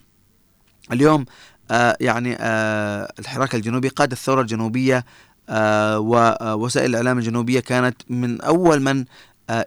اليوم 0.92 1.24
آه، 1.70 1.96
يعني 2.00 2.36
آه، 2.40 3.12
الحراك 3.18 3.54
الجنوبي 3.54 3.88
قاد 3.88 4.12
الثورة 4.12 4.40
الجنوبية 4.40 5.04
آه، 5.48 5.98
ووسائل 5.98 6.90
الإعلام 6.90 7.18
الجنوبية 7.18 7.60
كانت 7.60 7.96
من 8.10 8.40
أول 8.40 8.82
من 8.82 9.04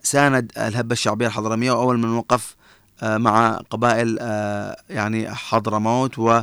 ساند 0.04 0.52
الهبة 0.58 0.94
الشعبية 0.94 1.28
الحضرمية 1.28 1.72
وأول 1.72 2.00
من 2.00 2.10
وقف 2.10 2.56
مع 3.04 3.62
قبائل 3.70 4.18
يعني 4.90 5.36
حضرموت 5.36 6.20
و 6.20 6.42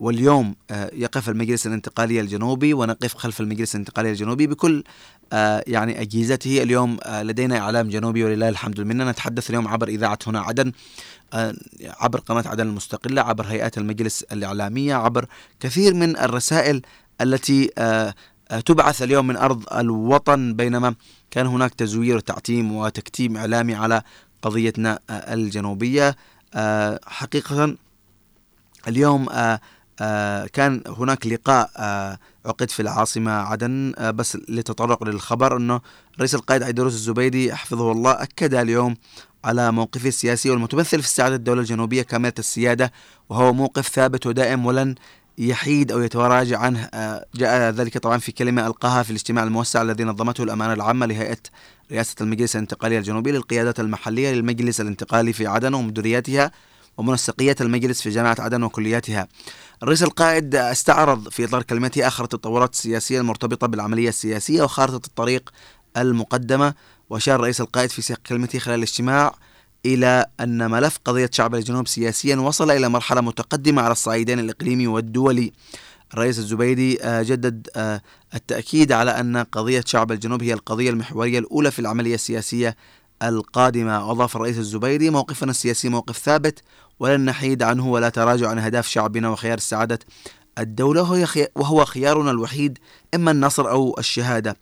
واليوم 0.00 0.54
يقف 0.92 1.28
المجلس 1.28 1.66
الانتقالي 1.66 2.20
الجنوبي 2.20 2.74
ونقف 2.74 3.14
خلف 3.14 3.40
المجلس 3.40 3.74
الانتقالي 3.74 4.10
الجنوبي 4.10 4.46
بكل 4.46 4.84
يعني 5.66 6.00
أجهزته. 6.00 6.62
اليوم 6.62 6.98
لدينا 7.08 7.58
إعلام 7.58 7.88
جنوبي 7.88 8.24
ولله 8.24 8.48
الحمد 8.48 8.80
مننا 8.80 9.10
نتحدث 9.10 9.50
اليوم 9.50 9.68
عبر 9.68 9.88
إذاعة 9.88 10.18
هنا 10.26 10.40
عدن 10.40 10.72
آه، 11.34 11.54
عبر 12.00 12.20
قناة 12.20 12.48
عدن 12.48 12.66
المستقلة 12.66 13.22
عبر 13.22 13.46
هيئات 13.46 13.78
المجلس 13.78 14.22
الإعلامية 14.22 14.94
عبر 14.94 15.26
كثير 15.60 15.94
من 15.94 16.18
الرسائل 16.18 16.82
التي 17.20 17.70
آه، 17.78 18.14
آه، 18.50 18.60
تبعث 18.60 19.02
اليوم 19.02 19.26
من 19.26 19.36
أرض 19.36 19.64
الوطن. 19.74 20.54
بينما 20.54 20.94
كان 21.30 21.46
هناك 21.46 21.74
تزوير 21.74 22.16
وتعتيم 22.16 22.72
وتكتيم 22.72 23.36
إعلامي 23.36 23.74
على 23.74 24.02
قضيتنا 24.42 24.98
الجنوبية. 25.10 26.16
حقيقة 27.06 27.76
اليوم 28.88 29.26
كان 30.52 30.82
هناك 30.86 31.26
لقاء 31.26 31.70
عقد 32.46 32.70
في 32.70 32.82
العاصمة 32.82 33.32
عدن 33.32 33.94
بس 34.00 34.38
لتطرق 34.48 35.04
للخبر 35.04 35.56
أنه 35.56 35.80
رئيس 36.18 36.34
القائد 36.34 36.62
عيدروس 36.62 36.94
الزبيدي 36.94 37.54
حفظه 37.54 37.92
الله 37.92 38.22
أكد 38.22 38.54
اليوم 38.54 38.96
على 39.44 39.72
موقفه 39.72 40.08
السياسي 40.08 40.50
والمتمثل 40.50 41.02
في 41.02 41.08
استعادة 41.08 41.34
الدولة 41.34 41.60
الجنوبية 41.60 42.02
كاملة 42.02 42.32
السيادة 42.38 42.92
وهو 43.28 43.52
موقف 43.52 43.88
ثابت 43.88 44.26
ودائم 44.26 44.66
ولن 44.66 44.94
يحيد 45.38 45.92
أو 45.92 46.00
يتراجع 46.00 46.58
عنه. 46.58 46.88
آه، 46.94 47.26
جاء 47.34 47.70
ذلك 47.70 47.98
طبعا 47.98 48.18
في 48.18 48.32
كلمة 48.32 48.66
ألقاها 48.66 49.02
في 49.02 49.10
الاجتماع 49.10 49.44
الموسع 49.44 49.82
الذي 49.82 50.04
نظمته 50.04 50.44
الأمانة 50.44 50.72
العامة 50.72 51.06
لهيئة 51.06 51.38
رئاسة 51.92 52.14
المجلس 52.20 52.56
الانتقالي 52.56 52.98
الجنوبي 52.98 53.32
للقيادات 53.32 53.80
المحلية 53.80 54.32
للمجلس 54.32 54.80
الانتقالي 54.80 55.32
في 55.32 55.46
عدن 55.46 55.74
ومديرياتها 55.74 56.50
ومنسقية 56.96 57.56
المجلس 57.60 58.02
في 58.02 58.10
جامعة 58.10 58.36
عدن 58.38 58.62
وكلياتها. 58.62 59.28
الرئيس 59.82 60.02
القائد 60.02 60.54
استعرض 60.54 61.28
في 61.28 61.44
إطار 61.44 61.62
كلمته 61.62 62.06
آخر 62.06 62.24
التطورات 62.24 62.72
السياسية 62.72 63.20
المرتبطة 63.20 63.66
بالعملية 63.66 64.08
السياسية 64.08 64.62
وخارطة 64.62 65.06
الطريق 65.06 65.50
المقدمة 65.96 66.74
وأشار 67.10 67.40
رئيس 67.40 67.60
القائد 67.60 67.90
في 67.90 68.02
سياق 68.02 68.18
كلمته 68.26 68.58
خلال 68.58 68.78
الاجتماع 68.78 69.34
إلى 69.86 70.26
أن 70.40 70.70
ملف 70.70 70.98
قضية 71.04 71.30
شعب 71.32 71.54
الجنوب 71.54 71.88
سياسيا 71.88 72.36
وصل 72.36 72.70
إلى 72.70 72.88
مرحلة 72.88 73.20
متقدمة 73.20 73.82
على 73.82 73.92
الصعيدين 73.92 74.38
الإقليمي 74.38 74.86
والدولي. 74.86 75.52
الرئيس 76.14 76.38
الزبيدي 76.38 77.04
آه، 77.04 77.22
جدد 77.22 77.68
آه، 77.76 78.00
التأكيد 78.34 78.92
على 78.92 79.10
أن 79.10 79.36
قضية 79.36 79.82
شعب 79.86 80.12
الجنوب 80.12 80.42
هي 80.42 80.52
القضية 80.52 80.90
المحورية 80.90 81.38
الأولى 81.38 81.70
في 81.70 81.78
العملية 81.78 82.14
السياسية 82.14 82.76
القادمة. 83.28 84.10
أضاف 84.10 84.36
الرئيس 84.36 84.58
الزبيدي 84.58 85.10
موقفنا 85.10 85.50
السياسي 85.50 85.88
موقف 85.88 86.18
ثابت 86.18 86.62
ولن 87.00 87.24
نحيد 87.24 87.62
عنه 87.62 87.88
ولا 87.88 88.08
تراجع 88.08 88.48
عن 88.48 88.58
أهداف 88.58 88.88
شعبنا 88.88 89.28
وخيار 89.28 89.58
سعادة 89.58 89.98
الدولة. 90.58 91.26
وهو 91.56 91.84
خيارنا 91.84 92.30
الوحيد 92.30 92.78
إما 93.14 93.30
النصر 93.30 93.70
أو 93.70 93.96
الشهادة. 93.98 94.56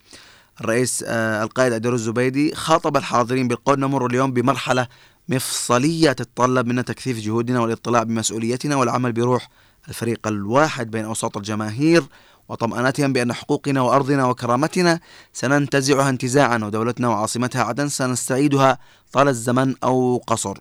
الرئيس 0.61 1.05
آه، 1.07 1.43
القائد 1.43 1.73
أدير 1.73 1.95
الزبيدي 1.95 2.55
خاطب 2.55 2.97
الحاضرين 2.97 3.49
بالقول 3.49 3.81
نمر 3.81 4.07
اليوم 4.07 4.33
بمرحلة 4.33 4.87
مفصلية 5.29 6.13
تتطلب 6.13 6.67
منا 6.67 6.83
تكثيف 6.83 7.19
جهودنا 7.19 7.61
والاطلاع 7.61 8.03
بمسؤوليتنا 8.03 8.77
والعمل 8.77 9.13
بروح 9.13 9.49
الفريق 9.89 10.29
الواحد 10.29 10.91
بين 10.91 11.05
أوساط 11.05 11.37
الجماهير. 11.37 12.05
وطمأنتهم 12.53 13.13
بأن 13.13 13.33
حقوقنا 13.33 13.81
وأرضنا 13.81 14.25
وكرامتنا 14.25 15.01
سننتزعها 15.33 16.09
انتزاعا 16.09 16.59
ودولتنا 16.59 17.09
وعاصمتها 17.09 17.63
عدن 17.63 17.89
سنستعيدها 17.89 18.79
طال 19.13 19.29
الزمن 19.29 19.75
أو 19.85 20.23
قصر. 20.27 20.59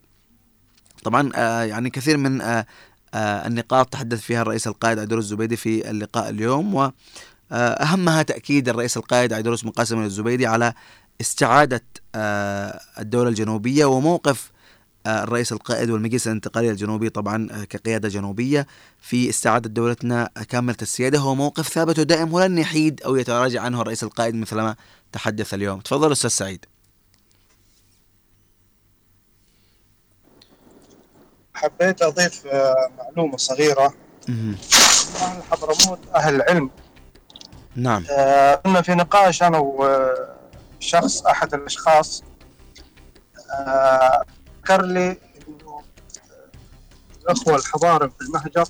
طبعا 1.03 1.31
آه 1.35 1.63
يعني 1.63 1.89
كثير 1.89 2.17
من 2.17 2.41
آه 2.41 2.65
آه 3.13 3.47
النقاط 3.47 3.89
تحدث 3.89 4.21
فيها 4.21 4.41
الرئيس 4.41 4.67
القائد 4.67 4.99
عبد 4.99 5.13
الزبيدي 5.13 5.55
في 5.55 5.89
اللقاء 5.89 6.29
اليوم 6.29 6.75
و 6.75 6.91
آه، 7.51 7.55
أهمها 7.55 8.23
تأكيد 8.23 8.69
الرئيس 8.69 8.97
القائد 8.97 9.33
عيدروس 9.33 9.61
بن 9.61 9.69
قاسم 9.69 10.03
الزبيدي 10.03 10.47
على 10.47 10.73
استعادة 11.21 11.83
الدولة 12.99 13.29
الجنوبية 13.29 13.85
وموقف 13.85 14.50
الرئيس 15.07 15.51
القائد 15.51 15.89
والمجلس 15.89 16.27
الانتقالي 16.27 16.71
الجنوبي 16.71 17.09
طبعا 17.09 17.65
كقيادة 17.69 18.09
جنوبية 18.09 18.67
في 19.01 19.29
استعادة 19.29 19.69
دولتنا 19.69 20.29
كاملة 20.49 20.77
السيادة. 20.81 21.19
هو 21.19 21.35
موقف 21.35 21.67
ثابت 21.67 21.99
ودائم 21.99 22.33
ولن 22.33 22.57
يحيد 22.57 23.01
أو 23.01 23.15
يتراجع 23.15 23.61
عنه 23.61 23.81
الرئيس 23.81 24.03
القائد 24.03 24.35
مثلما 24.35 24.75
تحدث 25.11 25.53
اليوم. 25.53 25.79
تفضل 25.79 26.11
أستاذ 26.11 26.29
سعيد. 26.29 26.65
حبيت 31.53 32.01
أضيف 32.01 32.45
معلومة 32.97 33.37
صغيرة. 33.37 33.93
أهل 35.21 35.43
حضرموت 35.51 35.99
أهل 36.15 36.41
علم 36.41 36.69
نعم. 37.75 38.05
آه، 38.09 38.55
كنا 38.55 38.81
في 38.81 38.95
نقاش 38.95 39.43
أنا 39.43 39.57
وشخص 39.57 41.21
أحد 41.25 41.53
الأشخاص 41.53 42.23
آه، 43.51 44.23
ذكر 44.71 44.85
لي 44.85 45.17
انه 45.47 45.81
الأخوة 47.21 47.55
الحضارة 47.55 48.07
في 48.07 48.21
المهجر 48.21 48.65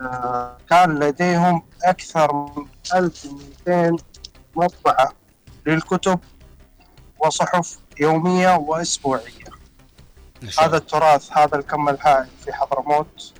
آه، 0.00 0.56
كان 0.70 0.98
لديهم 0.98 1.62
أكثر 1.82 2.32
من 2.32 2.66
1200 2.94 3.96
مطبعة 4.56 5.12
للكتب 5.66 6.20
وصحف 7.18 7.78
يومية 8.00 8.56
وأسبوعية. 8.56 9.44
هذا 10.58 10.76
التراث 10.76 11.32
هذا 11.32 11.56
الكم 11.56 11.88
الهائل 11.88 12.28
في 12.44 12.52
حضرموت. 12.52 13.34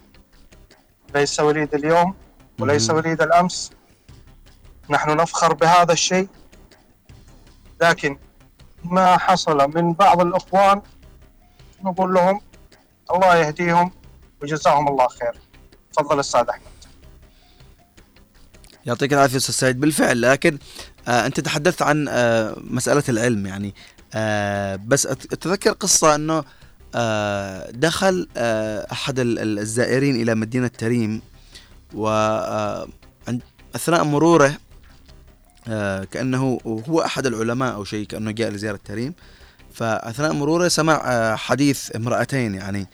ليس 1.14 1.40
وليد 1.40 1.74
اليوم 1.74 2.14
وليس 2.60 2.90
وليد 2.90 3.22
الأمس. 3.22 3.70
نحن 4.90 5.16
نفخر 5.16 5.54
بهذا 5.54 5.92
الشيء 5.92 6.28
لكن 7.82 8.18
ما 8.84 9.18
حصل 9.18 9.70
من 9.74 9.92
بعض 9.92 10.20
الإخوان 10.20 10.82
نقول 11.84 12.14
لهم 12.14 12.40
الله 13.14 13.36
يهديهم 13.36 13.90
وجزاهم 14.42 14.88
الله 14.88 15.08
خير. 15.08 15.34
تفضل 15.92 16.20
أستاذ 16.20 16.48
أحمد. 16.48 16.62
يعطيك 18.86 19.12
العافية 19.12 19.36
أستاذ 19.36 19.54
سعيد. 19.54 19.80
بالفعل 19.80 20.22
لكن 20.22 20.58
آه 21.08 21.26
أنت 21.26 21.40
تحدثت 21.40 21.82
عن 21.82 22.06
آه 22.08 22.56
مسألة 22.58 23.02
العلم 23.08 23.46
يعني. 23.46 23.74
آه 24.14 24.76
بس 24.76 25.06
أتذكر 25.06 25.72
قصة 25.72 26.14
أنه 26.14 26.44
آه 26.94 27.70
دخل 27.70 28.28
آه 28.36 28.86
أحد 28.92 29.14
الزائرين 29.18 30.22
إلى 30.22 30.34
مدينة 30.34 30.68
تريم 30.68 31.22
و 31.94 32.08
آه 32.08 32.88
أثناء 33.76 34.04
مروره 34.04 34.54
آه، 35.68 36.04
كأنه 36.04 36.60
هو 36.66 37.00
أحد 37.00 37.26
العلماء 37.26 37.74
أو 37.74 37.84
شيء 37.84 38.06
كأنه 38.06 38.30
جاء 38.30 38.50
لزيارة 38.50 38.80
تريم. 38.84 39.14
فأثناء 39.74 40.32
مروره 40.32 40.68
سمع 40.68 41.02
آه، 41.04 41.36
حديث 41.36 41.96
امرأتين 41.96 42.54
يعني 42.54 42.86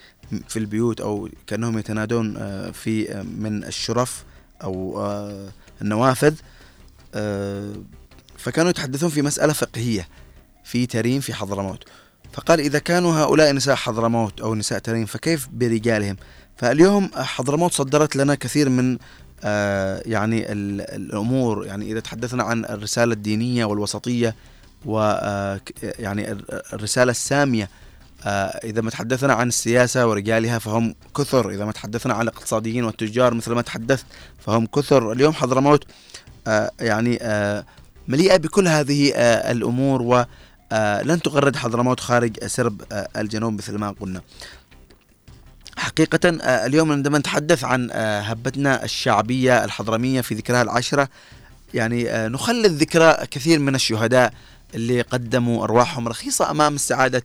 في 0.47 0.59
البيوت 0.59 1.01
أو 1.01 1.29
كأنهم 1.47 1.77
يتنادون 1.77 2.37
آه، 2.37 2.71
في 2.71 3.23
من 3.39 3.63
الشرف 3.63 4.23
أو 4.63 5.05
النوافذ 5.81 6.33
فكانوا 8.37 8.69
يتحدثون 8.69 9.09
في 9.09 9.21
مسألة 9.21 9.53
فقهية 9.53 10.07
في 10.63 10.85
تريم 10.85 11.21
في 11.21 11.33
حضرموت. 11.33 11.83
فقال 12.33 12.59
إذا 12.59 12.79
كانوا 12.79 13.13
هؤلاء 13.13 13.53
نساء 13.53 13.75
حضرموت 13.75 14.41
أو 14.41 14.55
نساء 14.55 14.79
تريم 14.79 15.05
فكيف 15.05 15.47
برجالهم؟ 15.53 16.15
فاليوم 16.57 17.09
حضرموت 17.15 17.73
صدرت 17.73 18.15
لنا 18.15 18.35
كثير 18.35 18.69
من 18.69 18.97
آه 19.43 20.03
يعني 20.05 20.51
الأمور 20.51 21.65
يعني 21.65 21.91
إذا 21.91 21.99
تحدثنا 21.99 22.43
عن 22.43 22.65
الرسالة 22.65 23.13
الدينية 23.13 23.65
والوسطية 23.65 24.35
و 24.85 24.99
آه، 24.99 25.61
يعني 25.83 26.31
الرسالة 26.73 27.11
السامية 27.11 27.69
آه، 28.25 28.59
إذا 28.63 28.81
ما 28.81 28.89
تحدثنا 28.89 29.33
عن 29.33 29.47
السياسة 29.47 30.07
ورجالها 30.07 30.59
فهم 30.59 30.95
كثر 31.17 31.49
إذا 31.49 31.65
ما 31.65 31.71
تحدثنا 31.71 32.13
عن 32.13 32.21
الاقتصاديين 32.21 32.83
والتجار 32.83 33.33
مثل 33.33 33.51
ما 33.51 33.61
تحدثت 33.61 34.05
فهم 34.45 34.65
كثر. 34.65 35.11
اليوم 35.11 35.33
حضرموت 35.33 35.83
آه، 36.47 36.71
يعني 36.79 37.19
مليئة 38.07 38.37
بكل 38.37 38.67
هذه 38.67 39.11
الأمور 39.51 40.01
ولن 40.01 41.21
تغرد 41.23 41.55
حضرموت 41.55 41.99
خارج 41.99 42.45
سرب 42.45 42.81
الجنوب 43.17 43.53
مثل 43.53 43.77
ما 43.77 43.95
قلنا. 43.99 44.21
حقيقة 45.77 46.29
اليوم 46.65 46.91
عندما 46.91 47.17
نتحدث 47.17 47.63
عن 47.63 47.91
هبتنا 47.93 48.83
الشعبية 48.83 49.63
الحضرمية 49.63 50.21
في 50.21 50.35
ذكرها 50.35 50.61
العاشرة 50.61 51.09
يعني 51.73 52.27
نخلد 52.27 52.71
ذكرى 52.71 53.17
كثير 53.31 53.59
من 53.59 53.75
الشهداء 53.75 54.33
اللي 54.75 55.01
قدموا 55.01 55.63
أرواحهم 55.63 56.07
رخيصة 56.07 56.51
أمام 56.51 56.75
استعادة 56.75 57.23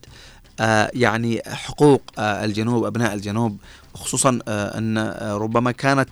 آه 0.61 0.91
يعني 0.95 1.43
حقوق 1.47 2.03
آه 2.19 2.45
الجنوب 2.45 2.85
أبناء 2.85 3.15
الجنوب 3.15 3.59
وخصوصا 3.95 4.39
آه 4.49 4.79
أن 4.79 4.99
ربما 5.37 5.73
كانت 5.73 6.09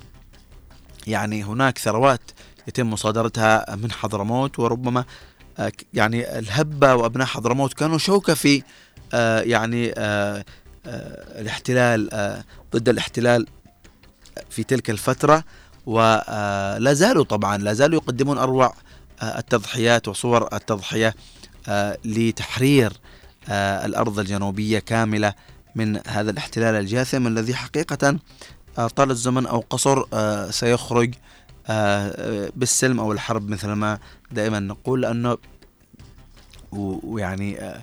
يعني 1.06 1.44
هناك 1.44 1.78
ثروات 1.78 2.20
يتم 2.68 2.90
مصادرتها 2.90 3.76
من 3.76 3.92
حضرموت 3.92 4.58
وربما 4.58 5.04
يعني 5.94 6.38
الهبة 6.38 6.94
وأبناء 6.94 7.26
حضرموت 7.26 7.72
كانوا 7.72 7.98
شوكة 7.98 8.34
في 8.34 8.62
يعني 9.44 9.92
الاحتلال 11.38 12.08
ضد 12.72 12.88
الاحتلال 12.88 13.46
في 14.50 14.64
تلك 14.64 14.90
الفترة 14.90 15.44
ولا 15.86 16.92
زالوا 16.92 17.24
طبعا 17.24 17.58
لا 17.58 17.72
زالوا 17.72 18.00
يقدمون 18.00 18.38
أروع 18.38 18.74
التضحيات 19.22 20.08
وصور 20.08 20.48
التضحية 20.52 21.14
آه، 21.68 21.98
لتحرير 22.04 22.92
آه، 23.48 23.86
الأرض 23.86 24.18
الجنوبية 24.18 24.78
كاملة 24.78 25.34
من 25.74 26.00
هذا 26.06 26.30
الاحتلال 26.30 26.74
الجاثم 26.74 27.26
الذي 27.26 27.54
حقيقة 27.54 28.18
طال 28.96 29.10
الزمن 29.10 29.46
أو 29.46 29.64
قصر 29.70 30.04
سيخرج 30.50 31.14
بالسلم 32.56 33.00
أو 33.00 33.12
الحرب 33.12 33.48
مثل 33.48 33.68
ما 33.68 33.98
دائما 34.30 34.60
نقول 34.60 35.02
لأنه 35.02 35.38
ويعني 36.72 37.82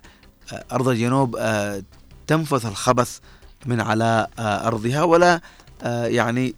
أرض 0.72 0.88
الجنوب 0.88 1.40
تنفث 2.28 2.66
الخبث 2.66 3.20
من 3.66 3.82
على 3.82 4.28
أرضها 4.40 5.04
ولا 5.04 5.42
يعني 5.86 6.56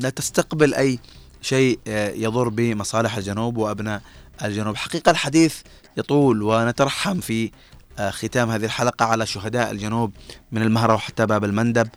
لا 0.00 0.10
تستقبل 0.10 0.74
أي 0.74 0.98
شيء 1.44 1.78
آه، 1.86 2.10
يضر 2.10 2.48
بمصالح 2.48 3.16
الجنوب 3.16 3.56
وأبناء 3.56 4.02
الجنوب. 4.44 4.76
حقيقة 4.76 5.10
الحديث 5.10 5.56
يطول 5.96 6.42
ونترحم 6.42 7.20
في 7.20 7.50
آه، 7.98 8.10
ختام 8.10 8.50
هذه 8.50 8.64
الحلقة 8.64 9.04
على 9.04 9.26
شهداء 9.26 9.70
الجنوب 9.70 10.12
من 10.52 10.62
المهرة 10.62 10.94
وحتى 10.94 11.26
باب 11.26 11.44
المندب. 11.44 11.88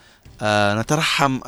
آه، 0.41 0.81
نترحم 0.81 1.39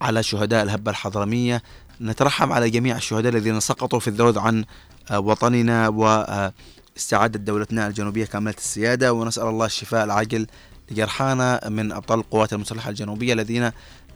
على 0.00 0.22
شهداء 0.22 0.62
الهبة 0.62 0.90
الحضرمية. 0.90 1.62
نترحم 2.00 2.52
على 2.52 2.70
جميع 2.70 2.96
الشهداء 2.96 3.32
الذين 3.32 3.60
سقطوا 3.60 4.00
في 4.00 4.08
الذود 4.08 4.38
عن 4.38 4.64
وطننا 5.12 5.88
واستعادة 5.88 7.38
دولتنا 7.38 7.86
الجنوبية 7.86 8.24
كاملة 8.24 8.54
السيادة. 8.58 9.12
ونسأل 9.12 9.46
الله 9.46 9.66
الشفاء 9.66 10.04
العاجل 10.04 10.46
لجرحانا 10.90 11.68
من 11.68 11.92
أبطال 11.92 12.18
القوات 12.18 12.52
المسلحة 12.52 12.90
الجنوبية 12.90 13.32
الذين 13.32 13.70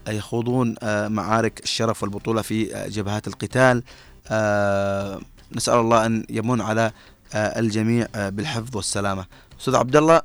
يخوضون 0.08 0.74
آه، 0.82 1.08
معارك 1.08 1.60
الشرف 1.62 2.02
والبطولة 2.02 2.42
في 2.42 2.76
آه، 2.76 2.88
جبهات 2.88 3.26
القتال. 3.26 3.82
آه، 4.30 5.20
نسأل 5.52 5.74
الله 5.74 6.06
أن 6.06 6.24
يمن 6.30 6.60
على 6.60 6.92
الجميع 7.34 8.06
بالحفظ 8.14 8.76
والسلامة. 8.76 9.26
أستاذ 9.60 9.76
عبد 9.76 9.96
الله 9.96 10.22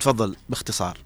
تفضل 0.00 0.36
باختصار. 0.48 0.98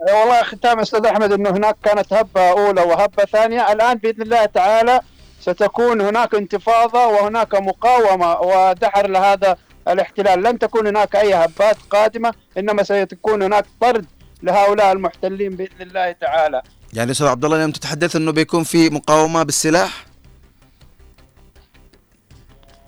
والله 0.00 0.42
ختام 0.42 0.80
أستاذ 0.80 1.06
أحمد 1.06 1.32
إنه 1.32 1.50
هناك 1.50 1.76
كانت 1.84 2.12
هبة 2.12 2.50
أولى 2.50 2.82
وهبة 2.82 3.24
ثانية. 3.24 3.72
الآن 3.72 3.94
بإذن 3.94 4.22
الله 4.22 4.44
تعالى 4.44 5.00
ستكون 5.40 6.00
هناك 6.00 6.34
انتفاضة 6.34 7.06
وهناك 7.06 7.54
مقاومة 7.54 8.40
ودحر 8.40 9.06
لهذا 9.06 9.56
الاحتلال. 9.88 10.42
لن 10.42 10.58
تكون 10.58 10.86
هناك 10.86 11.16
أي 11.16 11.34
هبات 11.34 11.76
قادمة 11.90 12.34
إنما 12.58 12.82
سيكون 12.82 13.42
هناك 13.42 13.66
طرد 13.80 14.06
لهؤلاء 14.42 14.92
المحتلين 14.92 15.56
بإذن 15.56 15.80
الله 15.80 16.12
تعالى. 16.12 16.62
يعني 16.94 17.10
أستاذ 17.10 17.26
عبد 17.26 17.44
الله 17.44 17.56
اليوم 17.56 17.70
تتحدث 17.70 18.16
إنه 18.16 18.32
بيكون 18.32 18.62
في 18.64 18.90
مقاومة 18.90 19.42
بالسلاح؟ 19.42 20.06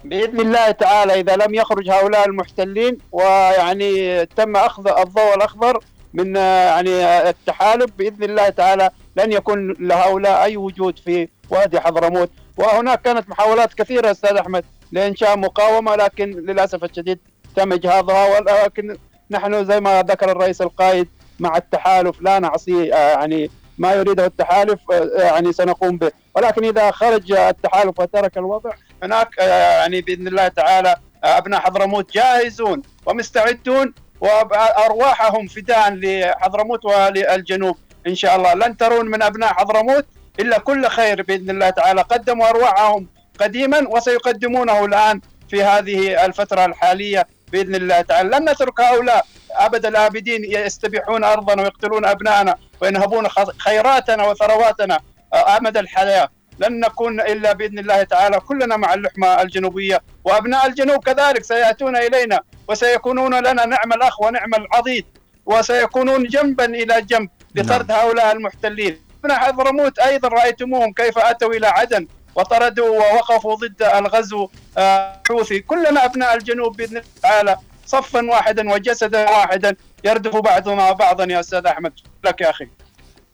بإذن 0.04 0.40
الله 0.40 0.70
تعالى 0.70 1.20
إذا 1.20 1.36
لم 1.36 1.54
يخرج 1.54 1.90
هؤلاء 1.90 2.28
المحتلين 2.28 2.98
ويعني 3.12 4.26
تم 4.26 4.56
أخذ 4.56 4.88
الضوء 4.88 5.34
الأخضر 5.34 5.80
من 6.14 6.36
يعني 6.36 7.28
التحالف 7.28 7.90
بإذن 7.98 8.24
الله 8.24 8.48
تعالى 8.48 8.90
لن 9.16 9.32
يكون 9.32 9.72
لهؤلاء 9.72 10.42
أي 10.42 10.56
وجود 10.56 10.98
في 10.98 11.28
وادي 11.50 11.80
حضرموت. 11.80 12.30
وهناك 12.56 13.02
كانت 13.02 13.28
محاولات 13.28 13.74
كثيرة 13.74 14.10
أستاذ 14.10 14.36
أحمد 14.36 14.64
لإنشاء 14.92 15.38
مقاومة 15.38 15.96
لكن 15.96 16.30
للأسف 16.30 16.84
الشديد 16.84 17.18
تم 17.56 17.72
اجهاضها 17.72 18.38
ولكن 18.40 18.96
نحن 19.30 19.64
زي 19.64 19.80
ما 19.80 20.02
ذكر 20.02 20.30
الرئيس 20.30 20.62
القائد 20.62 21.08
مع 21.38 21.56
التحالف 21.56 22.22
لا 22.22 22.38
نعصي 22.38 22.94
آه، 22.94 23.12
يعني 23.12 23.50
ما 23.78 23.92
يريده 23.92 24.26
التحالف 24.26 24.80
آه، 24.92 25.10
يعني 25.22 25.52
سنقوم 25.52 25.96
به. 25.98 26.10
ولكن 26.34 26.64
إذا 26.64 26.90
خرج 26.90 27.32
التحالف 27.32 28.00
وترك 28.00 28.38
الوضع 28.38 28.70
هناك 29.02 29.28
آه، 29.38 29.80
يعني 29.80 30.00
بإذن 30.00 30.28
الله 30.28 30.48
تعالى 30.48 30.96
آه، 31.24 31.38
أبناء 31.38 31.60
حضرموت 31.60 32.12
جاهزون 32.12 32.82
ومستعدون 33.06 33.94
وأرواحهم 34.20 35.46
فداء 35.46 35.90
لحضرموت 35.94 36.84
وللجنوب. 36.84 37.76
إن 38.06 38.14
شاء 38.14 38.36
الله. 38.36 38.54
لن 38.54 38.76
ترون 38.76 39.06
من 39.06 39.22
أبناء 39.22 39.52
حضرموت 39.52 40.06
إلا 40.40 40.58
كل 40.58 40.86
خير 40.86 41.22
بإذن 41.22 41.50
الله 41.50 41.70
تعالى. 41.70 42.02
قدموا 42.02 42.48
أرواحهم 42.48 43.06
قديما 43.40 43.88
وسيقدمونه 43.88 44.84
الآن 44.84 45.20
في 45.50 45.62
هذه 45.62 46.24
الفترة 46.24 46.64
الحالية 46.64 47.26
بإذن 47.52 47.74
الله 47.74 48.00
تعالى. 48.00 48.36
لن 48.36 48.50
نترك 48.50 48.80
هؤلاء 48.80 49.26
أبد 49.56 49.86
الآبدين 49.86 50.44
يستبيحون 50.44 51.24
أرضنا 51.24 51.62
ويقتلون 51.62 52.04
أبنائنا 52.04 52.56
وينهبون 52.80 53.28
خيراتنا 53.58 54.24
وثرواتنا. 54.26 55.00
أمد 55.34 55.76
الحياة. 55.76 56.28
لن 56.58 56.80
نكون 56.80 57.20
إلا 57.20 57.52
بإذن 57.52 57.78
الله 57.78 58.02
تعالى 58.02 58.40
كلنا 58.40 58.76
مع 58.76 58.94
اللحمة 58.94 59.42
الجنوبية. 59.42 60.02
وأبناء 60.24 60.66
الجنوب 60.66 61.04
كذلك 61.04 61.44
سيأتون 61.44 61.96
إلينا 61.96 62.40
وسيكونون 62.68 63.34
لنا 63.38 63.64
نعم 63.64 63.92
الأخ 63.92 64.20
ونعم 64.20 64.54
العضيد 64.54 65.06
وسيكونون 65.46 66.24
جنبا 66.24 66.64
إلى 66.64 67.02
جنب 67.02 67.28
لطرد 67.54 67.92
نعم. 67.92 68.00
هؤلاء 68.00 68.32
المحتلين. 68.32 69.00
ابناء 69.24 69.38
حضرموت 69.38 69.98
أيضا 69.98 70.28
رأيتموهم 70.28 70.92
كيف 70.92 71.18
أتوا 71.18 71.54
إلى 71.54 71.66
عدن 71.66 72.06
وطردوا 72.34 72.88
ووقفوا 72.88 73.54
ضد 73.54 73.82
الغزو 73.82 74.48
الحوثي. 74.78 75.60
كلنا 75.60 76.04
أبناء 76.04 76.34
الجنوب 76.34 76.76
بإذن 76.76 76.96
الله 76.96 77.08
تعالى. 77.22 77.56
صفا 77.86 78.30
واحدا 78.30 78.72
وجسدا 78.72 79.30
واحدا 79.30 79.76
يردف 80.04 80.36
بعضنا 80.36 80.92
بعضا 80.92 81.24
يا 81.24 81.40
أستاذ 81.40 81.66
أحمد. 81.66 81.92
لك 82.24 82.40
يا 82.40 82.50
أخي. 82.50 82.68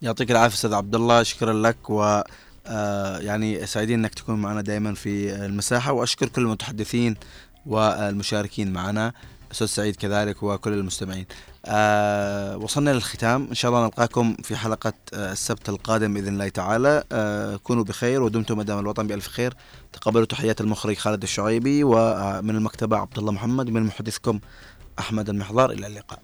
يعطيك 0.01 0.31
العافية 0.31 0.55
أستاذ 0.55 0.73
عبد 0.73 0.95
الله 0.95 1.23
شكرا 1.23 1.53
لك 1.53 1.89
و 1.89 2.21
آه، 2.67 3.17
يعني 3.17 3.65
سعيدين 3.65 3.99
إنك 3.99 4.13
تكون 4.13 4.41
معنا 4.41 4.61
دائما 4.61 4.93
في 4.93 5.35
المساحة 5.35 5.91
وأشكر 5.91 6.27
كل 6.27 6.41
المتحدثين 6.41 7.15
والمشاركين 7.65 8.73
معنا 8.73 9.13
أستاذ 9.51 9.67
سعيد 9.67 9.95
كذلك 9.95 10.43
وكل 10.43 10.73
المستمعين. 10.73 11.25
آه 11.65 12.57
وصلنا 12.57 12.89
للختام. 12.89 13.47
إن 13.49 13.55
شاء 13.55 13.71
الله 13.71 13.83
نلقاكم 13.83 14.35
في 14.43 14.55
حلقة 14.55 14.93
آه 15.13 15.31
السبت 15.31 15.69
القادم 15.69 16.13
بإذن 16.13 16.27
الله 16.27 16.49
تعالى. 16.49 17.03
آه 17.11 17.55
كونوا 17.55 17.83
بخير 17.83 18.23
ودمتم 18.23 18.57
مدام 18.57 18.79
الوطن 18.79 19.07
بألف 19.07 19.27
خير. 19.27 19.53
تقبلوا 19.93 20.25
تحيات 20.25 20.61
المخرج 20.61 20.97
خالد 20.97 21.23
الشعيبي 21.23 21.83
ومن 21.83 22.55
المكتبة 22.55 22.97
عبد 22.97 23.17
الله 23.19 23.31
محمد 23.31 23.69
من 23.69 23.83
محدثكم 23.83 24.39
أحمد 24.99 25.29
المحضار. 25.29 25.71
إلى 25.71 25.87
اللقاء. 25.87 26.19